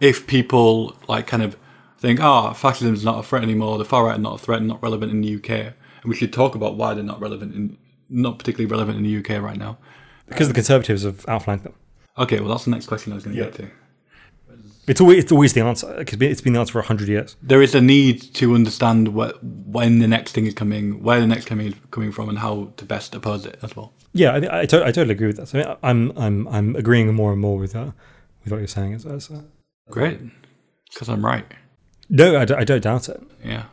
if 0.00 0.26
people 0.26 0.96
like 1.08 1.26
kind 1.26 1.42
of 1.42 1.56
think, 1.98 2.20
oh, 2.22 2.52
fascism 2.52 2.94
is 2.94 3.04
not 3.04 3.18
a 3.18 3.22
threat 3.22 3.42
anymore, 3.42 3.78
the 3.78 3.84
far 3.84 4.06
right 4.06 4.16
are 4.16 4.20
not 4.20 4.40
a 4.40 4.42
threat, 4.42 4.58
and 4.58 4.68
not 4.68 4.82
relevant 4.82 5.12
in 5.12 5.20
the 5.20 5.36
UK, 5.36 5.50
and 5.50 5.74
we 6.04 6.14
should 6.14 6.32
talk 6.32 6.54
about 6.54 6.76
why 6.76 6.94
they're 6.94 7.04
not 7.04 7.20
relevant 7.20 7.54
in, 7.54 7.76
not 8.08 8.38
particularly 8.38 8.70
relevant 8.70 8.98
in 8.98 9.04
the 9.04 9.18
UK 9.18 9.42
right 9.42 9.56
now. 9.56 9.78
Because 10.28 10.48
the 10.48 10.54
conservatives 10.54 11.02
have 11.04 11.24
outflanked 11.28 11.64
them. 11.64 11.74
Okay, 12.18 12.40
well, 12.40 12.48
that's 12.50 12.64
the 12.64 12.70
next 12.70 12.86
question 12.86 13.12
I 13.12 13.16
was 13.16 13.24
going 13.24 13.36
to 13.36 13.42
get 13.44 13.54
to. 13.54 13.70
It's 14.88 15.00
always, 15.00 15.24
it's 15.24 15.32
always 15.32 15.52
the 15.52 15.60
answer. 15.62 15.92
Because 15.98 16.20
it's 16.22 16.40
been 16.40 16.52
the 16.52 16.60
answer 16.60 16.72
for 16.72 16.78
100 16.80 17.08
years. 17.08 17.36
There 17.42 17.60
is 17.60 17.74
a 17.74 17.80
need 17.80 18.22
to 18.34 18.54
understand 18.54 19.08
what, 19.08 19.42
when 19.42 19.98
the 19.98 20.06
next 20.06 20.32
thing 20.32 20.46
is 20.46 20.54
coming, 20.54 21.02
where 21.02 21.20
the 21.20 21.26
next 21.26 21.46
coming 21.46 21.68
is 21.68 21.74
coming 21.90 22.12
from, 22.12 22.28
and 22.28 22.38
how 22.38 22.72
to 22.76 22.84
best 22.84 23.14
oppose 23.14 23.44
it 23.46 23.58
as 23.62 23.74
well. 23.76 23.92
Yeah, 24.12 24.32
I, 24.32 24.60
I, 24.60 24.66
to- 24.66 24.82
I 24.84 24.92
totally 24.92 25.12
agree 25.12 25.26
with 25.26 25.36
that. 25.38 25.48
So 25.48 25.76
I'm, 25.82 26.12
I'm, 26.16 26.46
I'm 26.48 26.76
agreeing 26.76 27.12
more 27.14 27.32
and 27.32 27.40
more 27.40 27.58
with, 27.58 27.74
uh, 27.74 27.90
with 28.44 28.52
what 28.52 28.58
you're 28.58 28.68
saying. 28.68 28.94
As, 28.94 29.04
as, 29.04 29.30
uh, 29.30 29.42
Great, 29.90 30.20
because 30.92 31.08
I'm 31.08 31.24
right. 31.24 31.44
no, 32.08 32.38
I, 32.38 32.44
don't- 32.44 32.64
don't 32.66 32.82
doubt 32.82 33.08
it. 33.08 33.20
Yeah. 33.44 33.64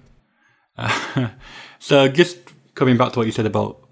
Uh, 0.77 1.29
so 1.79 2.07
just 2.07 2.37
coming 2.75 2.97
back 2.97 3.13
to 3.13 3.19
what 3.19 3.25
you 3.27 3.31
said 3.31 3.45
about 3.45 3.82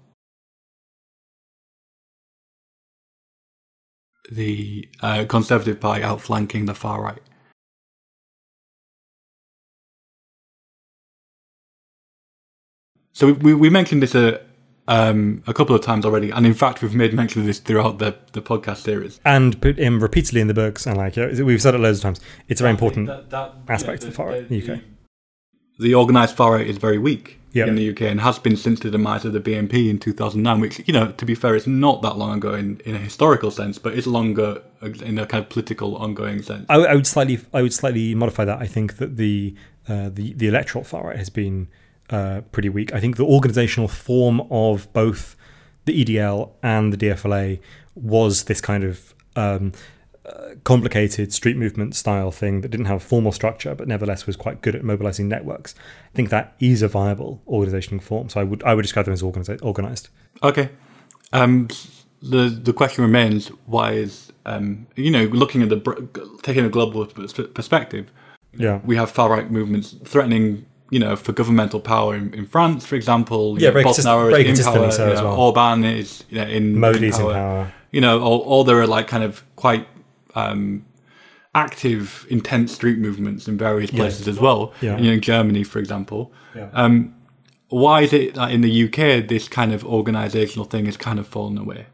the 4.34 4.88
uh, 5.00 5.24
Conservative 5.28 5.80
Party 5.80 6.02
outflanking 6.02 6.66
the 6.66 6.74
far 6.74 7.02
right. 7.02 7.22
So 13.12 13.26
we, 13.26 13.32
we, 13.32 13.54
we 13.54 13.70
mentioned 13.70 14.02
this 14.02 14.14
a, 14.14 14.40
um, 14.88 15.42
a 15.46 15.52
couple 15.52 15.76
of 15.76 15.82
times 15.82 16.06
already, 16.06 16.30
and 16.30 16.46
in 16.46 16.54
fact 16.54 16.82
we've 16.82 16.94
made 16.94 17.12
mention 17.12 17.42
of 17.42 17.46
this 17.46 17.58
throughout 17.58 17.98
the, 17.98 18.16
the 18.32 18.40
podcast 18.40 18.78
series. 18.78 19.20
and 19.24 19.60
put 19.60 19.78
him 19.78 20.02
repeatedly 20.02 20.40
in 20.40 20.48
the 20.48 20.54
books 20.54 20.86
and 20.86 20.96
like 20.96 21.16
yeah, 21.16 21.42
we've 21.42 21.60
said 21.60 21.74
it 21.74 21.78
loads 21.78 21.98
of 21.98 22.02
times 22.02 22.20
it's 22.48 22.60
a 22.60 22.64
very 22.64 22.72
important 22.72 23.10
aspect 23.68 24.02
of 24.02 24.10
the 24.10 24.12
far 24.12 24.28
right 24.28 24.38
in 24.38 24.48
the 24.48 24.72
UK. 24.72 24.80
The 25.78 25.94
organised 25.94 26.36
far 26.36 26.52
right 26.52 26.66
is 26.66 26.78
very 26.78 26.98
weak 26.98 27.38
Yeah. 27.52 27.66
in 27.66 27.74
the 27.74 27.90
UK 27.90 28.02
and 28.02 28.20
has 28.20 28.38
been 28.38 28.56
since 28.56 28.80
the 28.80 28.90
demise 28.90 29.26
of 29.26 29.34
the 29.34 29.40
BNP 29.40 29.90
in 29.90 29.98
2009, 29.98 30.60
which, 30.60 30.80
you 30.86 30.94
know, 30.94 31.12
to 31.12 31.26
be 31.26 31.34
fair, 31.34 31.54
it's 31.54 31.66
not 31.66 32.00
that 32.00 32.16
long 32.16 32.38
ago 32.38 32.54
in, 32.54 32.80
in 32.86 32.94
a 32.94 32.98
historical 32.98 33.50
sense, 33.50 33.78
but 33.78 33.92
it's 33.92 34.06
longer 34.06 34.62
in 34.80 35.18
a 35.18 35.26
kind 35.26 35.44
of 35.44 35.50
political 35.50 35.96
ongoing 35.96 36.42
sense. 36.42 36.64
I, 36.68 36.76
I 36.76 36.94
would 36.94 37.06
slightly 37.06 37.40
I 37.52 37.62
would 37.62 37.74
slightly 37.74 38.14
modify 38.14 38.44
that 38.46 38.58
I 38.58 38.66
think 38.66 38.96
that 38.96 39.16
the 39.16 39.54
uh, 39.88 40.08
the 40.08 40.32
the 40.32 40.48
electoral 40.48 40.84
far 40.84 41.08
right 41.08 41.16
has 41.16 41.28
been 41.28 41.68
uh, 42.10 42.40
pretty 42.52 42.68
weak 42.68 42.92
I 42.94 43.00
think 43.00 43.16
the 43.16 43.24
organizational 43.24 43.88
form 43.88 44.40
of 44.50 44.92
both 44.92 45.36
the 45.84 46.04
EDL 46.04 46.50
and 46.62 46.92
the 46.92 46.96
DFLA 46.96 47.60
was 47.94 48.44
this 48.44 48.60
kind 48.60 48.84
of 48.84 49.14
um, 49.36 49.72
uh, 50.24 50.54
complicated 50.64 51.32
street 51.32 51.56
movement 51.56 51.96
style 51.96 52.30
thing 52.30 52.60
that 52.60 52.68
didn't 52.68 52.86
have 52.86 52.98
a 52.98 53.00
formal 53.00 53.32
structure, 53.32 53.74
but 53.74 53.88
nevertheless 53.88 54.26
was 54.26 54.36
quite 54.36 54.62
good 54.62 54.76
at 54.76 54.84
mobilizing 54.84 55.28
networks. 55.28 55.74
I 56.12 56.16
think 56.16 56.30
that 56.30 56.54
is 56.60 56.82
a 56.82 56.88
viable 56.88 57.42
organizational 57.48 58.02
form. 58.02 58.28
So 58.28 58.40
I 58.40 58.44
would 58.44 58.62
I 58.62 58.74
would 58.74 58.82
describe 58.82 59.06
them 59.06 59.14
as 59.14 59.22
organized. 59.22 59.62
organized. 59.62 60.08
Okay. 60.42 60.70
Um, 61.32 61.68
the 62.22 62.48
the 62.48 62.72
question 62.72 63.02
remains: 63.02 63.48
Why 63.66 63.92
is 63.92 64.32
um, 64.46 64.86
you 64.94 65.10
know 65.10 65.24
looking 65.24 65.62
at 65.62 65.68
the 65.68 66.38
taking 66.42 66.64
a 66.64 66.68
global 66.68 67.04
perspective? 67.06 68.10
Yeah. 68.54 68.80
We 68.84 68.96
have 68.96 69.10
far 69.10 69.30
right 69.30 69.50
movements 69.50 69.96
threatening, 70.04 70.66
you 70.90 70.98
know, 70.98 71.16
for 71.16 71.32
governmental 71.32 71.80
power 71.80 72.14
in, 72.14 72.32
in 72.34 72.46
France, 72.46 72.84
for 72.84 72.96
example. 72.96 73.60
Yeah, 73.60 73.70
know, 73.70 73.82
Bolsonaro 73.82 74.38
is 74.38 74.60
in 74.60 74.64
power, 74.64 74.90
so 74.90 75.06
you 75.06 75.12
as 75.12 75.20
know, 75.20 75.24
well. 75.24 75.40
Orban 75.40 75.84
is 75.84 76.24
you 76.28 76.38
know, 76.38 76.46
in 76.46 76.78
Modi's 76.78 77.18
in 77.18 77.26
in 77.26 77.32
power. 77.32 77.32
power. 77.32 77.72
You 77.90 78.00
know, 78.00 78.20
or, 78.20 78.42
or 78.44 78.64
there 78.64 78.80
are 78.80 78.86
like 78.86 79.06
kind 79.06 79.24
of 79.24 79.42
quite 79.56 79.86
um, 80.34 80.84
active, 81.54 82.26
intense 82.30 82.72
street 82.72 82.98
movements 82.98 83.48
in 83.48 83.58
various 83.58 83.90
places 83.90 84.26
as 84.28 84.40
well. 84.40 84.72
Yeah. 84.80 84.96
You 84.98 85.04
know, 85.04 85.12
in 85.12 85.20
Germany, 85.20 85.64
for 85.64 85.78
example. 85.78 86.32
Yeah. 86.54 86.70
Um, 86.72 87.14
why 87.68 88.02
is 88.02 88.12
it 88.12 88.34
that 88.34 88.50
in 88.50 88.60
the 88.60 88.84
UK 88.84 89.26
this 89.26 89.48
kind 89.48 89.72
of 89.72 89.82
organisational 89.82 90.68
thing 90.68 90.86
has 90.86 90.96
kind 90.96 91.18
of 91.18 91.26
fallen 91.26 91.56
away? 91.56 91.86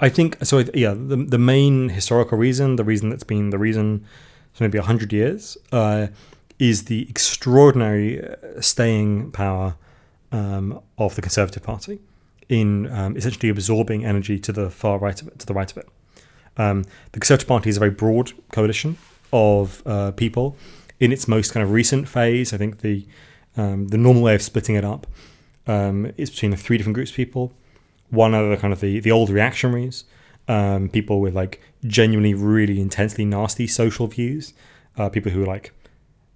I 0.00 0.08
think 0.08 0.36
so. 0.44 0.64
Yeah, 0.74 0.94
the 0.94 1.16
the 1.16 1.38
main 1.38 1.88
historical 1.88 2.36
reason, 2.38 2.76
the 2.76 2.84
reason 2.84 3.08
that's 3.10 3.24
been 3.24 3.50
the 3.50 3.58
reason 3.58 4.06
for 4.52 4.64
maybe 4.64 4.78
hundred 4.78 5.12
years, 5.12 5.56
uh, 5.72 6.08
is 6.58 6.84
the 6.84 7.08
extraordinary 7.08 8.22
uh, 8.22 8.60
staying 8.60 9.32
power 9.32 9.76
um, 10.32 10.80
of 10.98 11.14
the 11.16 11.22
Conservative 11.22 11.62
Party 11.62 12.00
in 12.48 12.90
um, 12.92 13.16
essentially 13.16 13.48
absorbing 13.48 14.04
energy 14.04 14.38
to 14.38 14.52
the 14.52 14.70
far 14.70 14.98
right 14.98 15.20
of 15.20 15.28
it, 15.28 15.38
to 15.40 15.46
the 15.46 15.54
right 15.54 15.70
of 15.70 15.78
it. 15.78 15.88
Um, 16.56 16.84
the 17.12 17.20
Conservative 17.20 17.48
Party 17.48 17.70
is 17.70 17.76
a 17.76 17.80
very 17.80 17.90
broad 17.90 18.32
coalition 18.52 18.96
of 19.32 19.82
uh, 19.86 20.12
people. 20.12 20.56
In 20.98 21.12
its 21.12 21.28
most 21.28 21.52
kind 21.52 21.62
of 21.62 21.72
recent 21.72 22.08
phase, 22.08 22.52
I 22.52 22.56
think 22.56 22.80
the 22.80 23.06
um, 23.56 23.88
the 23.88 23.98
normal 23.98 24.22
way 24.22 24.34
of 24.34 24.42
splitting 24.42 24.74
it 24.74 24.84
up 24.84 25.06
um, 25.66 26.12
is 26.16 26.30
between 26.30 26.50
the 26.50 26.56
three 26.56 26.76
different 26.76 26.94
groups 26.94 27.10
of 27.10 27.16
people. 27.16 27.52
One 28.10 28.34
are 28.34 28.48
the 28.48 28.56
kind 28.56 28.72
of 28.72 28.80
the, 28.80 29.00
the 29.00 29.10
old 29.10 29.30
reactionaries, 29.30 30.04
um, 30.46 30.88
people 30.88 31.20
with 31.20 31.34
like 31.34 31.60
genuinely 31.86 32.34
really 32.34 32.80
intensely 32.80 33.24
nasty 33.24 33.66
social 33.66 34.06
views, 34.06 34.52
uh, 34.96 35.08
people 35.08 35.32
who 35.32 35.42
are 35.42 35.46
like 35.46 35.72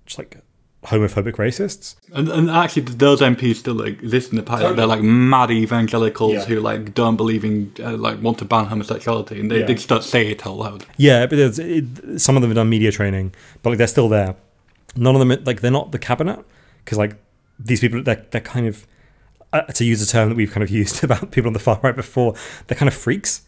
just 0.06 0.18
like 0.18 0.42
homophobic 0.84 1.34
racists. 1.36 1.94
And, 2.14 2.28
and 2.28 2.50
actually, 2.50 2.82
those 2.82 3.20
MPs 3.20 3.56
still 3.56 3.74
like, 3.74 4.02
exist 4.02 4.30
in 4.30 4.36
the 4.36 4.42
party. 4.42 4.74
They're 4.74 4.86
like 4.86 5.02
mad 5.02 5.50
evangelicals 5.50 6.32
Yeah. 6.32 6.44
who 6.46 6.60
like 6.60 6.94
don't 6.94 7.16
believe 7.16 7.44
in, 7.44 7.72
uh, 7.80 7.96
like 7.96 8.22
want 8.22 8.38
to 8.38 8.44
ban 8.46 8.64
homosexuality, 8.66 9.40
and 9.40 9.50
they, 9.50 9.60
Yeah. 9.60 9.66
they 9.66 9.74
just 9.74 9.88
don't 9.88 10.04
say 10.04 10.28
it 10.28 10.46
out 10.46 10.56
loud. 10.56 10.86
Yeah, 10.96 11.26
but 11.26 11.38
it, 11.38 12.20
some 12.20 12.36
of 12.36 12.42
them 12.42 12.50
have 12.50 12.56
done 12.56 12.68
media 12.70 12.92
training, 12.92 13.34
but 13.62 13.70
like 13.70 13.78
they're 13.78 13.86
still 13.86 14.08
there. 14.08 14.36
None 14.96 15.14
of 15.14 15.26
them 15.26 15.44
like 15.44 15.60
they're 15.60 15.70
not 15.70 15.92
the 15.92 15.98
cabinet 15.98 16.44
because 16.84 16.98
like 16.98 17.16
these 17.58 17.80
people 17.80 18.02
they're 18.02 18.24
they're 18.30 18.40
kind 18.40 18.66
of 18.66 18.86
uh, 19.52 19.62
to 19.62 19.84
use 19.84 20.00
a 20.02 20.06
term 20.06 20.28
that 20.30 20.34
we've 20.34 20.50
kind 20.50 20.62
of 20.64 20.70
used 20.82 21.04
about 21.04 21.30
people 21.30 21.48
on 21.48 21.52
the 21.52 21.58
far 21.58 21.78
right 21.82 21.94
before. 21.94 22.34
They're 22.66 22.78
kind 22.78 22.88
of 22.88 22.94
freaks, 22.94 23.42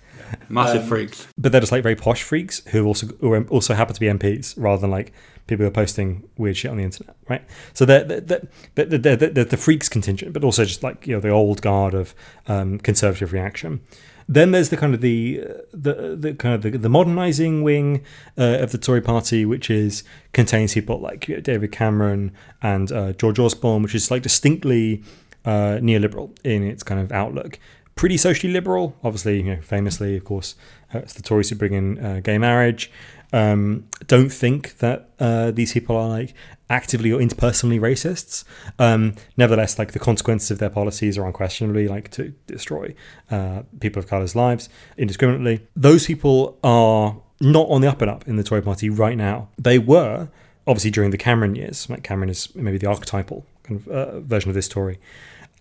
Massive 0.49 0.83
Um, 0.83 0.89
freaks. 0.89 1.27
but 1.39 1.51
they're 1.53 1.61
just 1.63 1.73
like 1.73 1.83
very 1.83 1.97
posh 1.97 2.23
freaks 2.23 2.61
who 2.69 2.85
also 2.87 3.07
who 3.21 3.43
also 3.45 3.75
happen 3.75 3.95
to 3.95 4.01
be 4.01 4.07
MPs 4.07 4.55
rather 4.57 4.81
than 4.83 4.91
like 4.91 5.13
people 5.47 5.65
who 5.65 5.69
are 5.69 5.73
posting 5.73 6.29
weird 6.37 6.57
shit 6.57 6.71
on 6.71 6.77
the 6.77 6.85
internet, 6.85 7.17
right? 7.29 7.43
So 7.75 7.85
they're 7.85 8.05
they're, 8.05 8.41
they're, 8.75 9.17
they're, 9.17 9.45
the 9.45 9.57
freaks 9.57 9.89
contingent, 9.89 10.33
but 10.33 10.45
also 10.45 10.65
just 10.65 10.83
like 10.83 11.07
you 11.07 11.15
know 11.15 11.21
the 11.21 11.31
old 11.31 11.63
guard 11.63 11.95
of 11.95 12.15
um, 12.47 12.79
conservative 12.79 13.33
reaction. 13.33 13.81
Then 14.29 14.53
there's 14.53 14.69
the 14.69 14.77
kind 14.77 14.95
of 14.95 15.01
the 15.01 15.45
the, 15.73 16.17
the 16.19 16.35
kind 16.35 16.55
of 16.55 16.63
the, 16.63 16.79
the 16.79 16.89
modernizing 16.89 17.63
wing 17.63 18.05
uh, 18.39 18.59
of 18.61 18.73
the 18.73 18.79
Tory 18.79 19.01
party, 19.01 19.45
which 19.45 19.69
is 19.69 20.05
contains 20.33 20.75
people 20.75 20.99
like 21.01 21.27
David 21.43 21.73
Cameron 21.73 22.33
and 22.63 22.91
uh, 22.93 23.13
George 23.13 23.39
Osborne, 23.39 23.83
which 23.83 23.95
is 23.95 24.11
like 24.11 24.23
distinctly 24.23 25.03
uh, 25.45 25.79
neoliberal 25.81 26.37
in 26.45 26.63
its 26.63 26.83
kind 26.83 27.01
of 27.01 27.11
outlook. 27.13 27.59
Pretty 27.95 28.17
socially 28.17 28.53
liberal, 28.53 28.97
obviously, 29.05 29.39
you 29.39 29.57
know, 29.57 29.61
famously, 29.63 30.17
of 30.17 30.25
course, 30.25 30.55
uh, 30.95 30.99
it's 30.99 31.13
the 31.13 31.23
Tories 31.23 31.51
who 31.51 31.57
bring 31.57 31.75
in 31.75 32.05
uh, 32.05 32.21
gay 32.23 32.39
marriage. 32.39 32.91
Um, 33.33 33.89
don't 34.07 34.31
think 34.31 34.79
that 34.79 35.11
uh, 35.19 35.51
these 35.51 35.73
people 35.73 35.97
are 35.97 36.09
like 36.09 36.35
actively 36.69 37.13
or 37.13 37.21
interpersonally 37.21 37.81
racists. 37.81 38.45
Um, 38.79 39.15
nevertheless, 39.37 39.79
like 39.79 39.93
the 39.93 39.99
consequences 39.99 40.51
of 40.51 40.59
their 40.59 40.71
policies 40.71 41.17
are 41.17 41.27
unquestionably 41.27 41.89
like 41.89 42.11
to 42.13 42.35
destroy 42.47 42.95
uh, 43.31 43.63
people 43.81 44.01
of 44.01 44.09
colour's 44.09 44.35
lives 44.35 44.69
indiscriminately. 44.97 45.67
Those 45.77 46.07
people 46.07 46.59
are 46.65 47.17
not 47.41 47.69
on 47.69 47.81
the 47.81 47.89
up 47.89 48.01
and 48.03 48.11
up 48.11 48.27
in 48.29 48.37
the 48.37 48.43
Tory 48.43 48.63
party 48.63 48.89
right 48.89 49.17
now. 49.17 49.49
They 49.59 49.79
were 49.79 50.29
obviously 50.67 50.91
during 50.91 51.11
the 51.11 51.19
Cameron 51.19 51.55
years. 51.57 51.89
Like 51.91 52.03
Cameron 52.03 52.31
is 52.31 52.55
maybe 52.55 52.79
the 52.79 52.87
archetypal 52.87 53.47
kind 53.63 53.81
of 53.81 53.89
uh, 53.89 54.21
version 54.21 54.51
of 54.51 54.55
this 54.55 54.69
Tory, 54.69 54.99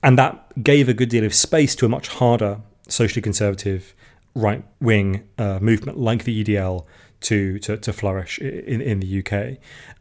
and 0.03 0.17
that 0.17 0.63
gave 0.63 0.89
a 0.89 0.93
good 0.93 1.09
deal 1.09 1.23
of 1.23 1.33
space 1.33 1.75
to 1.75 1.85
a 1.85 1.89
much 1.89 2.07
harder 2.07 2.61
socially 2.87 3.21
conservative 3.21 3.93
right 4.35 4.63
wing 4.79 5.27
uh, 5.37 5.59
movement 5.59 5.97
like 5.97 6.23
the 6.23 6.43
EDL 6.43 6.85
to, 7.21 7.59
to, 7.59 7.77
to 7.77 7.93
flourish 7.93 8.39
in, 8.39 8.81
in 8.81 8.99
the 8.99 9.23
UK. 9.23 9.57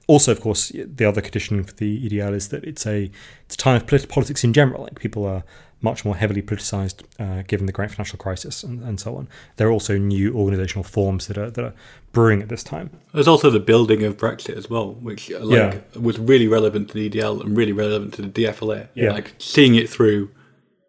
Also, 0.06 0.32
of 0.32 0.40
course, 0.40 0.72
the 0.74 1.04
other 1.04 1.20
condition 1.20 1.62
for 1.62 1.74
the 1.74 2.08
EDL 2.08 2.34
is 2.34 2.48
that 2.48 2.64
it's 2.64 2.86
a 2.86 3.10
it's 3.44 3.54
a 3.54 3.58
time 3.58 3.76
of 3.76 3.86
polit- 3.86 4.08
politics 4.08 4.42
in 4.42 4.52
general. 4.52 4.82
Like 4.82 4.98
people 4.98 5.24
are 5.24 5.44
much 5.82 6.04
more 6.04 6.16
heavily 6.16 6.42
politicized 6.42 7.02
uh, 7.18 7.42
given 7.46 7.66
the 7.66 7.72
great 7.72 7.90
financial 7.90 8.18
crisis 8.18 8.62
and, 8.62 8.82
and 8.82 9.00
so 9.00 9.16
on. 9.16 9.28
There 9.56 9.68
are 9.68 9.72
also 9.72 9.96
new 9.96 10.34
organizational 10.34 10.84
forms 10.84 11.26
that 11.26 11.38
are 11.38 11.50
that 11.50 11.64
are 11.64 11.74
brewing 12.12 12.42
at 12.42 12.48
this 12.48 12.62
time. 12.62 12.90
There's 13.12 13.28
also 13.28 13.50
the 13.50 13.60
building 13.60 14.02
of 14.02 14.16
Brexit 14.16 14.56
as 14.56 14.68
well, 14.68 14.92
which 14.94 15.30
uh, 15.30 15.40
like 15.40 15.74
yeah. 15.74 16.00
was 16.00 16.18
really 16.18 16.48
relevant 16.48 16.88
to 16.88 16.94
the 16.94 17.08
EDL 17.08 17.40
and 17.40 17.56
really 17.56 17.72
relevant 17.72 18.14
to 18.14 18.22
the 18.22 18.28
DFLA. 18.28 18.88
Yeah. 18.94 19.12
Like 19.12 19.34
seeing 19.38 19.74
it 19.74 19.88
through, 19.88 20.30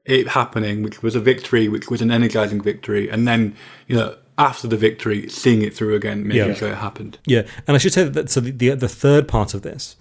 it 0.05 0.29
happening, 0.29 0.83
which 0.83 1.01
was 1.01 1.15
a 1.15 1.19
victory, 1.19 1.67
which 1.67 1.89
was 1.89 2.01
an 2.01 2.11
energizing 2.11 2.61
victory, 2.61 3.09
and 3.09 3.27
then 3.27 3.55
you 3.87 3.95
know 3.95 4.17
after 4.37 4.67
the 4.67 4.77
victory, 4.77 5.29
seeing 5.29 5.61
it 5.61 5.73
through 5.73 5.95
again, 5.95 6.27
making 6.27 6.47
yeah. 6.47 6.53
sure 6.53 6.69
it 6.69 6.77
happened. 6.77 7.17
Yeah, 7.25 7.43
and 7.67 7.75
I 7.75 7.77
should 7.77 7.93
say 7.93 8.03
that 8.03 8.29
so 8.29 8.39
the 8.41 8.51
the, 8.51 8.75
the 8.75 8.89
third 8.89 9.27
part 9.27 9.53
of 9.53 9.61
this. 9.61 9.95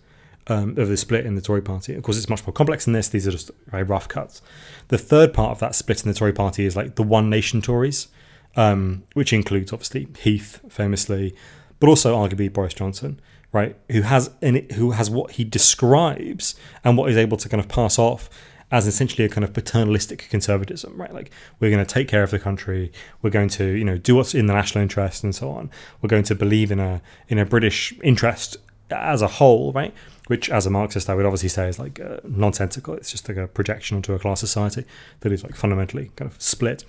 Um, 0.51 0.71
of 0.77 0.89
the 0.89 0.97
split 0.97 1.27
in 1.27 1.37
the 1.37 1.41
Tory 1.41 1.63
party. 1.63 1.95
Of 1.95 2.03
course, 2.03 2.19
it's 2.19 2.29
much 2.29 2.45
more 2.45 2.53
complex 2.53 2.85
than 2.85 2.93
this. 2.93 3.09
These 3.09 3.29
are 3.29 3.31
just 3.31 3.53
very 3.69 3.85
rough 3.85 4.09
cuts. 4.09 4.43
The 4.89 4.99
third 4.99 5.33
part 5.33 5.53
of 5.53 5.61
that 5.61 5.77
split 5.77 6.05
in 6.05 6.11
the 6.11 6.19
Tory 6.19 6.33
party 6.33 6.67
is 6.67 6.75
like 6.75 6.97
the 6.97 7.05
One 7.05 7.31
Nation 7.31 7.63
Tories, 7.63 8.09
um, 8.57 9.05
which 9.15 9.33
includes 9.33 9.73
obviously 9.73 10.09
Heath, 10.19 10.59
famously, 10.69 11.37
but 11.79 11.89
also 11.89 12.17
arguably 12.17 12.53
Boris 12.53 12.75
Johnson, 12.75 13.21
right? 13.53 13.77
Who 13.93 14.03
has 14.03 14.31
in 14.41 14.69
who 14.75 14.91
has 14.91 15.09
what 15.09 15.33
he 15.33 15.45
describes 15.45 16.57
and 16.83 16.99
what 16.99 17.09
he's 17.09 17.19
able 17.19 17.37
to 17.37 17.49
kind 17.49 17.61
of 17.61 17.69
pass 17.69 17.97
off 17.97 18.29
as 18.73 18.87
essentially 18.87 19.25
a 19.25 19.29
kind 19.29 19.45
of 19.45 19.53
paternalistic 19.53 20.29
conservatism, 20.31 21.01
right? 21.01 21.13
Like 21.13 21.31
we're 21.59 21.71
going 21.71 21.85
to 21.85 21.95
take 21.95 22.09
care 22.09 22.23
of 22.23 22.31
the 22.31 22.39
country, 22.39 22.93
we're 23.23 23.31
going 23.31 23.51
to 23.51 23.67
you 23.67 23.85
know 23.85 23.99
do 23.99 24.17
what's 24.17 24.35
in 24.35 24.47
the 24.47 24.55
national 24.55 24.83
interest 24.83 25.23
and 25.23 25.35
so 25.35 25.51
on. 25.51 25.71
We're 26.01 26.09
going 26.09 26.25
to 26.25 26.35
believe 26.35 26.73
in 26.73 26.81
a 26.81 27.03
in 27.29 27.39
a 27.39 27.47
British 27.47 27.95
interest 28.03 28.57
as 28.93 29.23
a 29.23 29.27
whole, 29.27 29.73
right? 29.73 29.95
Which, 30.27 30.49
as 30.49 30.67
a 30.67 30.71
Marxist, 30.71 31.11
I 31.11 31.15
would 31.15 31.27
obviously 31.27 31.49
say 31.49 31.69
is 31.69 31.79
like 31.79 32.01
uh, 32.01 32.19
nonsensical. 32.25 32.95
It's 32.95 33.11
just 33.11 33.29
like 33.29 33.37
a 33.37 33.49
projection 33.49 33.97
onto 33.97 34.15
a 34.15 34.19
class 34.19 34.41
society 34.41 34.85
that 35.21 35.33
is 35.33 35.43
like 35.43 35.57
fundamentally 35.57 36.11
kind 36.17 36.31
of 36.31 36.41
split. 36.41 36.85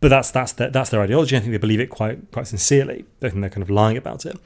But 0.00 0.08
that's 0.08 0.30
that's 0.30 0.52
their, 0.52 0.70
that's 0.70 0.90
their 0.90 1.00
ideology. 1.00 1.36
I 1.36 1.40
think 1.40 1.52
they 1.52 1.58
believe 1.58 1.80
it 1.80 1.90
quite 1.90 2.30
quite 2.32 2.46
sincerely. 2.46 3.04
I 3.22 3.28
think 3.28 3.40
they're 3.40 3.50
kind 3.50 3.62
of 3.62 3.70
lying 3.70 3.96
about 3.96 4.26
it. 4.26 4.36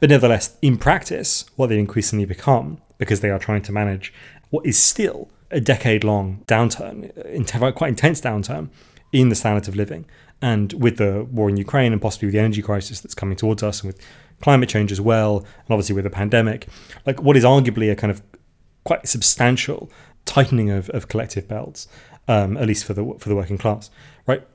But 0.00 0.10
nevertheless, 0.10 0.56
in 0.62 0.78
practice, 0.78 1.44
what 1.56 1.68
they 1.68 1.78
increasingly 1.78 2.24
become, 2.24 2.80
because 2.98 3.20
they 3.20 3.30
are 3.30 3.38
trying 3.38 3.62
to 3.62 3.72
manage 3.72 4.12
what 4.50 4.64
is 4.66 4.78
still 4.78 5.28
a 5.50 5.60
decade 5.60 6.02
long 6.02 6.42
downturn, 6.46 7.74
quite 7.76 7.88
intense 7.88 8.20
downturn 8.20 8.70
in 9.12 9.28
the 9.28 9.34
standard 9.34 9.68
of 9.68 9.76
living. 9.76 10.06
And 10.40 10.72
with 10.72 10.96
the 10.96 11.24
war 11.30 11.48
in 11.48 11.56
Ukraine 11.56 11.92
and 11.92 12.02
possibly 12.02 12.26
with 12.26 12.32
the 12.32 12.40
energy 12.40 12.62
crisis 12.62 13.00
that's 13.00 13.14
coming 13.14 13.36
towards 13.36 13.62
us 13.62 13.82
and 13.82 13.92
with 13.92 14.04
climate 14.42 14.68
change 14.68 14.92
as 14.92 15.00
well, 15.00 15.38
and 15.38 15.70
obviously 15.70 15.94
with 15.94 16.04
the 16.04 16.10
pandemic, 16.10 16.68
like 17.06 17.22
what 17.22 17.36
is 17.36 17.44
arguably 17.44 17.90
a 17.90 17.96
kind 17.96 18.10
of 18.10 18.22
quite 18.84 19.08
substantial 19.08 19.90
tightening 20.24 20.70
of, 20.70 20.90
of 20.90 21.08
collective 21.08 21.48
belts, 21.48 21.88
um, 22.28 22.56
at 22.56 22.66
least 22.66 22.84
for 22.84 22.94
the 22.94 23.14
for 23.18 23.28
the 23.28 23.36
working 23.36 23.58
class, 23.58 23.90
right? 24.26 24.46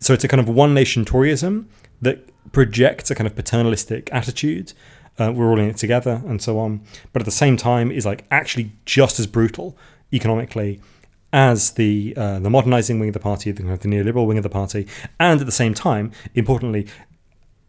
So 0.00 0.12
it's 0.12 0.24
a 0.24 0.28
kind 0.28 0.40
of 0.40 0.48
one 0.48 0.74
nation 0.74 1.04
Toryism 1.04 1.66
that 2.02 2.28
projects 2.52 3.10
a 3.10 3.14
kind 3.14 3.26
of 3.26 3.34
paternalistic 3.34 4.12
attitude. 4.12 4.72
Uh, 5.18 5.32
we're 5.34 5.50
all 5.50 5.58
in 5.58 5.68
it 5.68 5.76
together 5.76 6.22
and 6.26 6.40
so 6.40 6.58
on, 6.58 6.80
but 7.12 7.20
at 7.20 7.24
the 7.24 7.32
same 7.32 7.56
time 7.56 7.90
is 7.90 8.06
like 8.06 8.24
actually 8.30 8.70
just 8.84 9.18
as 9.18 9.26
brutal 9.26 9.76
economically 10.12 10.80
as 11.32 11.72
the 11.72 12.14
uh, 12.16 12.38
the 12.38 12.50
modernizing 12.50 12.98
wing 12.98 13.10
of 13.10 13.14
the 13.14 13.20
party, 13.20 13.50
the, 13.50 13.62
the 13.62 13.88
neoliberal 13.88 14.26
wing 14.26 14.38
of 14.38 14.42
the 14.42 14.48
party, 14.48 14.86
and 15.18 15.40
at 15.40 15.46
the 15.46 15.52
same 15.52 15.74
time, 15.74 16.12
importantly, 16.34 16.86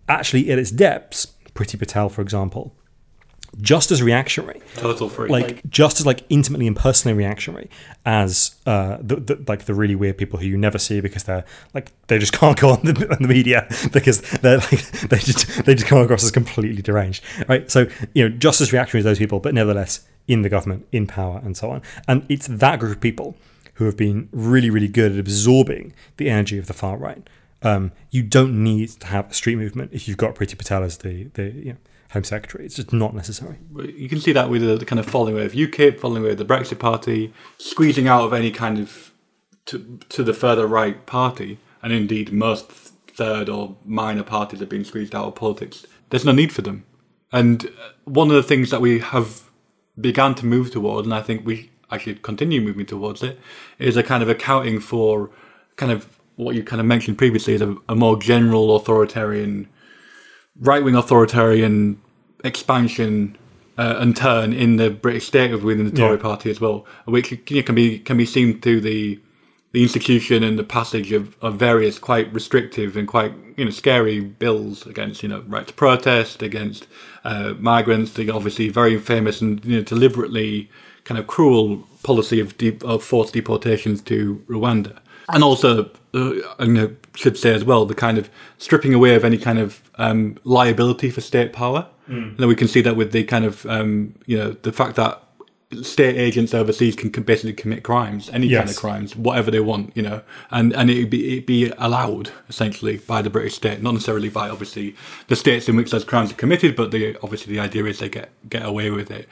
actually 0.08 0.50
at 0.52 0.60
its 0.60 0.72
depths, 0.72 1.34
Priti 1.60 1.78
Patel, 1.78 2.08
for 2.08 2.22
example, 2.22 2.74
just 3.60 3.92
as 3.92 4.02
reactionary, 4.02 4.62
total 4.76 5.10
free, 5.10 5.28
like 5.28 5.68
just 5.70 6.00
as 6.00 6.06
like 6.06 6.24
intimately 6.30 6.68
and 6.68 6.78
personally 6.78 7.18
reactionary 7.18 7.70
as 8.06 8.56
uh, 8.66 8.98
the, 9.02 9.18
the, 9.18 9.44
like 9.48 9.66
the 9.66 9.74
really 9.74 9.96
weird 9.96 10.18
people 10.18 10.40
who 10.40 10.46
you 10.46 10.56
never 10.56 10.78
see 10.78 11.02
because 11.02 11.26
they're 11.26 11.44
like 11.74 11.92
they 12.08 12.18
just 12.18 12.32
can't 12.32 12.58
go 12.58 12.70
on 12.70 12.82
the, 12.84 13.10
on 13.12 13.22
the 13.22 13.28
media 13.28 13.68
because 13.92 14.22
they're 14.40 14.60
like 14.60 14.70
they 15.10 15.18
just 15.18 15.66
they 15.66 15.76
just 15.76 15.88
come 15.88 15.98
across 15.98 16.24
as 16.24 16.32
completely 16.32 16.82
deranged, 16.82 17.24
right? 17.50 17.70
So 17.70 17.88
you 18.14 18.30
know, 18.30 18.36
just 18.38 18.62
as 18.62 18.72
reactionary 18.72 19.02
as 19.02 19.06
those 19.06 19.20
people, 19.20 19.42
but 19.42 19.54
nevertheless 19.54 20.08
in 20.28 20.44
the 20.44 20.50
government, 20.50 20.88
in 20.94 21.08
power, 21.08 21.42
and 21.44 21.58
so 21.58 21.72
on. 21.72 21.82
And 22.08 22.26
it's 22.30 22.48
that 22.48 22.80
group 22.80 22.94
of 22.94 23.02
people 23.02 23.36
who 23.74 23.86
have 23.86 23.98
been 23.98 24.30
really, 24.32 24.70
really 24.70 24.88
good 24.88 25.14
at 25.14 25.20
absorbing 25.20 25.94
the 26.18 26.30
energy 26.30 26.58
of 26.58 26.68
the 26.68 26.74
far 26.74 26.98
right. 26.98 27.28
Um, 27.62 27.92
you 28.10 28.24
don't 28.24 28.64
need 28.64 28.90
to 28.90 29.08
have 29.08 29.32
a 29.32 29.34
street 29.34 29.58
movement 29.58 29.92
if 29.94 30.08
you've 30.08 30.18
got 30.18 30.36
Priti 30.36 30.58
Patel 30.58 30.84
as 30.84 31.00
the, 31.00 31.26
the 31.34 31.52
you 31.52 31.72
know, 31.74 31.78
Home 32.12 32.24
Secretary. 32.24 32.66
It's 32.66 32.76
just 32.76 32.94
not 32.94 33.14
necessary. 33.14 33.58
You 33.76 34.10
can 34.10 34.20
see 34.20 34.32
that 34.32 34.50
with 34.50 34.62
the, 34.62 34.86
kind 34.86 35.00
of 35.00 35.14
away 35.14 35.46
of 35.46 35.54
UKIP, 35.54 36.00
falling 36.00 36.24
away 36.24 36.32
of 36.32 36.38
the 36.38 36.46
Brexit 36.46 36.80
Party, 36.80 37.34
squeezing 37.58 38.08
out 38.08 38.24
of 38.24 38.34
any 38.34 38.52
kind 38.52 38.80
of 38.80 39.12
to, 39.66 40.00
to 40.10 40.24
the 40.24 40.34
further 40.34 40.66
right 40.66 41.06
party, 41.06 41.60
and 41.84 41.94
indeed 41.94 42.34
most 42.34 42.72
third 42.72 43.50
or 43.50 43.76
minor 43.86 44.24
parties 44.24 44.62
are 44.62 44.66
being 44.66 44.84
squeezed 44.84 45.14
out 45.14 45.26
of 45.26 45.36
politics. 45.36 45.86
There's 46.10 46.26
no 46.26 46.32
need 46.32 46.52
for 46.52 46.64
them. 46.64 46.86
And 47.32 47.66
uh, 47.66 47.90
one 48.06 48.30
of 48.30 48.36
the 48.36 48.44
things 48.44 48.72
that 48.72 48.82
we 48.82 49.00
have 49.00 49.44
began 50.00 50.34
to 50.36 50.46
move 50.46 50.72
towards, 50.72 51.06
and 51.06 51.14
I 51.14 51.22
think 51.22 51.46
we 51.46 51.70
actually 51.92 52.16
continue 52.16 52.62
moving 52.62 52.86
towards 52.86 53.22
it, 53.22 53.40
is 53.78 53.98
a 53.98 54.04
kind 54.04 54.24
of 54.24 54.30
accounting 54.30 54.80
for 54.80 55.30
kind 55.76 55.92
of 55.92 56.19
what 56.40 56.56
you 56.56 56.64
kind 56.64 56.80
of 56.80 56.86
mentioned 56.86 57.18
previously 57.18 57.54
is 57.54 57.62
a, 57.62 57.76
a 57.90 57.96
more 57.96 58.18
general 58.18 58.76
authoritarian, 58.76 59.68
right 60.62 60.82
wing 60.82 60.96
authoritarian 60.96 62.02
expansion 62.46 63.38
uh, 63.78 63.96
and 64.00 64.16
turn 64.16 64.54
in 64.54 64.78
the 64.78 64.90
British 64.90 65.28
state 65.28 65.52
of 65.52 65.64
within 65.64 65.86
the 65.86 65.92
Tory 65.92 66.16
yeah. 66.16 66.22
party 66.22 66.50
as 66.50 66.62
well, 66.62 66.86
which 67.06 67.46
can 67.46 67.76
be 67.76 68.00
can 68.00 68.16
be 68.16 68.26
seen 68.26 68.62
through 68.62 68.80
the 68.82 69.20
the 69.74 69.84
institution 69.84 70.42
and 70.42 70.58
the 70.58 70.64
passage 70.64 71.12
of, 71.12 71.36
of 71.44 71.56
various 71.58 72.00
quite 72.00 72.32
restrictive 72.34 72.96
and 72.96 73.08
quite 73.08 73.34
you 73.58 73.66
know 73.66 73.72
scary 73.72 74.22
bills 74.22 74.88
against 74.88 75.22
you 75.22 75.30
know 75.30 75.44
right 75.48 75.68
to 75.68 75.74
protest 75.74 76.42
against 76.42 76.88
uh, 77.26 77.54
migrants 77.60 78.14
the 78.14 78.30
obviously 78.30 78.70
very 78.70 78.98
famous 78.98 79.42
and 79.42 79.64
you 79.66 79.78
know, 79.78 79.84
deliberately 79.84 80.70
kind 81.04 81.20
of 81.20 81.28
cruel 81.28 81.86
policy 82.02 82.40
of, 82.40 82.58
de- 82.58 82.80
of 82.86 83.04
forced 83.04 83.34
deportations 83.34 84.02
to 84.02 84.44
Rwanda 84.48 85.00
and 85.30 85.44
also 85.44 85.90
uh, 86.14 86.34
I 86.60 86.64
you 86.66 86.74
know, 86.74 86.96
should 87.16 87.38
say 87.38 87.54
as 87.54 87.64
well 87.64 87.86
the 87.86 87.96
kind 87.96 88.18
of 88.18 88.30
stripping 88.58 88.94
away 88.94 89.16
of 89.16 89.24
any 89.24 89.38
kind 89.38 89.60
of 89.60 89.82
um, 89.96 90.38
liability 90.44 91.10
for 91.10 91.22
state 91.22 91.54
power 91.54 91.88
mm. 92.08 92.30
and 92.30 92.38
then 92.38 92.48
we 92.48 92.56
can 92.56 92.68
see 92.68 92.82
that 92.82 92.96
with 92.96 93.12
the 93.12 93.24
kind 93.24 93.46
of 93.46 93.66
um, 93.66 94.16
you 94.26 94.38
know 94.38 94.52
the 94.52 94.72
fact 94.72 94.96
that 94.96 95.24
state 95.82 96.18
agents 96.18 96.54
overseas 96.54 96.96
can, 96.96 97.12
can 97.12 97.24
basically 97.24 97.54
commit 97.54 97.84
crimes, 97.84 98.30
any 98.32 98.48
yes. 98.48 98.60
kind 98.60 98.70
of 98.70 98.76
crimes, 98.76 99.16
whatever 99.16 99.52
they 99.52 99.60
want, 99.60 99.96
you 99.96 100.02
know, 100.02 100.22
and 100.52 100.74
and 100.74 100.90
it'd 100.90 101.10
be 101.10 101.34
it'd 101.34 101.46
be 101.46 101.72
allowed 101.78 102.32
essentially 102.48 102.98
by 102.98 103.22
the 103.22 103.30
British 103.30 103.56
state, 103.56 103.82
not 103.82 103.94
necessarily 103.94 104.30
by 104.30 104.50
obviously 104.50 104.96
the 105.28 105.36
states 105.36 105.70
in 105.70 105.76
which 105.76 105.92
those 105.92 106.04
crimes 106.04 106.32
are 106.32 106.36
committed, 106.36 106.76
but 106.76 106.92
the 106.92 107.16
obviously 107.22 107.54
the 107.54 107.60
idea 107.60 107.86
is 107.86 108.00
they 108.00 108.10
get 108.10 108.30
get 108.50 108.66
away 108.66 108.90
with 108.90 109.12
it, 109.12 109.28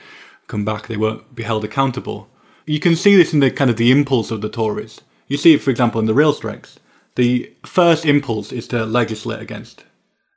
come 0.47 0.63
back, 0.63 0.87
they 0.87 0.97
won't 0.97 1.35
be 1.35 1.43
held 1.43 1.63
accountable. 1.63 2.29
You 2.65 2.79
can 2.79 2.95
see 2.95 3.15
this 3.15 3.33
in 3.33 3.39
the 3.39 3.49
kind 3.49 3.69
of 3.69 3.77
the 3.77 3.91
impulse 3.91 4.29
of 4.29 4.41
the 4.41 4.49
Tories. 4.49 5.01
You 5.27 5.37
see 5.37 5.57
for 5.57 5.69
example, 5.69 5.99
in 5.99 6.07
the 6.07 6.13
rail 6.13 6.33
strikes. 6.33 6.79
The 7.15 7.51
first 7.65 8.05
impulse 8.05 8.51
is 8.51 8.67
to 8.67 8.85
legislate 8.85 9.41
against. 9.41 9.83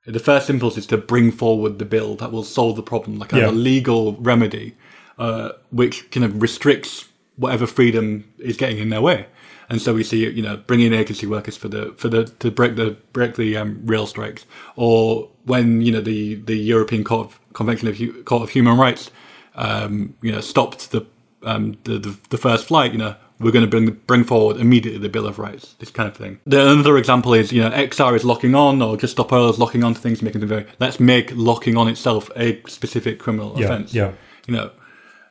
The 0.06 0.18
first 0.18 0.48
impulse 0.48 0.78
is 0.78 0.86
to 0.86 0.96
bring 0.96 1.30
forward 1.30 1.78
the 1.78 1.84
bill 1.84 2.16
that 2.16 2.32
will 2.32 2.42
solve 2.42 2.76
the 2.76 2.82
problem, 2.82 3.18
like 3.18 3.32
yeah. 3.32 3.50
a 3.50 3.52
legal 3.52 4.14
remedy 4.14 4.74
uh, 5.18 5.52
which 5.70 6.10
kind 6.10 6.24
of 6.24 6.40
restricts 6.40 7.06
whatever 7.36 7.66
freedom 7.66 8.24
is 8.38 8.56
getting 8.56 8.78
in 8.78 8.88
their 8.88 9.02
way. 9.02 9.26
and 9.70 9.80
so 9.80 9.94
we 9.94 10.02
see 10.02 10.28
you 10.28 10.42
know 10.42 10.56
bringing 10.56 10.88
in 10.88 10.92
agency 10.92 11.26
workers 11.26 11.56
for 11.56 11.68
the 11.68 11.94
for 11.96 12.08
the 12.08 12.24
to 12.24 12.50
break 12.50 12.76
the 12.76 12.96
break 13.12 13.36
the 13.36 13.56
um, 13.56 13.80
rail 13.84 14.06
strikes, 14.06 14.44
or 14.76 15.30
when 15.44 15.80
you 15.80 15.92
know 15.92 16.00
the 16.00 16.34
the 16.34 16.56
European 16.56 17.04
Court 17.04 17.28
of, 17.28 17.40
Convention 17.52 17.88
of 17.88 18.24
Court 18.24 18.42
of 18.42 18.50
Human 18.50 18.76
Rights, 18.76 19.10
um, 19.54 20.14
you 20.20 20.32
know 20.32 20.40
stopped 20.40 20.90
the, 20.90 21.06
um, 21.44 21.78
the 21.84 21.98
the 21.98 22.18
the 22.30 22.38
first 22.38 22.66
flight, 22.66 22.92
you 22.92 22.98
know 22.98 23.14
we're 23.40 23.50
going 23.52 23.64
to 23.64 23.70
bring 23.70 23.90
bring 24.06 24.22
forward 24.24 24.58
immediately 24.58 25.00
the 25.00 25.08
Bill 25.08 25.26
of 25.26 25.38
Rights, 25.38 25.74
this 25.78 25.90
kind 25.90 26.08
of 26.08 26.16
thing. 26.16 26.38
The, 26.46 26.70
another 26.70 26.98
example 26.98 27.32
is, 27.34 27.52
you 27.52 27.62
know, 27.62 27.70
XR 27.70 28.14
is 28.14 28.24
locking 28.24 28.54
on, 28.54 28.82
or 28.82 28.96
just 28.96 29.12
stop 29.12 29.32
oil 29.32 29.48
is 29.50 29.58
locking 29.58 29.82
on 29.82 29.94
to 29.94 30.00
things, 30.00 30.22
making 30.22 30.40
them 30.40 30.48
very. 30.48 30.66
Let's 30.78 31.00
make 31.00 31.32
locking 31.34 31.76
on 31.76 31.88
itself 31.88 32.30
a 32.36 32.60
specific 32.68 33.18
criminal 33.18 33.54
Yeah, 33.58 33.64
offence. 33.64 33.94
yeah. 33.94 34.12
You 34.46 34.54
know, 34.56 34.70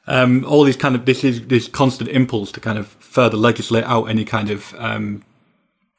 um, 0.07 0.43
all 0.45 0.64
these 0.64 0.76
kind 0.78 0.95
of 0.95 1.05
this 1.05 1.24
is 1.24 1.47
this 1.47 1.68
constant 1.68 2.10
impulse 2.10 2.51
to 2.53 2.60
kind 2.60 2.78
of 2.80 2.88
further 2.88 3.38
legislate 3.38 3.84
out 3.86 4.05
any 4.05 4.26
kind 4.26 4.49
of 4.49 4.74
um, 4.80 5.24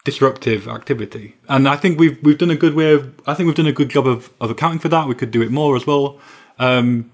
disruptive 0.05 0.67
activity, 0.67 1.37
and 1.49 1.69
I 1.69 1.77
think 1.77 1.99
we've 1.99 2.19
we've 2.23 2.39
done 2.39 2.51
a 2.51 2.57
good 2.57 2.75
way 2.75 2.93
of. 2.93 3.13
I 3.27 3.35
think 3.35 3.47
we've 3.47 3.57
done 3.57 3.67
a 3.67 3.73
good 3.73 3.89
job 3.91 4.07
of, 4.07 4.31
of 4.41 4.51
accounting 4.51 4.81
for 4.81 4.89
that. 4.89 5.07
We 5.07 5.15
could 5.15 5.31
do 5.31 5.43
it 5.43 5.51
more 5.51 5.77
as 5.77 5.87
well. 5.87 6.19
Um, 6.59 7.11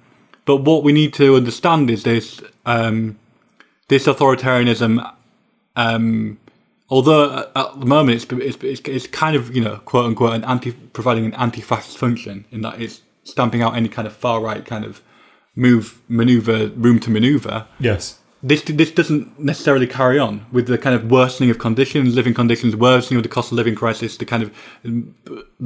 but 0.46 0.58
what 0.58 0.84
we 0.84 0.92
need 0.92 1.12
to 1.14 1.34
understand 1.36 1.90
is 1.90 2.02
this. 2.04 2.40
Um, 2.64 3.18
this 3.88 4.06
authoritarianism, 4.06 5.12
um, 5.76 6.38
although 6.88 7.50
at 7.54 7.80
the 7.80 7.86
moment 7.86 8.22
it's, 8.32 8.60
it's, 8.62 8.80
it's, 8.88 9.06
kind 9.06 9.36
of, 9.36 9.54
you 9.54 9.62
know, 9.62 9.76
quote 9.84 10.06
unquote, 10.06 10.34
an 10.34 10.44
anti, 10.44 10.72
providing 10.72 11.26
an 11.26 11.34
anti 11.34 11.60
fascist 11.60 11.98
function 11.98 12.44
in 12.50 12.62
that 12.62 12.80
it's 12.80 13.02
stamping 13.24 13.62
out 13.62 13.76
any 13.76 13.88
kind 13.88 14.06
of 14.06 14.14
far 14.14 14.40
right 14.40 14.64
kind 14.64 14.84
of 14.84 15.02
move, 15.54 16.00
maneuver, 16.08 16.68
room 16.68 17.00
to 17.00 17.10
maneuver. 17.10 17.66
Yes. 17.78 18.18
This, 18.48 18.62
this 18.62 18.92
doesn't 18.92 19.40
necessarily 19.40 19.88
carry 19.88 20.18
on 20.26 20.46
with 20.52 20.66
the 20.68 20.78
kind 20.78 20.94
of 20.94 21.10
worsening 21.10 21.50
of 21.50 21.58
conditions, 21.58 22.14
living 22.14 22.34
conditions, 22.42 22.76
worsening 22.76 23.16
of 23.18 23.24
the 23.24 23.28
cost 23.36 23.50
of 23.50 23.56
living 23.56 23.74
crisis, 23.74 24.16
the 24.16 24.24
kind 24.32 24.42
of 24.44 24.48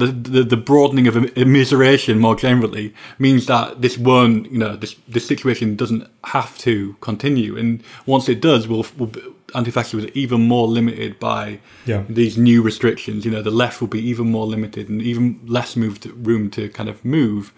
the 0.01 0.07
the, 0.35 0.43
the 0.53 0.57
broadening 0.57 1.07
of 1.07 1.13
immiseration 1.43 2.17
more 2.17 2.35
generally 2.35 2.87
means 3.19 3.45
that 3.45 3.81
this 3.83 3.97
won't, 3.97 4.51
you 4.51 4.57
know, 4.57 4.75
this 4.75 4.95
this 5.15 5.27
situation 5.27 5.75
doesn't 5.75 6.03
have 6.23 6.57
to 6.59 6.95
continue, 7.01 7.51
and 7.55 7.83
once 8.05 8.25
it 8.33 8.41
does, 8.41 8.67
we'll, 8.67 8.85
we'll 8.97 9.11
anti-fascism 9.53 9.99
is 9.99 10.15
even 10.15 10.41
more 10.47 10.67
limited 10.67 11.19
by 11.19 11.59
Yeah. 11.85 12.03
these 12.09 12.37
new 12.37 12.61
restrictions. 12.63 13.25
You 13.25 13.31
know, 13.31 13.43
the 13.43 13.51
left 13.63 13.81
will 13.81 13.89
be 13.89 13.99
even 14.11 14.31
more 14.31 14.47
limited 14.47 14.89
and 14.89 15.01
even 15.01 15.39
less 15.45 15.75
moved 15.75 16.05
room 16.27 16.49
to 16.51 16.69
kind 16.69 16.89
of 16.89 17.03
move. 17.03 17.51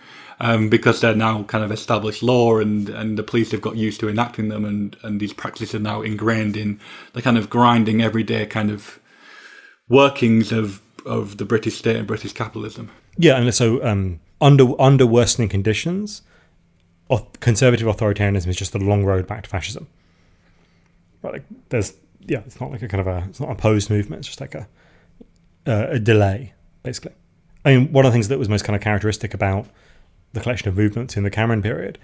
Um, 0.44 0.68
because 0.68 1.00
they're 1.00 1.16
now 1.16 1.44
kind 1.44 1.64
of 1.64 1.72
established 1.72 2.22
law 2.22 2.58
and, 2.58 2.90
and 2.90 3.18
the 3.18 3.24
police 3.24 3.52
have 3.52 3.62
got 3.62 3.78
used 3.78 4.02
to 4.02 4.10
enacting 4.10 4.50
them 4.50 4.66
and, 4.66 4.98
and 5.02 5.20
these 5.20 5.32
practices 5.32 5.74
are 5.74 5.80
now 5.80 6.02
ingrained 6.02 6.58
in 6.58 6.80
the 7.14 7.22
kind 7.22 7.38
of 7.38 7.50
grinding 7.50 8.02
everyday 8.02 8.46
kind 8.46 8.70
of 8.70 9.00
workings 9.88 10.52
of, 10.52 10.82
of 11.06 11.38
the 11.38 11.46
British 11.46 11.78
state 11.78 11.96
and 11.96 12.06
British 12.08 12.34
capitalism. 12.34 12.92
Yeah, 13.18 13.38
and 13.38 13.54
so 13.54 13.84
um, 13.86 14.20
under 14.42 14.80
under 14.82 15.06
worsening 15.06 15.50
conditions, 15.50 16.24
conservative 17.40 17.88
authoritarianism 17.88 18.48
is 18.48 18.56
just 18.56 18.76
a 18.76 18.80
long 18.80 19.04
road 19.06 19.28
back 19.28 19.44
to 19.44 19.50
fascism. 19.50 19.88
Right, 21.22 21.34
like 21.34 21.44
there's 21.70 21.94
yeah, 22.22 22.40
it's 22.46 22.60
not 22.60 22.72
like 22.72 22.82
a 22.82 22.88
kind 22.88 23.02
of 23.02 23.08
a 23.08 23.26
it's 23.30 23.40
not 23.40 23.50
a 23.50 23.54
opposed 23.54 23.90
movement. 23.90 24.22
It's 24.22 24.28
just 24.28 24.42
like 24.42 24.56
a 24.56 24.68
uh, 25.66 25.88
a 25.90 26.00
delay, 26.00 26.54
basically. 26.84 27.14
I 27.66 27.76
mean, 27.76 27.94
one 27.94 28.06
of 28.06 28.12
the 28.12 28.16
things 28.16 28.28
that 28.28 28.40
was 28.40 28.50
most 28.50 28.66
kind 28.66 28.76
of 28.76 28.82
characteristic 28.82 29.34
about 29.34 29.68
the 30.34 30.40
collection 30.40 30.68
of 30.68 30.76
movements 30.76 31.16
in 31.16 31.24
the 31.24 31.30
Cameron 31.30 31.62
period, 31.62 31.98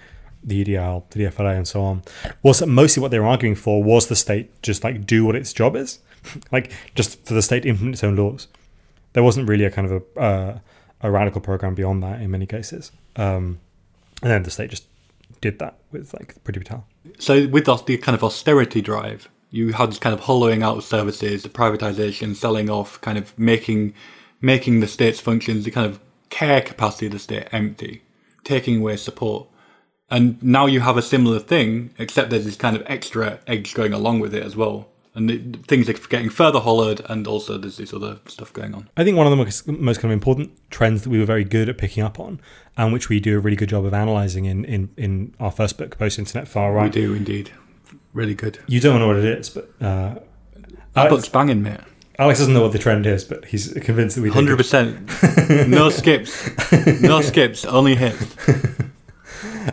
the 0.44 0.64
EDL, 0.64 1.04
the 1.10 1.26
DFLA, 1.26 1.58
and 1.58 1.68
so 1.68 1.82
on, 1.82 2.04
was 2.42 2.66
mostly 2.66 3.02
what 3.02 3.12
they 3.12 3.20
were 3.20 3.26
arguing 3.26 3.56
for 3.56 3.84
was 3.84 4.08
the 4.08 4.16
state 4.16 4.62
just 4.62 4.84
like 4.84 5.06
do 5.06 5.26
what 5.26 5.36
its 5.36 5.52
job 5.52 5.76
is, 5.76 6.00
like 6.52 6.72
just 6.96 7.26
for 7.26 7.34
the 7.34 7.42
state 7.42 7.62
to 7.62 7.70
implement 7.70 7.96
its 7.96 8.04
own 8.04 8.16
laws. 8.16 8.48
There 9.14 9.24
wasn't 9.24 9.50
really 9.50 9.66
a 9.66 9.72
kind 9.72 9.92
of 9.92 10.04
a 10.16 10.20
uh, 10.20 10.60
a 11.02 11.10
radical 11.10 11.42
program 11.42 11.76
beyond 11.76 12.04
that 12.04 12.22
in 12.22 12.30
many 12.30 12.46
cases, 12.46 12.92
um, 13.16 13.60
and 14.22 14.32
then 14.32 14.44
the 14.44 14.52
state 14.52 14.70
just 14.70 14.86
did 15.42 15.60
that 15.60 15.78
with 15.92 16.14
like 16.14 16.42
pretty 16.44 16.60
brutal. 16.60 16.86
So 17.18 17.48
with 17.48 17.68
us, 17.70 17.82
the 17.84 17.98
kind 17.98 18.16
of 18.16 18.24
austerity 18.24 18.82
drive, 18.82 19.30
you 19.50 19.74
had 19.74 19.92
this 19.92 20.00
kind 20.00 20.14
of 20.14 20.22
hollowing 20.22 20.62
out 20.62 20.78
of 20.78 20.84
services, 20.84 21.44
the 21.44 21.50
privatization, 21.50 22.36
selling 22.36 22.70
off, 22.70 23.00
kind 23.02 23.18
of 23.18 23.38
making 23.38 23.94
making 24.42 24.80
the 24.80 24.88
state's 24.88 25.20
functions, 25.20 25.66
the 25.66 25.72
kind 25.72 25.88
of 25.90 26.00
care 26.30 26.62
capacity 26.62 27.08
of 27.08 27.14
the 27.14 27.20
state 27.20 27.48
empty, 27.52 28.04
taking 28.44 28.82
away 28.82 28.98
support. 28.98 29.48
And 30.12 30.42
now 30.42 30.66
you 30.66 30.80
have 30.80 30.98
a 30.98 31.02
similar 31.02 31.40
thing, 31.40 31.92
except 32.00 32.32
there's 32.32 32.46
this 32.46 32.56
kind 32.56 32.76
of 32.76 32.84
extra 32.88 33.40
edge 33.46 33.74
going 33.76 33.94
along 33.94 34.20
with 34.20 34.34
it 34.34 34.44
as 34.44 34.56
well. 34.56 34.88
And 35.14 35.30
it, 35.30 35.66
things 35.66 35.90
are 35.90 35.94
getting 35.94 36.30
further 36.30 36.60
hollowed, 36.60 37.02
and 37.10 37.28
also 37.28 37.58
there's 37.58 37.78
this 37.78 37.94
other 37.94 38.20
stuff 38.28 38.54
going 38.54 38.74
on. 38.74 38.90
I 38.96 39.04
think 39.04 39.18
one 39.18 39.28
of 39.28 39.32
the 39.32 39.38
most, 39.38 39.68
most 39.68 40.00
kind 40.00 40.12
of 40.12 40.16
important 40.16 40.52
trends 40.70 41.04
that 41.04 41.10
we 41.10 41.20
were 41.20 41.26
very 41.26 41.44
good 41.44 41.68
at 41.70 41.78
picking 41.78 42.04
up 42.04 42.20
on, 42.20 42.40
and 42.78 42.94
which 42.94 43.10
we 43.10 43.20
do 43.20 43.38
a 43.38 43.40
really 43.40 43.58
good 43.58 43.70
job 43.70 43.86
of 43.86 43.94
analysing 43.94 44.46
in, 44.46 44.66
in, 44.66 44.90
in 44.98 45.36
our 45.40 45.52
first 45.52 45.78
book, 45.78 45.98
Post 45.98 46.20
Internet 46.20 46.48
Far 46.48 46.74
Right. 46.74 46.94
We 46.94 47.02
do 47.02 47.14
indeed. 47.14 47.52
Really 48.14 48.36
good. 48.36 48.60
You 48.68 48.80
don't 48.80 49.00
know 49.00 49.08
what 49.08 49.18
it 49.18 49.26
is, 49.26 49.50
but 49.50 49.70
uh, 49.82 50.16
That 50.94 51.10
book's 51.10 51.30
banging, 51.30 51.62
mate. 51.62 51.82
Alex 52.20 52.40
doesn't 52.40 52.54
know 52.54 52.62
what 52.62 52.74
the 52.74 52.80
trend 52.80 53.06
is, 53.06 53.24
but 53.24 53.46
he's 53.46 53.72
convinced 53.74 54.18
that 54.18 54.22
we. 54.22 54.30
Hundred 54.30 54.58
percent. 54.58 55.10
No 55.70 55.90
skips. 55.90 56.50
No 57.02 57.22
skips. 57.32 57.64
Only 57.64 57.96
hits. 57.96 58.36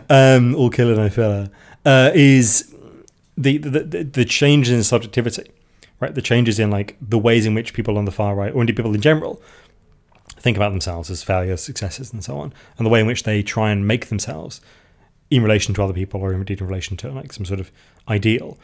um, 0.09 0.55
all 0.55 0.69
killer 0.69 0.95
no 0.95 1.09
filler, 1.09 1.49
uh, 1.85 2.11
is 2.15 2.73
the, 3.37 3.57
the 3.57 3.69
the 3.81 4.03
the 4.03 4.25
changes 4.25 4.73
in 4.73 4.83
subjectivity, 4.83 5.51
right? 5.99 6.15
The 6.15 6.21
changes 6.21 6.57
in 6.57 6.71
like 6.71 6.95
the 7.01 7.19
ways 7.19 7.45
in 7.45 7.53
which 7.53 7.73
people 7.73 7.97
on 7.97 8.05
the 8.05 8.11
far 8.13 8.33
right, 8.33 8.53
or 8.53 8.61
indeed 8.61 8.77
people 8.77 8.95
in 8.95 9.01
general, 9.01 9.41
think 10.39 10.55
about 10.55 10.69
themselves 10.69 11.09
as 11.09 11.23
failures, 11.23 11.61
successes, 11.61 12.13
and 12.13 12.23
so 12.23 12.37
on, 12.37 12.53
and 12.77 12.85
the 12.85 12.89
way 12.89 13.01
in 13.01 13.07
which 13.07 13.23
they 13.23 13.43
try 13.43 13.71
and 13.71 13.85
make 13.85 14.07
themselves 14.07 14.61
in 15.29 15.43
relation 15.43 15.73
to 15.73 15.83
other 15.83 15.93
people, 15.93 16.21
or 16.21 16.33
indeed 16.33 16.61
in 16.61 16.67
relation 16.67 16.95
to 16.95 17.11
like 17.11 17.33
some 17.33 17.45
sort 17.45 17.59
of 17.59 17.71
ideal. 18.07 18.57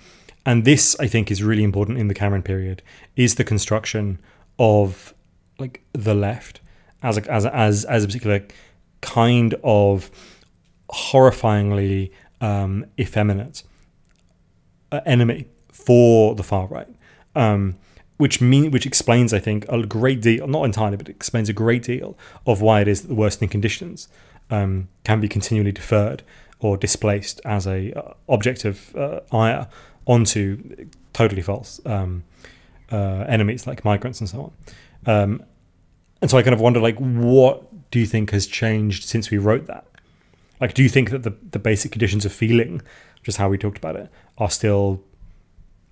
And 0.45 0.65
this, 0.65 0.95
I 0.99 1.07
think, 1.07 1.31
is 1.31 1.41
really 1.41 1.63
important 1.63 1.97
in 1.97 2.07
the 2.07 2.13
Cameron 2.13 2.43
period. 2.43 2.81
Is 3.15 3.35
the 3.35 3.43
construction 3.43 4.19
of 4.59 5.13
like 5.59 5.83
the 5.93 6.13
left 6.13 6.59
as 7.01 7.17
a, 7.17 7.31
as 7.31 7.45
a, 7.45 7.55
as 7.55 7.85
as 7.85 8.03
a 8.03 8.07
particular 8.07 8.45
kind 9.01 9.55
of 9.63 10.11
horrifyingly 10.89 12.11
um, 12.41 12.85
effeminate 12.99 13.63
uh, 14.91 15.01
enemy 15.05 15.47
for 15.71 16.35
the 16.35 16.43
far 16.43 16.67
right, 16.67 16.87
um, 17.35 17.75
which 18.17 18.41
mean 18.41 18.71
which 18.71 18.85
explains, 18.85 19.33
I 19.33 19.39
think, 19.39 19.65
a 19.69 19.85
great 19.85 20.21
deal, 20.21 20.47
not 20.47 20.63
entirely, 20.63 20.97
but 20.97 21.09
explains 21.09 21.49
a 21.49 21.53
great 21.53 21.83
deal 21.83 22.17
of 22.45 22.61
why 22.61 22.81
it 22.81 22.87
is 22.87 23.01
that 23.01 23.07
the 23.07 23.15
worsening 23.15 23.49
conditions 23.49 24.07
um, 24.49 24.89
can 25.03 25.19
be 25.19 25.27
continually 25.27 25.71
deferred 25.71 26.23
or 26.59 26.77
displaced 26.77 27.41
as 27.43 27.67
a 27.67 27.91
uh, 27.93 28.13
object 28.29 28.65
of 28.65 28.95
uh, 28.95 29.19
ire 29.31 29.67
onto 30.05 30.87
totally 31.13 31.41
false 31.41 31.79
um, 31.85 32.23
uh, 32.91 33.25
enemies 33.27 33.67
like 33.67 33.85
migrants 33.85 34.19
and 34.19 34.29
so 34.29 34.53
on. 35.05 35.13
Um, 35.15 35.43
and 36.21 36.31
so 36.31 36.37
I 36.37 36.43
kind 36.43 36.53
of 36.53 36.61
wonder, 36.61 36.79
like, 36.79 36.97
what 36.97 37.91
do 37.91 37.99
you 37.99 38.05
think 38.05 38.31
has 38.31 38.47
changed 38.47 39.03
since 39.03 39.29
we 39.29 39.37
wrote 39.37 39.65
that? 39.67 39.85
Like, 40.61 40.73
do 40.73 40.81
you 40.81 40.89
think 40.89 41.09
that 41.09 41.23
the, 41.23 41.35
the 41.51 41.59
basic 41.59 41.91
conditions 41.91 42.25
of 42.25 42.31
feeling, 42.31 42.81
just 43.23 43.37
how 43.37 43.49
we 43.49 43.57
talked 43.57 43.77
about 43.77 43.95
it, 43.95 44.09
are 44.37 44.49
still 44.49 45.03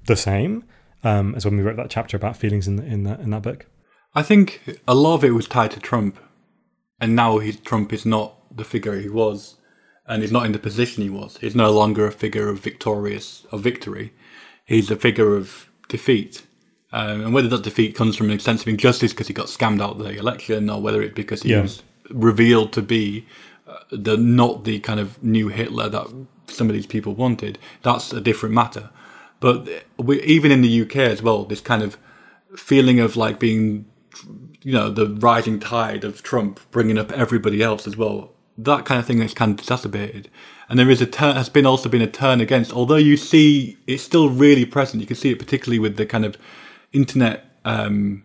the 0.05 0.15
same 0.15 0.63
um, 1.03 1.35
as 1.35 1.45
when 1.45 1.57
we 1.57 1.63
wrote 1.63 1.77
that 1.77 1.89
chapter 1.89 2.15
about 2.15 2.37
feelings 2.37 2.67
in 2.67 2.79
in 2.79 3.03
that 3.03 3.19
in 3.19 3.29
that 3.31 3.41
book? 3.41 3.65
I 4.13 4.23
think 4.23 4.79
a 4.87 4.95
lot 4.95 5.15
of 5.15 5.23
it 5.23 5.31
was 5.31 5.47
tied 5.47 5.71
to 5.71 5.79
Trump, 5.79 6.17
and 6.99 7.15
now 7.15 7.39
he, 7.39 7.53
Trump 7.53 7.91
is 7.91 8.05
not 8.05 8.55
the 8.55 8.63
figure 8.63 8.99
he 8.99 9.09
was, 9.09 9.57
and 10.11 10.21
he's 10.21 10.31
not 10.31 10.45
in 10.45 10.51
the 10.51 10.59
position 10.59 11.01
he 11.03 11.09
was. 11.09 11.37
He's 11.37 11.55
no 11.55 11.71
longer 11.71 12.05
a 12.05 12.11
figure 12.11 12.49
of 12.49 12.59
victorious 12.59 13.45
of 13.51 13.61
victory. 13.61 14.11
He's 14.65 14.91
a 14.91 14.95
figure 14.97 15.35
of 15.35 15.69
defeat. 15.87 16.43
Um, 16.91 17.21
and 17.21 17.33
whether 17.33 17.47
that 17.47 17.63
defeat 17.63 17.95
comes 17.95 18.17
from 18.17 18.29
a 18.29 18.37
sense 18.37 18.61
of 18.61 18.67
injustice 18.67 19.13
because 19.13 19.27
he 19.27 19.33
got 19.33 19.45
scammed 19.47 19.81
out 19.81 19.91
of 19.91 19.99
the 19.99 20.17
election, 20.19 20.69
or 20.69 20.81
whether 20.81 21.01
it's 21.01 21.15
because 21.15 21.43
he 21.43 21.51
Yeah. 21.51 21.61
was 21.61 21.81
revealed 22.09 22.73
to 22.73 22.81
be 22.81 23.25
uh, 23.67 23.77
the 23.89 24.17
not 24.17 24.65
the 24.65 24.79
kind 24.79 24.99
of 24.99 25.21
new 25.23 25.47
Hitler 25.47 25.87
that 25.87 26.07
some 26.47 26.67
of 26.69 26.75
these 26.75 26.85
people 26.85 27.13
wanted, 27.15 27.57
that's 27.83 28.11
a 28.11 28.19
different 28.19 28.53
matter. 28.53 28.89
But 29.39 29.69
we, 29.97 30.21
even 30.23 30.51
in 30.51 30.61
the 30.61 30.81
UK 30.81 30.97
as 30.97 31.21
well, 31.21 31.45
this 31.45 31.61
kind 31.61 31.81
of 31.81 31.97
feeling 32.57 32.99
of 32.99 33.15
like 33.15 33.39
being, 33.39 33.85
you 34.61 34.73
know, 34.73 34.89
the 34.89 35.07
rising 35.07 35.57
tide 35.61 36.03
of 36.03 36.21
Trump 36.21 36.59
bringing 36.71 36.97
up 36.97 37.13
everybody 37.13 37.61
else 37.63 37.87
as 37.87 37.95
well. 37.95 38.33
That 38.57 38.85
kind 38.85 38.99
of 38.99 39.05
thing 39.05 39.21
is 39.21 39.33
kind 39.33 39.53
of 39.53 39.59
exacerbated, 39.59 40.29
and 40.69 40.77
there 40.77 40.89
is 40.89 41.01
a 41.01 41.05
turn. 41.05 41.35
Has 41.35 41.49
been 41.49 41.65
also 41.65 41.89
been 41.89 42.01
a 42.01 42.07
turn 42.07 42.41
against. 42.41 42.73
Although 42.73 42.97
you 42.97 43.17
see 43.17 43.77
it's 43.87 44.03
still 44.03 44.29
really 44.29 44.65
present. 44.65 45.01
You 45.01 45.07
can 45.07 45.15
see 45.15 45.31
it 45.31 45.39
particularly 45.39 45.79
with 45.79 45.97
the 45.97 46.05
kind 46.05 46.25
of 46.25 46.37
internet, 46.91 47.45
um, 47.65 48.23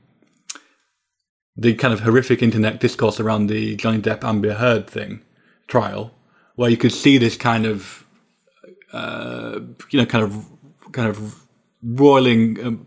the 1.56 1.74
kind 1.74 1.94
of 1.94 2.00
horrific 2.00 2.42
internet 2.42 2.80
discourse 2.80 3.20
around 3.20 3.46
the 3.46 3.76
Johnny 3.76 3.98
Depp 3.98 4.24
Amber 4.24 4.54
Heard 4.54 4.88
thing 4.88 5.22
trial, 5.68 6.12
where 6.56 6.70
you 6.70 6.76
could 6.76 6.92
see 6.92 7.18
this 7.18 7.36
kind 7.36 7.66
of, 7.66 8.04
uh, 8.92 9.60
you 9.90 10.00
know, 10.00 10.06
kind 10.06 10.24
of, 10.24 10.46
kind 10.92 11.08
of 11.08 11.46
roiling, 11.82 12.64
um, 12.64 12.86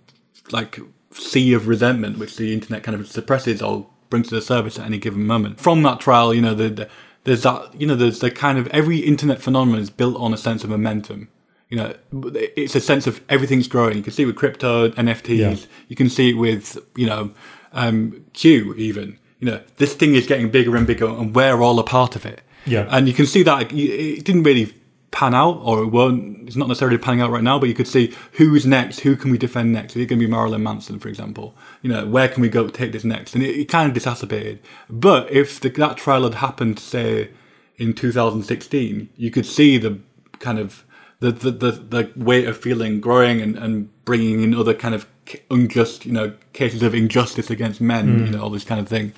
like 0.52 0.80
sea 1.12 1.54
of 1.54 1.68
resentment 1.68 2.18
which 2.18 2.38
the 2.38 2.54
internet 2.54 2.84
kind 2.84 3.00
of 3.00 3.08
suppresses 3.08 3.62
or 3.62 3.88
brings 4.10 4.30
to 4.30 4.36
the 4.36 4.42
surface 4.42 4.80
at 4.80 4.86
any 4.86 4.98
given 4.98 5.26
moment. 5.26 5.60
From 5.60 5.84
that 5.84 6.00
trial, 6.00 6.34
you 6.34 6.42
know, 6.42 6.56
the, 6.56 6.70
the, 6.70 6.90
there's 7.24 7.44
that, 7.44 7.80
you 7.80 7.86
know, 7.86 7.96
there's 7.96 8.20
the 8.20 8.32
kind 8.32 8.58
of 8.58 8.68
every 8.68 9.00
internet 9.00 9.42
phenomenon 9.42 9.82
is 9.82 9.90
built 9.90 10.16
on 10.18 10.34
a 10.34 10.38
sense 10.38 10.64
of 10.64 10.70
momentum. 10.70 11.30
You 11.70 11.78
know, 11.78 11.96
it's 12.34 12.76
a 12.76 12.82
sense 12.82 13.06
of 13.06 13.22
everything's 13.30 13.68
growing. 13.68 13.98
You 13.98 14.04
can 14.04 14.12
see 14.12 14.24
it 14.24 14.26
with 14.26 14.36
crypto, 14.36 14.90
NFTs. 14.90 15.38
Yeah. 15.38 15.56
You 15.88 15.96
can 15.96 16.10
see 16.10 16.32
it 16.32 16.34
with, 16.34 16.78
you 16.96 17.06
know, 17.06 17.32
um, 17.74 18.26
Q 18.34 18.74
even. 18.76 19.20
You 19.40 19.52
know, 19.52 19.62
this 19.78 19.94
thing 19.94 20.16
is 20.16 20.26
getting 20.26 20.50
bigger 20.50 20.76
and 20.76 20.88
bigger, 20.88 21.08
and 21.08 21.34
we're 21.36 21.62
all 21.62 21.78
a 21.80 21.84
part 21.84 22.16
of 22.16 22.26
it. 22.26 22.42
Yeah. 22.66 22.88
And 22.90 23.08
you 23.08 23.14
can 23.14 23.26
see 23.26 23.44
that 23.44 23.72
it 23.72 24.26
didn't 24.26 24.44
really 24.44 24.74
pan 25.12 25.34
out, 25.34 25.60
or 25.64 25.84
it 25.84 25.88
won't. 25.88 26.48
It's 26.48 26.56
not 26.56 26.68
necessarily 26.68 26.98
panning 26.98 27.22
out 27.22 27.32
right 27.32 27.44
now, 27.44 27.60
but 27.60 27.70
you 27.70 27.76
could 27.76 27.88
see 27.88 28.14
who's 28.34 28.66
next. 28.66 29.02
Who 29.02 29.16
can 29.16 29.32
we 29.32 29.38
defend 29.38 29.74
next? 29.74 29.96
Is 29.96 30.04
it 30.04 30.06
going 30.06 30.20
to 30.20 30.26
be 30.26 30.32
Marilyn 30.32 30.64
Manson, 30.64 31.00
for 31.00 31.08
example? 31.08 31.56
You 31.82 31.92
know, 31.92 32.06
where 32.06 32.28
can 32.28 32.42
we 32.42 32.50
go 32.50 32.66
to 32.66 32.72
take 32.72 32.92
this 32.92 33.04
next? 33.04 33.34
And 33.34 33.44
it, 33.44 33.56
it 33.56 33.66
kind 33.66 33.90
of 33.90 33.96
exacerbated. 33.96 34.60
But 34.90 35.32
if 35.32 35.60
the, 35.60 35.70
that 35.70 35.98
trial 35.98 36.24
had 36.24 36.36
happened, 36.36 36.80
say, 36.80 37.30
in 37.78 37.94
2016, 37.94 39.10
you 39.16 39.32
could 39.32 39.46
see 39.46 39.78
the 39.78 40.00
kind 40.40 40.60
of 40.60 40.86
the 41.20 41.32
the, 41.32 41.52
the, 41.52 41.72
the 41.72 42.12
weight 42.16 42.48
of 42.48 42.58
feeling 42.58 43.02
growing 43.02 43.42
and, 43.42 43.58
and 43.58 43.90
bringing 44.06 44.44
in 44.44 44.54
other 44.54 44.74
kind 44.74 44.96
of 44.96 45.08
unjust, 45.50 46.06
you 46.06 46.12
know, 46.12 46.34
cases 46.54 46.84
of 46.84 46.94
injustice 46.96 47.50
against 47.50 47.82
men, 47.82 48.20
mm. 48.20 48.26
you 48.26 48.32
know, 48.32 48.44
all 48.44 48.50
this 48.50 48.64
kind 48.64 48.82
of 48.82 48.88
thing. 48.88 49.14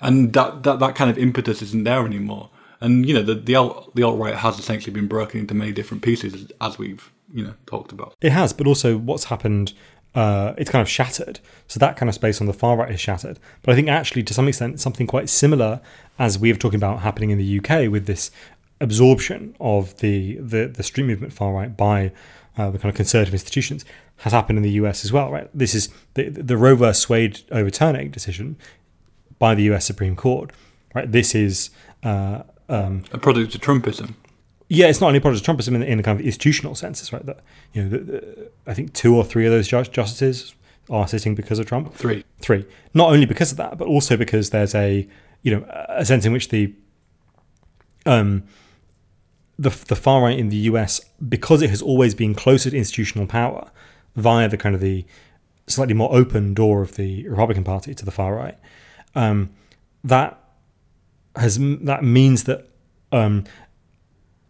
And 0.00 0.32
that, 0.32 0.64
that, 0.64 0.80
that 0.80 0.94
kind 0.94 1.10
of 1.10 1.18
impetus 1.18 1.62
isn't 1.62 1.84
there 1.84 2.04
anymore. 2.04 2.50
And 2.82 3.06
you 3.06 3.14
know 3.14 3.22
the 3.22 3.34
the 3.34 3.54
alt 3.54 3.94
the 3.94 4.02
alt 4.02 4.18
right 4.18 4.34
has 4.34 4.58
essentially 4.58 4.92
been 4.92 5.08
broken 5.08 5.40
into 5.40 5.54
many 5.54 5.72
different 5.72 6.02
pieces 6.02 6.50
as 6.60 6.78
we've 6.78 7.10
you 7.32 7.44
know 7.44 7.54
talked 7.66 7.92
about. 7.92 8.14
It 8.20 8.32
has, 8.32 8.52
but 8.52 8.66
also 8.66 8.98
what's 8.98 9.24
happened. 9.24 9.72
Uh, 10.14 10.52
it's 10.58 10.68
kind 10.68 10.82
of 10.82 10.90
shattered. 10.90 11.40
So 11.68 11.78
that 11.80 11.96
kind 11.96 12.10
of 12.10 12.14
space 12.14 12.38
on 12.42 12.46
the 12.46 12.52
far 12.52 12.76
right 12.76 12.90
is 12.90 13.00
shattered. 13.00 13.38
But 13.62 13.72
I 13.72 13.76
think 13.76 13.88
actually, 13.88 14.22
to 14.24 14.34
some 14.34 14.46
extent, 14.46 14.78
something 14.78 15.06
quite 15.06 15.30
similar 15.30 15.80
as 16.18 16.38
we 16.38 16.52
were 16.52 16.58
talking 16.58 16.76
about 16.76 17.00
happening 17.00 17.30
in 17.30 17.38
the 17.38 17.58
UK 17.58 17.90
with 17.90 18.04
this 18.04 18.30
absorption 18.80 19.56
of 19.60 19.96
the 20.00 20.36
the, 20.36 20.66
the 20.66 20.82
street 20.82 21.04
movement 21.04 21.32
far 21.32 21.52
right 21.52 21.74
by 21.74 22.12
uh, 22.58 22.70
the 22.70 22.78
kind 22.78 22.90
of 22.90 22.96
conservative 22.96 23.32
institutions 23.32 23.84
has 24.18 24.32
happened 24.32 24.58
in 24.58 24.62
the 24.62 24.72
US 24.72 25.04
as 25.04 25.12
well, 25.12 25.30
right? 25.30 25.48
This 25.54 25.74
is 25.74 25.88
the 26.14 26.28
the 26.28 26.56
Roe 26.56 26.76
vs. 26.76 27.08
Wade 27.08 27.40
overturning 27.50 28.10
decision 28.10 28.56
by 29.38 29.54
the 29.54 29.62
US 29.72 29.84
Supreme 29.86 30.14
Court, 30.14 30.52
right? 30.94 31.10
This 31.10 31.34
is 31.34 31.70
uh, 32.02 32.42
um, 32.68 33.04
a 33.12 33.18
product 33.18 33.54
of 33.54 33.60
Trumpism. 33.60 34.14
Yeah, 34.68 34.86
it's 34.86 35.00
not 35.00 35.08
only 35.08 35.18
a 35.18 35.20
product 35.20 35.46
of 35.46 35.56
Trumpism 35.56 35.74
in, 35.74 35.82
in 35.82 36.00
a 36.00 36.02
kind 36.02 36.18
of 36.18 36.24
institutional 36.24 36.74
senses, 36.74 37.12
right? 37.12 37.24
That 37.26 37.40
you 37.72 37.82
know, 37.82 37.88
the, 37.88 37.98
the, 37.98 38.50
I 38.66 38.74
think 38.74 38.92
two 38.94 39.14
or 39.14 39.24
three 39.24 39.44
of 39.46 39.52
those 39.52 39.68
justices 39.68 40.54
are 40.90 41.06
sitting 41.06 41.34
because 41.34 41.58
of 41.58 41.66
Trump. 41.66 41.94
Three, 41.94 42.24
three. 42.40 42.64
Not 42.94 43.10
only 43.10 43.26
because 43.26 43.52
of 43.52 43.58
that, 43.58 43.78
but 43.78 43.86
also 43.86 44.16
because 44.16 44.50
there's 44.50 44.74
a 44.74 45.06
you 45.42 45.54
know 45.54 45.66
a 45.88 46.04
sense 46.04 46.24
in 46.24 46.32
which 46.32 46.48
the 46.48 46.74
um 48.06 48.44
the 49.58 49.70
the 49.88 49.96
far 49.96 50.22
right 50.22 50.38
in 50.38 50.48
the 50.48 50.56
US 50.56 51.00
because 51.28 51.62
it 51.62 51.70
has 51.70 51.82
always 51.82 52.14
been 52.14 52.34
closer 52.34 52.70
to 52.70 52.76
institutional 52.76 53.26
power 53.26 53.70
via 54.16 54.48
the 54.48 54.56
kind 54.56 54.74
of 54.74 54.80
the 54.80 55.04
slightly 55.66 55.94
more 55.94 56.12
open 56.14 56.54
door 56.54 56.82
of 56.82 56.96
the 56.96 57.28
Republican 57.28 57.64
Party 57.64 57.94
to 57.94 58.04
the 58.04 58.10
far 58.10 58.34
right. 58.34 58.58
Um, 59.14 59.50
that 60.04 60.41
has 61.36 61.58
that 61.58 62.04
means 62.04 62.44
that 62.44 62.66
um, 63.10 63.44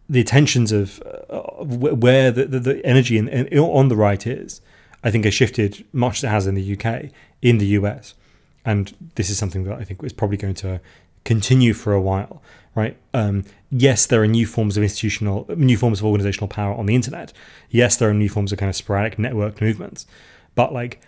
the 0.09 0.21
attentions 0.21 0.73
of 0.73 1.03
uh, 1.31 1.41
where 1.65 2.31
the, 2.31 2.45
the, 2.47 2.61
the 2.61 2.87
energy 2.87 3.17
in, 3.17 3.29
in, 3.29 3.59
on 3.59 3.89
the 3.89 3.97
right 3.97 4.27
is, 4.27 4.61
I 5.03 5.11
think, 5.11 5.25
has 5.25 5.35
shifted 5.35 5.85
much 5.93 6.19
as 6.19 6.25
it 6.25 6.29
has 6.29 6.47
in 6.47 6.55
the 6.55 6.77
UK, 6.77 7.11
in 7.41 7.59
the 7.59 7.67
US, 7.79 8.15
and 8.65 8.95
this 9.15 9.31
is 9.31 9.39
something 9.39 9.65
that 9.65 9.79
I 9.79 9.85
think 9.85 10.03
is 10.05 10.13
probably 10.13 10.37
going 10.37 10.55
to 10.55 10.81
continue 11.25 11.73
for 11.73 11.93
a 11.93 12.01
while. 12.01 12.43
Right? 12.75 12.97
Um, 13.13 13.45
yes, 13.71 14.07
there 14.07 14.23
are 14.23 14.27
new 14.27 14.47
forms 14.47 14.79
of 14.79 14.83
institutional, 14.83 15.47
new 15.57 15.77
forms 15.77 16.01
of 16.01 16.07
organizational 16.07 16.49
power 16.49 16.75
on 16.75 16.87
the 16.87 16.95
internet. 16.95 17.33
Yes, 17.69 17.97
there 17.97 18.09
are 18.09 18.15
new 18.15 18.31
forms 18.31 18.51
of 18.51 18.59
kind 18.59 18.71
of 18.71 18.77
sporadic 18.77 19.19
network 19.19 19.61
movements, 19.61 20.07
but 20.55 20.73
like. 20.73 21.01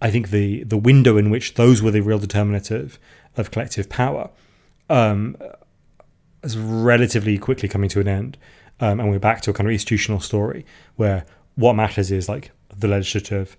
I 0.00 0.10
think 0.10 0.30
the 0.30 0.64
the 0.64 0.76
window 0.76 1.16
in 1.16 1.30
which 1.30 1.54
those 1.54 1.80
were 1.80 1.92
the 1.92 2.00
real 2.00 2.18
determinative 2.18 2.98
of 3.36 3.50
collective 3.50 3.88
power 3.88 4.30
um, 4.90 5.36
is 6.42 6.58
relatively 6.58 7.38
quickly 7.38 7.68
coming 7.68 7.88
to 7.90 8.00
an 8.00 8.08
end. 8.08 8.38
Um, 8.80 9.00
and 9.00 9.10
we're 9.10 9.18
back 9.18 9.42
to 9.42 9.50
a 9.50 9.52
kind 9.52 9.68
of 9.68 9.72
institutional 9.72 10.20
story 10.20 10.66
where 10.96 11.24
what 11.54 11.74
matters 11.74 12.10
is 12.10 12.28
like 12.28 12.50
the 12.76 12.88
legislative, 12.88 13.56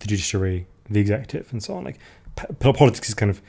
the 0.00 0.06
judiciary, 0.06 0.66
the 0.90 1.00
executive, 1.00 1.50
and 1.52 1.62
so 1.62 1.74
on. 1.74 1.84
Like 1.84 1.98
p- 2.36 2.72
politics 2.72 3.08
is 3.08 3.14
kind 3.14 3.30
of 3.30 3.40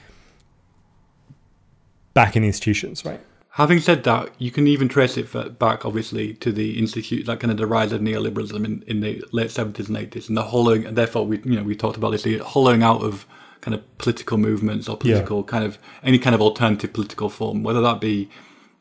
back 2.13 2.35
in 2.35 2.43
the 2.43 2.47
institutions, 2.47 3.03
right? 3.03 3.19
Having 3.51 3.79
said 3.79 4.03
that, 4.03 4.29
you 4.37 4.51
can 4.51 4.67
even 4.67 4.87
trace 4.87 5.17
it 5.17 5.57
back, 5.57 5.83
obviously, 5.83 6.35
to 6.35 6.51
the 6.51 6.77
institute, 6.77 7.27
like 7.27 7.39
kind 7.39 7.51
of 7.51 7.57
the 7.57 7.65
rise 7.65 7.91
of 7.91 8.01
neoliberalism 8.01 8.63
in, 8.63 8.83
in 8.85 8.99
the 8.99 9.23
late 9.31 9.49
seventies 9.49 9.87
and 9.87 9.97
eighties, 9.97 10.27
and 10.27 10.37
the 10.37 10.43
hollowing. 10.43 10.85
And 10.85 10.95
therefore, 10.95 11.25
we 11.25 11.39
you 11.39 11.55
know 11.55 11.63
we 11.63 11.75
talked 11.75 11.97
about 11.97 12.11
this, 12.11 12.21
the 12.21 12.37
hollowing 12.37 12.83
out 12.83 13.01
of 13.01 13.25
kind 13.61 13.75
of 13.75 13.97
political 13.97 14.37
movements 14.37 14.87
or 14.87 14.97
political 14.97 15.39
yeah. 15.39 15.45
kind 15.45 15.63
of 15.63 15.77
any 16.03 16.19
kind 16.19 16.35
of 16.35 16.41
alternative 16.41 16.93
political 16.93 17.29
form, 17.29 17.63
whether 17.63 17.81
that 17.81 17.99
be, 17.99 18.29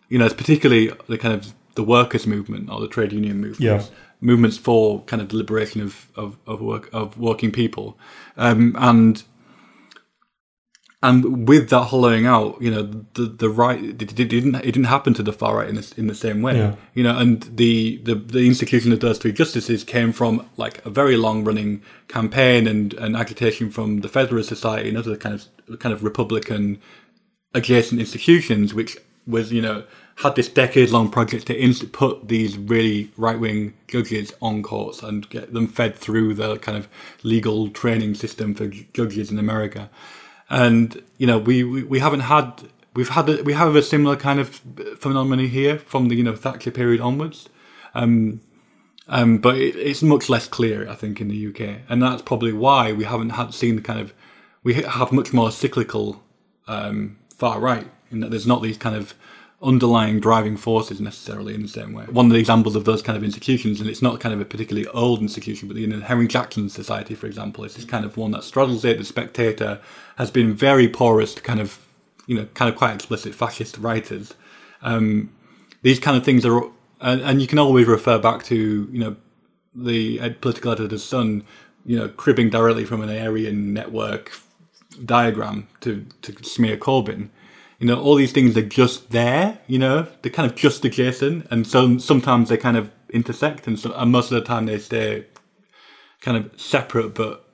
you 0.09 0.19
know, 0.19 0.27
it's 0.27 0.35
particularly 0.35 0.93
the 1.09 1.19
kind 1.19 1.35
of 1.35 1.53
the 1.75 1.83
workers' 1.85 2.27
movement 2.27 2.71
or 2.71 2.81
the 2.81 2.89
trade 2.89 3.13
union 3.13 3.41
movement, 3.41 3.61
yeah. 3.61 3.83
movements 4.21 4.57
for 4.57 5.03
kind 5.03 5.21
of 5.23 5.29
the 5.29 5.37
liberation 5.37 5.81
of 5.81 6.11
of, 6.17 6.37
of 6.47 6.61
work 6.61 6.89
of 6.93 7.19
working 7.19 7.53
people, 7.53 7.99
um, 8.37 8.75
and 8.79 9.25
and 11.03 11.47
with 11.47 11.69
that 11.71 11.85
hollowing 11.85 12.27
out, 12.27 12.61
you 12.61 12.71
know, 12.71 12.83
the 13.15 13.27
the 13.27 13.51
right 13.51 13.83
it, 13.83 13.99
didn't 13.99 14.55
it 14.55 14.63
didn't 14.63 14.85
happen 14.85 15.13
to 15.15 15.23
the 15.23 15.33
far 15.33 15.57
right 15.57 15.69
in 15.69 15.75
the, 15.75 15.95
in 15.97 16.07
the 16.07 16.15
same 16.15 16.41
way, 16.41 16.57
yeah. 16.57 16.75
you 16.95 17.03
know, 17.03 17.17
and 17.19 17.43
the, 17.43 17.99
the 17.99 18.15
the 18.15 18.47
institution 18.47 18.93
of 18.93 19.01
those 19.01 19.19
three 19.19 19.33
justices 19.33 19.85
came 19.85 20.11
from 20.13 20.49
like 20.57 20.85
a 20.87 20.91
very 20.91 21.17
long 21.17 21.45
running 21.45 21.83
campaign 22.09 22.67
and, 22.67 22.95
and 22.95 23.15
agitation 23.15 23.71
from 23.71 24.01
the 24.01 24.09
Federalist 24.09 24.49
Society 24.49 24.89
and 24.89 24.97
other 24.97 25.17
kind 25.17 25.35
of 25.69 25.79
kind 25.79 25.93
of 25.93 26.03
Republican 26.03 26.81
adjacent 27.53 28.01
institutions, 28.01 28.73
which 28.73 28.97
was 29.27 29.53
you 29.53 29.61
know 29.61 29.85
had 30.17 30.35
this 30.35 30.49
decade 30.49 30.89
long 30.89 31.11
project 31.11 31.47
to 31.47 31.55
inst- 31.55 31.93
put 31.93 32.27
these 32.27 32.57
really 32.57 33.11
right 33.19 33.39
wing 33.39 33.75
judges 33.87 34.33
on 34.41 34.63
courts 34.63 35.03
and 35.03 35.29
get 35.29 35.53
them 35.53 35.67
fed 35.67 35.95
through 35.95 36.33
the 36.33 36.57
kind 36.61 36.79
of 36.79 36.89
legal 37.23 37.69
training 37.69 38.15
system 38.15 38.55
for 38.55 38.67
judges 38.67 39.31
in 39.31 39.39
America 39.39 39.91
and 40.51 41.03
you 41.19 41.27
know 41.27 41.39
we, 41.39 41.65
we, 41.65 41.83
we 41.83 41.99
haven't 41.99 42.21
had 42.21 42.63
we've 42.95 43.11
had 43.11 43.29
a, 43.29 43.43
we 43.43 43.53
have 43.53 43.75
a 43.77 43.83
similar 43.83 44.17
kind 44.17 44.41
of 44.41 44.61
phenomenon 44.99 45.47
here 45.47 45.79
from 45.79 46.09
the 46.09 46.17
you 46.17 46.23
know 46.23 46.37
Thatcher 46.37 46.71
period 46.71 47.01
onwards, 47.01 47.49
um, 47.95 48.41
um, 49.09 49.39
but 49.39 49.57
it, 49.57 49.77
it's 49.77 50.03
much 50.03 50.29
less 50.29 50.49
clear 50.49 50.89
I 50.89 50.95
think 50.95 51.21
in 51.21 51.29
the 51.29 51.49
UK, 51.49 51.81
and 51.89 52.03
that's 52.03 52.23
probably 52.23 52.53
why 52.53 52.93
we 52.93 53.05
haven't 53.05 53.31
had 53.31 53.55
seen 53.55 53.77
the 53.77 53.83
kind 53.83 54.01
of 54.01 54.13
we 54.63 54.75
have 54.75 55.13
much 55.13 55.33
more 55.33 55.51
cyclical 55.51 56.23
um, 56.67 57.19
far 57.35 57.61
right 57.61 57.87
in 58.11 58.21
that 58.21 58.31
there's 58.31 58.47
not 58.47 58.63
these 58.63 58.79
kind 58.79 58.97
of 58.97 59.15
underlying 59.63 60.21
driving 60.21 60.57
forces 60.57 61.01
necessarily 61.01 61.55
in 61.55 61.63
the 61.63 61.69
same 61.69 61.93
way. 61.93 62.05
One 62.05 62.27
of 62.27 62.33
the 62.33 62.39
examples 62.39 62.77
of 62.77 62.85
those 62.85 63.03
kind 63.03 63.17
of 63.17 63.25
institutions, 63.25 63.81
and 63.81 63.89
it's 63.89 64.03
not 64.03 64.21
kind 64.21 64.35
of 64.35 64.41
a 64.41 64.45
particularly 64.45 64.87
old 64.89 65.21
institution, 65.21 65.67
but 65.67 65.75
the 65.75 65.81
you 65.81 65.87
know, 65.87 66.01
Henry 66.01 66.29
Jackson 66.29 66.69
Society, 66.69 67.15
for 67.15 67.27
example, 67.27 67.65
is 67.65 67.75
this 67.75 67.85
kind 67.85 68.05
of 68.05 68.17
one 68.17 68.33
that 68.33 68.45
straddles 68.45 68.85
it. 68.85 68.99
The 68.99 69.05
Spectator 69.05 69.81
has 70.17 70.31
been 70.31 70.55
very 70.55 70.89
porous 70.89 71.35
to 71.35 71.43
kind 71.43 71.61
of, 71.61 71.79
you 72.27 72.37
know, 72.37 72.47
kind 72.55 72.71
of 72.71 72.77
quite 72.77 72.95
explicit 72.95 73.35
fascist 73.35 73.79
writers. 73.79 74.35
Um, 74.83 75.33
these 75.83 75.99
kind 75.99 76.17
of 76.17 76.25
things 76.25 76.45
are, 76.45 76.63
and, 77.01 77.21
and, 77.23 77.41
you 77.41 77.47
can 77.47 77.59
always 77.59 77.87
refer 77.87 78.19
back 78.19 78.43
to, 78.45 78.89
you 78.91 78.99
know, 78.99 79.17
the 79.75 80.31
political 80.41 80.73
editor's 80.73 81.05
son, 81.05 81.45
you 81.85 81.97
know, 81.97 82.09
cribbing 82.09 82.51
directly 82.51 82.85
from 82.85 83.03
an 83.03 83.11
Aryan 83.11 83.73
network 83.73 84.33
diagram 85.05 85.69
to, 85.81 86.07
to 86.23 86.45
smear 86.45 86.77
Corbyn 86.77 87.31
you 87.79 87.87
know, 87.87 88.01
all 88.01 88.15
these 88.15 88.33
things 88.33 88.57
are 88.57 88.63
just 88.63 89.11
there, 89.11 89.59
you 89.67 89.79
know, 89.79 90.07
they're 90.23 90.33
kind 90.33 90.51
of 90.51 90.57
just 90.57 90.85
adjacent, 90.85 91.47
and 91.51 91.67
so 91.67 91.99
sometimes 91.99 92.49
they 92.49 92.57
kind 92.57 92.77
of 92.77 92.91
intersect, 93.11 93.67
and, 93.67 93.79
so, 93.79 93.93
and 93.93 94.11
most 94.11 94.33
of 94.33 94.37
the 94.37 94.47
time 94.47 94.67
they 94.67 94.79
stay 94.79 95.27
kind 96.21 96.37
of 96.37 96.59
separate 96.59 97.15
but 97.15 97.49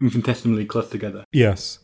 infinitesimally 0.00 0.66
close 0.66 0.90
together. 0.90 1.24
Yes, 1.32 1.78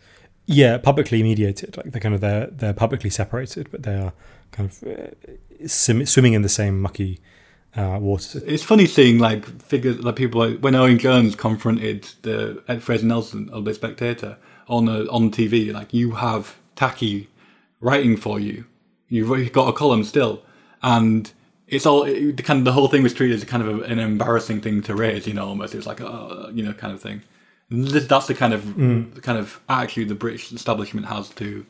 yeah, 0.46 0.78
publicly 0.78 1.22
mediated, 1.22 1.76
like 1.76 1.92
they're 1.92 2.00
kind 2.00 2.14
of 2.14 2.20
they're 2.20 2.46
they're 2.46 2.72
publicly 2.72 3.10
separated, 3.10 3.70
but 3.70 3.82
they 3.82 3.94
are 3.94 4.12
kind 4.50 4.70
of 4.70 4.82
uh, 4.82 5.66
sim- 5.66 6.06
swimming 6.06 6.34
in 6.34 6.42
the 6.42 6.48
same 6.48 6.80
mucky 6.80 7.20
uh, 7.76 7.98
waters. 8.00 8.42
It's 8.46 8.62
funny 8.62 8.86
seeing 8.86 9.18
like 9.18 9.44
figures 9.62 9.98
like 10.00 10.16
people 10.16 10.46
like 10.46 10.60
when 10.60 10.74
Owen 10.74 10.98
Jones 10.98 11.34
confronted 11.34 12.08
the 12.22 12.62
Ed 12.68 12.82
Fraser 12.82 13.06
Nelson 13.06 13.48
of 13.50 13.64
the 13.64 13.74
Spectator 13.74 14.36
on 14.68 14.88
a, 14.88 15.04
on 15.06 15.30
TV, 15.30 15.72
like 15.72 15.94
you 15.94 16.12
have 16.12 16.56
Taki 16.76 17.28
writing 17.80 18.16
for 18.16 18.40
you. 18.40 18.64
You've 19.08 19.52
got 19.52 19.68
a 19.68 19.72
column 19.72 20.04
still, 20.04 20.42
and 20.82 21.30
it's 21.68 21.86
all 21.86 22.04
it, 22.04 22.42
kind 22.44 22.58
of 22.58 22.64
the 22.64 22.72
whole 22.72 22.88
thing 22.88 23.02
was 23.02 23.14
treated 23.14 23.36
as 23.36 23.44
kind 23.44 23.62
of 23.62 23.80
a, 23.80 23.82
an 23.84 23.98
embarrassing 23.98 24.60
thing 24.60 24.82
to 24.82 24.94
raise. 24.94 25.26
You 25.26 25.34
know, 25.34 25.46
almost 25.46 25.74
it 25.74 25.78
was 25.78 25.86
like 25.86 26.00
a 26.00 26.50
you 26.52 26.62
know 26.64 26.72
kind 26.72 26.92
of 26.92 27.00
thing. 27.00 27.22
That's 27.72 28.26
the 28.26 28.34
kind 28.34 28.52
of 28.54 28.62
Mm. 28.64 29.14
the 29.14 29.20
kind 29.20 29.38
of 29.38 29.60
attitude 29.68 30.08
the 30.08 30.14
British 30.14 30.52
establishment 30.52 31.06
has 31.06 31.28
to 31.30 31.64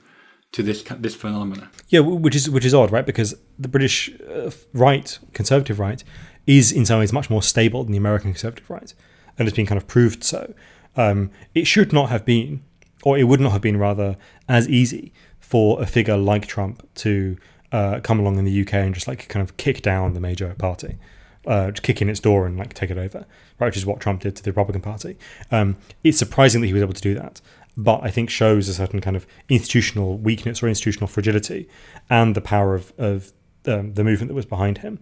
to 0.53 0.63
this 0.63 0.83
this 1.01 1.15
phenomenon. 1.15 1.69
Yeah, 1.89 2.01
which 2.01 2.35
is 2.35 2.51
which 2.51 2.65
is 2.65 2.75
odd, 2.75 2.91
right? 2.93 3.07
Because 3.07 3.35
the 3.59 3.69
British 3.69 4.11
uh, 4.29 4.51
right, 4.75 5.19
conservative 5.33 5.79
right, 5.79 6.03
is 6.47 6.73
in 6.73 6.85
some 6.85 6.99
ways 6.99 7.13
much 7.13 7.31
more 7.31 7.43
stable 7.43 7.85
than 7.85 7.93
the 7.93 7.99
American 7.99 8.33
conservative 8.33 8.69
right, 8.69 8.93
and 9.39 9.49
it's 9.49 9.57
been 9.57 9.67
kind 9.67 9.79
of 9.81 9.87
proved 9.87 10.25
so. 10.25 10.53
Um, 10.97 11.31
it 11.55 11.67
should 11.67 11.93
not 11.93 12.11
have 12.11 12.25
been, 12.27 12.63
or 13.03 13.17
it 13.17 13.25
would 13.25 13.41
not 13.41 13.53
have 13.53 13.63
been 13.63 13.79
rather, 13.79 14.17
as 14.49 14.69
easy 14.69 15.13
for 15.41 15.81
a 15.83 15.87
figure 15.87 16.17
like 16.19 16.47
Trump 16.47 16.87
to 16.97 17.37
uh, 17.73 18.01
come 18.01 18.21
along 18.21 18.39
in 18.39 18.45
the 18.45 18.61
UK 18.63 18.75
and 18.75 18.95
just 18.95 19.09
like 19.09 19.27
kind 19.29 19.43
of 19.43 19.57
kick 19.57 19.81
down 19.83 20.13
the 20.13 20.21
major 20.21 20.55
party, 20.59 20.99
uh, 21.47 21.73
kick 21.83 22.01
in 22.01 22.09
its 22.09 22.21
door 22.21 22.47
and 22.47 22.57
like 22.59 22.75
take 22.75 22.91
it 22.91 22.99
over, 22.99 23.27
right? 23.59 23.67
Which 23.67 23.77
is 23.77 23.87
what 23.87 24.01
Trump 24.01 24.23
did 24.23 24.37
to 24.37 24.43
the 24.43 24.51
Republican 24.51 24.83
Party. 24.83 25.17
Um, 25.51 25.77
it's 26.05 26.19
surprising 26.19 26.61
that 26.61 26.69
he 26.69 26.73
was 26.73 26.83
able 26.83 26.95
to 26.95 27.03
do 27.03 27.15
that, 27.15 27.41
but 27.77 28.01
I 28.03 28.11
think 28.11 28.31
shows 28.31 28.69
a 28.69 28.75
certain 28.75 29.01
kind 29.01 29.17
of 29.17 29.27
institutional 29.49 30.19
weakness 30.19 30.63
or 30.63 30.69
institutional 30.69 31.09
fragility, 31.09 31.69
and 32.09 32.35
the 32.35 32.41
power 32.41 32.75
of 32.75 32.93
of 32.99 33.33
um, 33.67 33.95
the 33.95 34.05
movement 34.05 34.29
that 34.29 34.35
was 34.35 34.47
behind 34.47 34.79
him, 34.79 34.99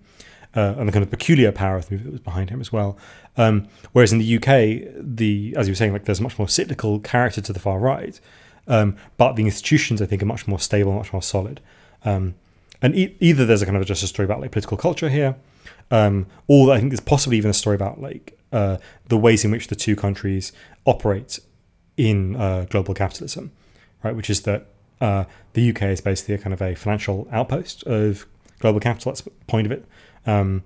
uh, 0.55 0.75
and 0.79 0.89
the 0.89 0.93
kind 0.93 1.03
of 1.03 1.11
peculiar 1.11 1.53
power 1.53 1.77
of 1.77 1.87
the 1.87 1.93
movement 1.93 2.13
that 2.13 2.13
was 2.13 2.25
behind 2.25 2.51
him 2.51 2.61
as 2.61 2.73
well. 2.73 2.97
Um, 3.37 3.69
whereas 3.93 4.13
in 4.13 4.19
the 4.19 4.37
UK, 4.37 4.95
the 4.97 5.55
as 5.57 5.67
you 5.67 5.73
were 5.73 5.77
saying, 5.77 5.93
like 5.93 6.05
there's 6.05 6.21
a 6.21 6.23
much 6.23 6.39
more 6.39 6.49
cyclical 6.49 7.01
character 7.01 7.41
to 7.41 7.53
the 7.53 7.61
far 7.61 7.79
right, 7.79 8.19
um, 8.67 8.97
but 9.17 9.35
the 9.37 9.45
institutions 9.45 10.01
I 10.01 10.07
think 10.07 10.23
are 10.23 10.27
much 10.27 10.47
more 10.47 10.59
stable, 10.59 10.93
much 10.93 11.13
more 11.13 11.23
solid. 11.23 11.61
Um, 12.05 12.35
and 12.83 12.95
e- 12.97 13.17
either 13.21 13.45
there's 13.45 13.63
a 13.63 13.67
kind 13.67 13.77
of 13.77 13.85
just 13.85 14.03
a 14.03 14.07
story 14.07 14.25
about 14.25 14.41
like 14.41 14.53
political 14.53 14.77
culture 14.77 15.09
here, 15.09 15.37
um, 15.91 16.27
or 16.47 16.73
I 16.73 16.79
think 16.79 16.91
there's 16.91 17.01
possibly 17.01 17.37
even 17.37 17.51
a 17.51 17.55
story 17.55 17.77
about 17.77 18.01
like 18.01 18.39
uh, 18.53 18.79
the 19.09 19.17
ways 19.17 19.45
in 19.45 19.51
which 19.51 19.69
the 19.69 19.77
two 19.77 19.97
countries 19.97 20.53
operate 20.85 21.39
in 21.97 22.37
uh, 22.37 22.67
global 22.69 22.95
capitalism, 22.95 23.53
right? 24.03 24.15
Which 24.15 24.31
is 24.31 24.43
that 24.43 24.67
uh, 25.01 25.25
the 25.55 25.71
UK 25.71 25.83
is 25.83 26.01
basically 26.01 26.35
a 26.35 26.39
kind 26.39 26.53
of 26.53 26.63
a 26.63 26.75
financial 26.75 27.29
outpost 27.33 27.83
of 27.85 28.27
global 28.59 28.81
capital. 28.81 29.13
That's 29.13 29.23
the 29.23 29.31
point 29.47 29.67
of 29.67 29.73
it. 29.73 29.85
Um, 30.27 30.63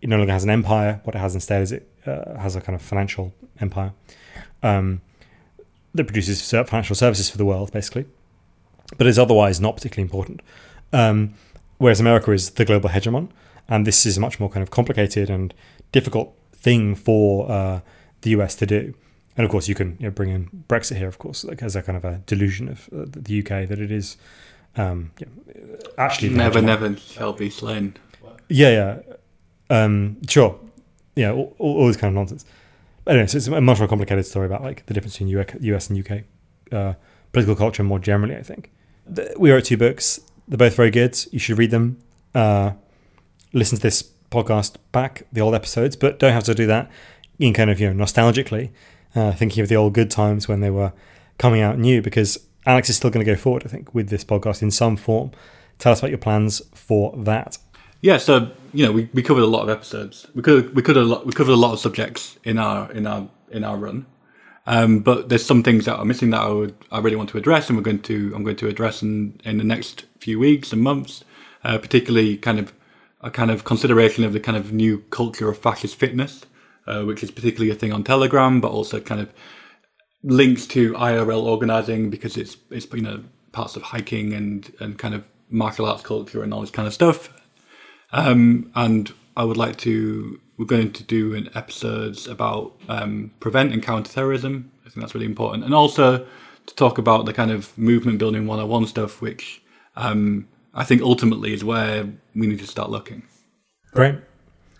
it 0.00 0.08
no 0.08 0.16
longer 0.16 0.32
has 0.32 0.44
an 0.44 0.50
empire. 0.50 1.00
What 1.04 1.14
it 1.14 1.18
has 1.18 1.34
instead 1.34 1.62
is 1.62 1.72
it 1.72 1.88
uh, 2.06 2.38
has 2.38 2.56
a 2.56 2.60
kind 2.60 2.76
of 2.76 2.82
financial 2.82 3.32
empire 3.60 3.92
um, 4.62 5.00
that 5.94 6.04
produces 6.04 6.50
financial 6.50 6.94
services 6.96 7.30
for 7.30 7.38
the 7.38 7.44
world, 7.44 7.72
basically, 7.72 8.06
but 8.98 9.06
is 9.06 9.18
otherwise 9.18 9.60
not 9.60 9.76
particularly 9.76 10.06
important. 10.06 10.40
Um, 10.92 11.34
whereas 11.78 12.00
America 12.00 12.32
is 12.32 12.50
the 12.50 12.64
global 12.64 12.90
hegemon, 12.90 13.30
and 13.68 13.86
this 13.86 14.06
is 14.06 14.16
a 14.16 14.20
much 14.20 14.38
more 14.38 14.48
kind 14.48 14.62
of 14.62 14.70
complicated 14.70 15.30
and 15.30 15.54
difficult 15.92 16.36
thing 16.52 16.94
for 16.94 17.50
uh, 17.50 17.80
the 18.22 18.30
US 18.30 18.54
to 18.56 18.66
do. 18.66 18.94
And 19.36 19.44
of 19.44 19.50
course, 19.50 19.68
you 19.68 19.74
can 19.74 19.96
you 19.98 20.06
know, 20.06 20.10
bring 20.10 20.30
in 20.30 20.64
Brexit 20.68 20.96
here, 20.96 21.08
of 21.08 21.18
course, 21.18 21.44
like 21.44 21.62
as 21.62 21.74
a 21.74 21.82
kind 21.82 21.96
of 21.96 22.04
a 22.04 22.22
delusion 22.26 22.68
of 22.68 22.88
uh, 22.92 23.04
the 23.06 23.40
UK 23.40 23.68
that 23.68 23.78
it 23.78 23.90
is 23.90 24.16
um, 24.76 25.10
yeah, 25.18 25.26
actually 25.98 26.30
Never, 26.30 26.60
never 26.60 26.96
shall 26.96 27.32
be 27.32 27.50
slain. 27.50 27.96
Yeah, 28.48 29.00
yeah. 29.70 29.84
Um, 29.84 30.18
sure. 30.28 30.58
Yeah, 31.16 31.32
all, 31.32 31.54
all, 31.58 31.86
this 31.86 31.96
kind 31.96 32.10
of 32.10 32.14
nonsense. 32.14 32.44
But 33.04 33.12
anyway, 33.12 33.28
so 33.28 33.36
it's 33.36 33.46
a 33.46 33.60
much 33.60 33.78
more 33.78 33.88
complicated 33.88 34.26
story 34.26 34.46
about 34.46 34.62
like 34.62 34.84
the 34.86 34.94
difference 34.94 35.14
between 35.14 35.28
US, 35.28 35.56
US 35.60 35.90
and 35.90 35.98
UK 36.10 36.24
uh, 36.72 36.94
political 37.32 37.54
culture 37.54 37.84
more 37.84 37.98
generally. 37.98 38.36
I 38.36 38.42
think 38.42 38.72
we 39.36 39.50
wrote 39.50 39.64
two 39.64 39.76
books. 39.76 40.20
They're 40.48 40.58
both 40.58 40.76
very 40.76 40.90
good. 40.90 41.18
You 41.30 41.38
should 41.38 41.58
read 41.58 41.70
them. 41.70 41.98
Uh, 42.34 42.72
listen 43.54 43.76
to 43.78 43.82
this 43.82 44.02
podcast 44.30 44.76
back, 44.92 45.22
the 45.32 45.40
old 45.40 45.54
episodes, 45.54 45.96
but 45.96 46.18
don't 46.18 46.32
have 46.32 46.44
to 46.44 46.54
do 46.54 46.66
that 46.66 46.90
in 47.38 47.54
kind 47.54 47.70
of 47.70 47.80
you 47.80 47.92
know 47.92 48.04
nostalgically, 48.04 48.70
uh, 49.14 49.32
thinking 49.32 49.62
of 49.62 49.68
the 49.68 49.76
old 49.76 49.94
good 49.94 50.10
times 50.10 50.48
when 50.48 50.60
they 50.60 50.70
were 50.70 50.92
coming 51.38 51.62
out 51.62 51.78
new. 51.78 52.02
Because 52.02 52.38
Alex 52.66 52.90
is 52.90 52.96
still 52.96 53.10
going 53.10 53.24
to 53.24 53.30
go 53.30 53.36
forward, 53.36 53.62
I 53.64 53.68
think, 53.68 53.94
with 53.94 54.08
this 54.08 54.24
podcast 54.24 54.60
in 54.60 54.70
some 54.70 54.96
form. 54.96 55.30
Tell 55.78 55.92
us 55.92 56.00
about 56.00 56.10
your 56.10 56.18
plans 56.18 56.60
for 56.74 57.14
that. 57.16 57.58
Yeah, 58.00 58.18
so 58.18 58.50
you 58.72 58.84
know, 58.84 58.92
we, 58.92 59.08
we 59.14 59.22
covered 59.22 59.42
a 59.42 59.46
lot 59.46 59.62
of 59.62 59.70
episodes. 59.70 60.26
We 60.34 60.42
could 60.42 60.74
we 60.74 60.82
could 60.82 60.96
a 60.96 61.02
lot 61.02 61.24
we 61.24 61.32
covered 61.32 61.52
a 61.52 61.56
lot 61.56 61.72
of 61.72 61.80
subjects 61.80 62.38
in 62.44 62.58
our 62.58 62.90
in 62.92 63.06
our 63.06 63.28
in 63.50 63.64
our 63.64 63.76
run. 63.76 64.06
Um, 64.66 65.00
but 65.00 65.28
there's 65.28 65.44
some 65.44 65.62
things 65.62 65.84
that 65.84 65.96
are 65.96 66.04
missing 66.04 66.30
that 66.30 66.40
I 66.40 66.48
would 66.48 66.74
I 66.90 66.98
really 66.98 67.16
want 67.16 67.30
to 67.30 67.38
address, 67.38 67.68
and 67.68 67.76
we're 67.78 67.82
going 67.82 68.02
to 68.02 68.32
I'm 68.34 68.44
going 68.44 68.56
to 68.56 68.68
address 68.68 69.02
in 69.02 69.40
in 69.44 69.58
the 69.58 69.64
next 69.64 70.04
few 70.18 70.38
weeks 70.38 70.72
and 70.72 70.82
months, 70.82 71.24
uh, 71.64 71.78
particularly 71.78 72.36
kind 72.36 72.58
of 72.58 72.72
a 73.24 73.30
kind 73.30 73.50
of 73.50 73.64
consideration 73.64 74.22
of 74.22 74.34
the 74.34 74.38
kind 74.38 74.56
of 74.56 74.72
new 74.72 74.98
culture 75.10 75.48
of 75.48 75.58
fascist 75.58 75.96
fitness, 75.96 76.44
uh, 76.86 77.02
which 77.02 77.22
is 77.22 77.30
particularly 77.30 77.70
a 77.70 77.74
thing 77.74 77.92
on 77.92 78.04
Telegram, 78.04 78.60
but 78.60 78.70
also 78.70 79.00
kind 79.00 79.20
of 79.20 79.32
links 80.22 80.66
to 80.66 80.92
IRL 80.92 81.42
organizing 81.42 82.10
because 82.10 82.36
it's 82.36 82.56
it's 82.70 82.86
you 82.92 83.00
know 83.00 83.24
parts 83.52 83.76
of 83.76 83.82
hiking 83.82 84.34
and 84.34 84.72
and 84.78 84.98
kind 84.98 85.14
of 85.14 85.26
martial 85.48 85.86
arts 85.86 86.02
culture 86.02 86.42
and 86.42 86.52
all 86.52 86.60
this 86.60 86.70
kind 86.70 86.86
of 86.86 86.94
stuff. 86.94 87.32
Um, 88.12 88.70
and 88.74 89.12
I 89.36 89.44
would 89.44 89.56
like 89.56 89.78
to. 89.78 90.40
We're 90.56 90.66
going 90.66 90.92
to 90.92 91.02
do 91.02 91.34
an 91.34 91.50
episodes 91.56 92.28
about 92.28 92.78
um, 92.88 93.32
prevent 93.40 93.72
and 93.72 93.82
counter 93.82 94.12
terrorism. 94.12 94.70
I 94.86 94.90
think 94.90 95.00
that's 95.00 95.14
really 95.14 95.26
important, 95.26 95.64
and 95.64 95.74
also 95.74 96.26
to 96.66 96.74
talk 96.74 96.98
about 96.98 97.24
the 97.24 97.32
kind 97.32 97.50
of 97.50 97.76
movement 97.76 98.18
building 98.18 98.46
101 98.46 98.86
stuff, 98.86 99.20
which 99.20 99.62
um, 99.96 100.46
I 100.74 100.84
think 100.84 101.02
ultimately 101.02 101.52
is 101.52 101.64
where 101.64 102.08
we 102.34 102.46
need 102.46 102.58
to 102.58 102.66
start 102.66 102.90
looking. 102.90 103.22
Great. 103.92 104.16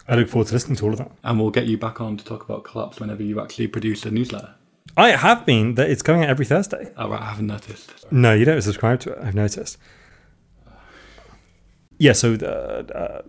I 0.09 0.16
look 0.16 0.28
forward 0.28 0.49
to 0.49 0.55
listening 0.55 0.76
to 0.76 0.84
all 0.84 0.92
of 0.92 0.99
that. 0.99 1.12
And 1.22 1.40
we'll 1.40 1.51
get 1.51 1.66
you 1.66 1.78
back 1.78 2.01
on 2.01 2.16
to 2.16 2.24
talk 2.24 2.45
about 2.45 2.64
collapse 2.64 3.01
whenever 3.01 3.22
you 3.22 3.40
actually 3.40 3.68
produce 3.68 4.05
a 4.05 4.11
newsletter. 4.11 4.55
I 4.97 5.11
have 5.11 5.47
been 5.47 5.74
that 5.76 5.88
it's 5.88 6.03
coming 6.03 6.22
out 6.22 6.28
every 6.28 6.45
Thursday. 6.45 6.92
Oh, 6.97 7.09
right, 7.09 7.20
I 7.20 7.24
haven't 7.24 7.47
noticed. 7.47 7.90
No, 8.11 8.34
you 8.34 8.45
don't 8.45 8.61
subscribe 8.61 9.01
to 9.01 9.12
it. 9.12 9.18
I've 9.22 9.34
noticed. 9.34 9.78
Yeah, 11.99 12.12
so 12.12 12.36
the, 12.36 12.53
uh, 12.95 13.22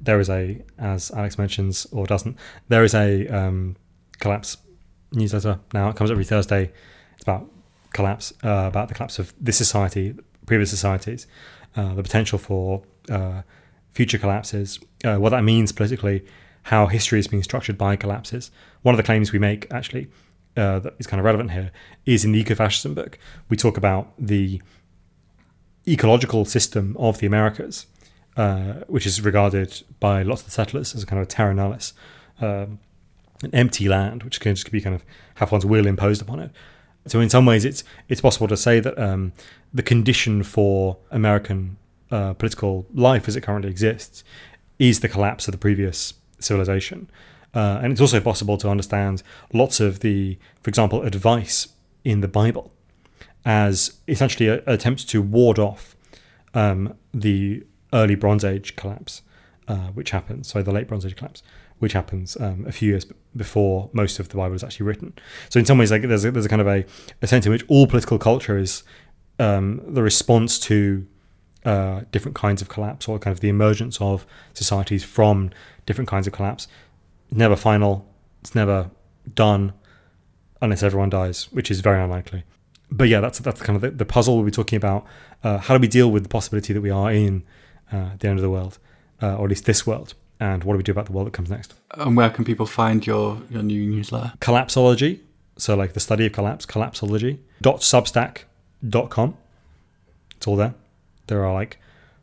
there 0.00 0.20
is 0.20 0.30
a, 0.30 0.62
as 0.78 1.10
Alex 1.10 1.36
mentions 1.36 1.86
or 1.86 2.06
doesn't, 2.06 2.38
there 2.68 2.84
is 2.84 2.94
a 2.94 3.26
um, 3.28 3.76
collapse 4.20 4.56
newsletter 5.12 5.58
now. 5.72 5.90
It 5.90 5.96
comes 5.96 6.10
every 6.10 6.24
Thursday. 6.24 6.72
It's 7.14 7.22
about 7.22 7.50
collapse, 7.92 8.32
uh, 8.42 8.66
about 8.68 8.88
the 8.88 8.94
collapse 8.94 9.18
of 9.18 9.34
this 9.40 9.56
society, 9.56 10.14
previous 10.46 10.70
societies, 10.70 11.26
uh, 11.76 11.94
the 11.94 12.02
potential 12.02 12.38
for 12.38 12.82
uh, 13.10 13.42
future 13.90 14.18
collapses, 14.18 14.80
uh, 15.04 15.16
what 15.16 15.30
that 15.30 15.42
means 15.42 15.72
politically, 15.72 16.24
how 16.64 16.86
history 16.86 17.18
is 17.18 17.28
being 17.28 17.42
structured 17.42 17.76
by 17.76 17.96
collapses. 17.96 18.50
One 18.82 18.94
of 18.94 18.96
the 18.96 19.02
claims 19.02 19.32
we 19.32 19.38
make, 19.38 19.66
actually, 19.72 20.08
uh, 20.56 20.78
that 20.80 20.94
is 20.98 21.06
kind 21.06 21.20
of 21.20 21.24
relevant 21.24 21.50
here, 21.50 21.70
is 22.06 22.24
in 22.24 22.32
the 22.32 22.42
ecofascism 22.42 22.94
book. 22.94 23.18
We 23.48 23.56
talk 23.56 23.76
about 23.76 24.12
the 24.18 24.62
ecological 25.86 26.44
system 26.44 26.96
of 26.98 27.18
the 27.18 27.26
Americas, 27.26 27.86
uh, 28.36 28.84
which 28.86 29.06
is 29.06 29.20
regarded 29.20 29.82
by 30.00 30.22
lots 30.22 30.42
of 30.42 30.46
the 30.46 30.52
settlers 30.52 30.94
as 30.94 31.02
a 31.02 31.06
kind 31.06 31.20
of 31.20 31.28
a 31.28 31.30
terra 31.30 31.54
nullius, 31.54 31.92
um, 32.40 32.78
an 33.42 33.50
empty 33.52 33.88
land, 33.88 34.22
which 34.22 34.40
can 34.40 34.54
just 34.54 34.70
be 34.70 34.80
kind 34.80 34.94
of 34.94 35.04
have 35.36 35.52
one's 35.52 35.66
will 35.66 35.86
imposed 35.86 36.22
upon 36.22 36.40
it. 36.40 36.50
So 37.06 37.20
in 37.20 37.28
some 37.28 37.46
ways, 37.46 37.64
it's 37.64 37.84
it's 38.08 38.20
possible 38.20 38.48
to 38.48 38.56
say 38.56 38.80
that 38.80 38.98
um, 38.98 39.32
the 39.72 39.82
condition 39.82 40.42
for 40.42 40.96
American 41.10 41.76
uh, 42.10 42.34
political 42.34 42.86
life 42.94 43.28
as 43.28 43.36
it 43.36 43.42
currently 43.42 43.70
exists 43.70 44.24
is 44.78 45.00
the 45.00 45.08
collapse 45.08 45.46
of 45.48 45.52
the 45.52 45.58
previous 45.58 46.14
civilization. 46.38 47.10
Uh, 47.54 47.78
and 47.82 47.92
it's 47.92 48.00
also 48.00 48.20
possible 48.20 48.56
to 48.58 48.68
understand 48.68 49.22
lots 49.52 49.78
of 49.80 50.00
the, 50.00 50.36
for 50.62 50.68
example, 50.68 51.02
advice 51.02 51.68
in 52.04 52.20
the 52.20 52.28
Bible 52.28 52.72
as 53.44 54.00
essentially 54.08 54.48
attempts 54.48 55.04
to 55.04 55.22
ward 55.22 55.58
off 55.58 55.94
um, 56.54 56.94
the 57.12 57.62
early 57.92 58.14
Bronze 58.14 58.44
Age 58.44 58.74
collapse, 58.76 59.22
uh, 59.68 59.88
which 59.88 60.10
happens, 60.10 60.48
so 60.48 60.62
the 60.62 60.72
late 60.72 60.88
Bronze 60.88 61.06
Age 61.06 61.16
collapse, 61.16 61.42
which 61.78 61.92
happens 61.92 62.36
um, 62.40 62.64
a 62.66 62.72
few 62.72 62.90
years 62.90 63.06
before 63.36 63.90
most 63.92 64.18
of 64.18 64.28
the 64.28 64.36
Bible 64.36 64.54
is 64.54 64.62
actually 64.62 64.86
written. 64.86 65.12
So 65.48 65.58
in 65.58 65.64
some 65.64 65.78
ways, 65.78 65.90
like 65.90 66.02
there's 66.02 66.24
a, 66.24 66.30
there's 66.30 66.46
a 66.46 66.48
kind 66.48 66.60
of 66.60 66.68
a, 66.68 66.84
a 67.22 67.26
sense 67.26 67.46
in 67.46 67.52
which 67.52 67.64
all 67.68 67.86
political 67.86 68.18
culture 68.18 68.58
is 68.58 68.84
um, 69.38 69.80
the 69.86 70.02
response 70.02 70.58
to 70.60 71.06
uh, 71.64 72.02
different 72.12 72.34
kinds 72.34 72.60
of 72.62 72.68
collapse 72.68 73.08
or 73.08 73.18
kind 73.18 73.32
of 73.32 73.40
the 73.40 73.48
emergence 73.48 74.00
of 74.00 74.26
societies 74.52 75.02
from 75.02 75.50
different 75.86 76.08
kinds 76.08 76.26
of 76.26 76.32
collapse. 76.32 76.68
Never 77.30 77.56
final. 77.56 78.06
It's 78.42 78.54
never 78.54 78.90
done 79.34 79.72
unless 80.60 80.82
everyone 80.82 81.10
dies, 81.10 81.50
which 81.52 81.70
is 81.70 81.80
very 81.80 82.02
unlikely. 82.02 82.44
But 82.90 83.08
yeah, 83.08 83.20
that's 83.20 83.38
that's 83.38 83.62
kind 83.62 83.76
of 83.76 83.82
the, 83.82 83.90
the 83.90 84.04
puzzle 84.04 84.36
we'll 84.36 84.44
be 84.44 84.50
talking 84.50 84.76
about. 84.76 85.06
Uh, 85.42 85.58
how 85.58 85.74
do 85.76 85.80
we 85.80 85.88
deal 85.88 86.10
with 86.10 86.22
the 86.22 86.28
possibility 86.28 86.72
that 86.72 86.80
we 86.80 86.90
are 86.90 87.10
in 87.10 87.42
uh, 87.90 88.10
the 88.18 88.28
end 88.28 88.38
of 88.38 88.42
the 88.42 88.50
world, 88.50 88.78
uh, 89.22 89.36
or 89.36 89.44
at 89.44 89.50
least 89.50 89.64
this 89.64 89.86
world, 89.86 90.14
and 90.40 90.64
what 90.64 90.74
do 90.74 90.76
we 90.78 90.82
do 90.82 90.92
about 90.92 91.06
the 91.06 91.12
world 91.12 91.26
that 91.26 91.32
comes 91.32 91.50
next? 91.50 91.74
And 91.92 92.16
where 92.16 92.30
can 92.30 92.44
people 92.44 92.66
find 92.66 93.06
your, 93.06 93.40
your 93.50 93.62
new 93.62 93.86
newsletter? 93.86 94.32
Collapsology, 94.40 95.20
so 95.56 95.74
like 95.74 95.92
the 95.92 96.00
study 96.00 96.26
of 96.26 96.32
collapse, 96.32 96.66
collapsology. 96.66 97.38
Dot 97.62 97.80
substack.com. 97.80 99.36
It's 100.36 100.46
all 100.46 100.56
there. 100.56 100.74
There 101.28 101.44
are 101.44 101.54
like 101.54 101.78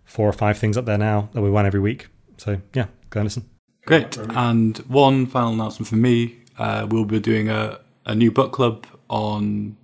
four 0.05 0.27
or 0.27 0.33
five 0.33 0.57
things 0.57 0.77
up 0.77 0.85
there 0.85 0.97
now 0.97 1.29
that 1.33 1.41
we 1.41 1.49
run 1.49 1.65
every 1.65 1.79
week. 1.79 2.07
So 2.37 2.61
yeah, 2.73 2.87
go 3.09 3.21
and 3.21 3.25
listen. 3.25 3.49
Great. 3.85 4.17
And 4.17 4.77
one 4.79 5.25
final 5.25 5.53
announcement 5.53 5.87
from 5.87 6.01
me. 6.01 6.37
Uh, 6.57 6.85
we'll 6.89 7.05
be 7.05 7.19
doing 7.19 7.49
a, 7.49 7.79
a 8.05 8.13
new 8.13 8.31
book 8.31 8.51
club 8.51 8.85
on 9.09 9.77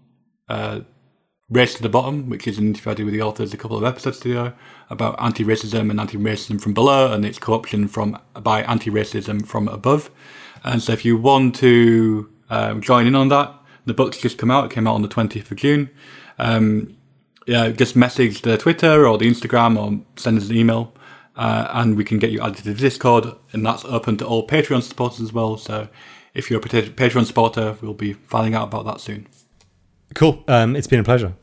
uh, 0.49 0.81
Race 1.49 1.75
to 1.75 1.81
the 1.81 1.87
Bottom, 1.87 2.27
which 2.29 2.45
is 2.45 2.57
an 2.57 2.67
interview 2.67 2.91
I 2.91 2.95
did 2.95 3.05
with 3.05 3.13
the 3.13 3.21
authors 3.21 3.53
a 3.53 3.57
couple 3.57 3.77
of 3.77 3.85
episodes 3.85 4.25
ago 4.25 4.51
about 4.89 5.15
anti-racism 5.23 5.89
and 5.89 5.97
anti-racism 5.97 6.59
from 6.59 6.73
below 6.73 7.13
and 7.13 7.23
its 7.23 7.39
corruption 7.39 7.87
from 7.87 8.19
by 8.33 8.63
anti-racism 8.63 9.47
from 9.47 9.69
above. 9.69 10.09
And 10.65 10.83
so 10.83 10.91
if 10.91 11.05
you 11.05 11.15
want 11.15 11.55
to 11.55 12.29
um, 12.49 12.81
join 12.81 13.07
in 13.07 13.15
on 13.15 13.29
that, 13.29 13.53
the 13.85 13.93
book's 13.93 14.17
just 14.17 14.37
come 14.37 14.51
out. 14.51 14.65
It 14.65 14.71
came 14.71 14.87
out 14.87 14.95
on 14.95 15.03
the 15.03 15.07
20th 15.07 15.49
of 15.49 15.55
June. 15.55 15.89
Um, 16.37 16.97
yeah, 17.45 17.69
just 17.69 17.95
message 17.95 18.41
the 18.41 18.57
Twitter 18.57 19.07
or 19.07 19.17
the 19.17 19.31
Instagram 19.31 19.79
or 19.79 20.03
send 20.17 20.37
us 20.37 20.49
an 20.49 20.55
email. 20.57 20.93
Uh, 21.37 21.69
and 21.71 21.95
we 21.95 22.03
can 22.03 22.19
get 22.19 22.31
you 22.31 22.41
added 22.41 22.57
to 22.57 22.63
the 22.63 22.73
Discord, 22.73 23.25
and 23.53 23.65
that's 23.65 23.85
open 23.85 24.17
to 24.17 24.25
all 24.25 24.45
Patreon 24.45 24.83
supporters 24.83 25.21
as 25.21 25.31
well. 25.31 25.55
So, 25.55 25.87
if 26.33 26.49
you're 26.49 26.59
a 26.59 26.63
Patreon 26.63 27.25
supporter, 27.25 27.77
we'll 27.79 27.93
be 27.93 28.13
finding 28.13 28.55
out 28.55 28.67
about 28.67 28.85
that 28.85 28.99
soon. 28.99 29.27
Cool. 30.17 30.43
Um, 30.47 30.75
it's 30.75 30.87
been 30.87 30.99
a 30.99 31.03
pleasure. 31.03 31.33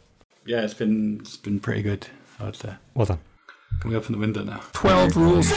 Yeah, 0.46 0.62
it's 0.62 0.74
been 0.74 1.18
it's 1.20 1.36
been 1.36 1.60
pretty 1.60 1.80
good. 1.82 2.08
I 2.40 2.46
would 2.46 2.56
say. 2.56 2.74
Well 2.94 3.06
done. 3.06 3.20
Can 3.80 3.90
we 3.90 3.96
open 3.96 4.10
the 4.12 4.18
window 4.18 4.42
now? 4.42 4.62
Twelve 4.72 5.16
rules. 5.16 5.52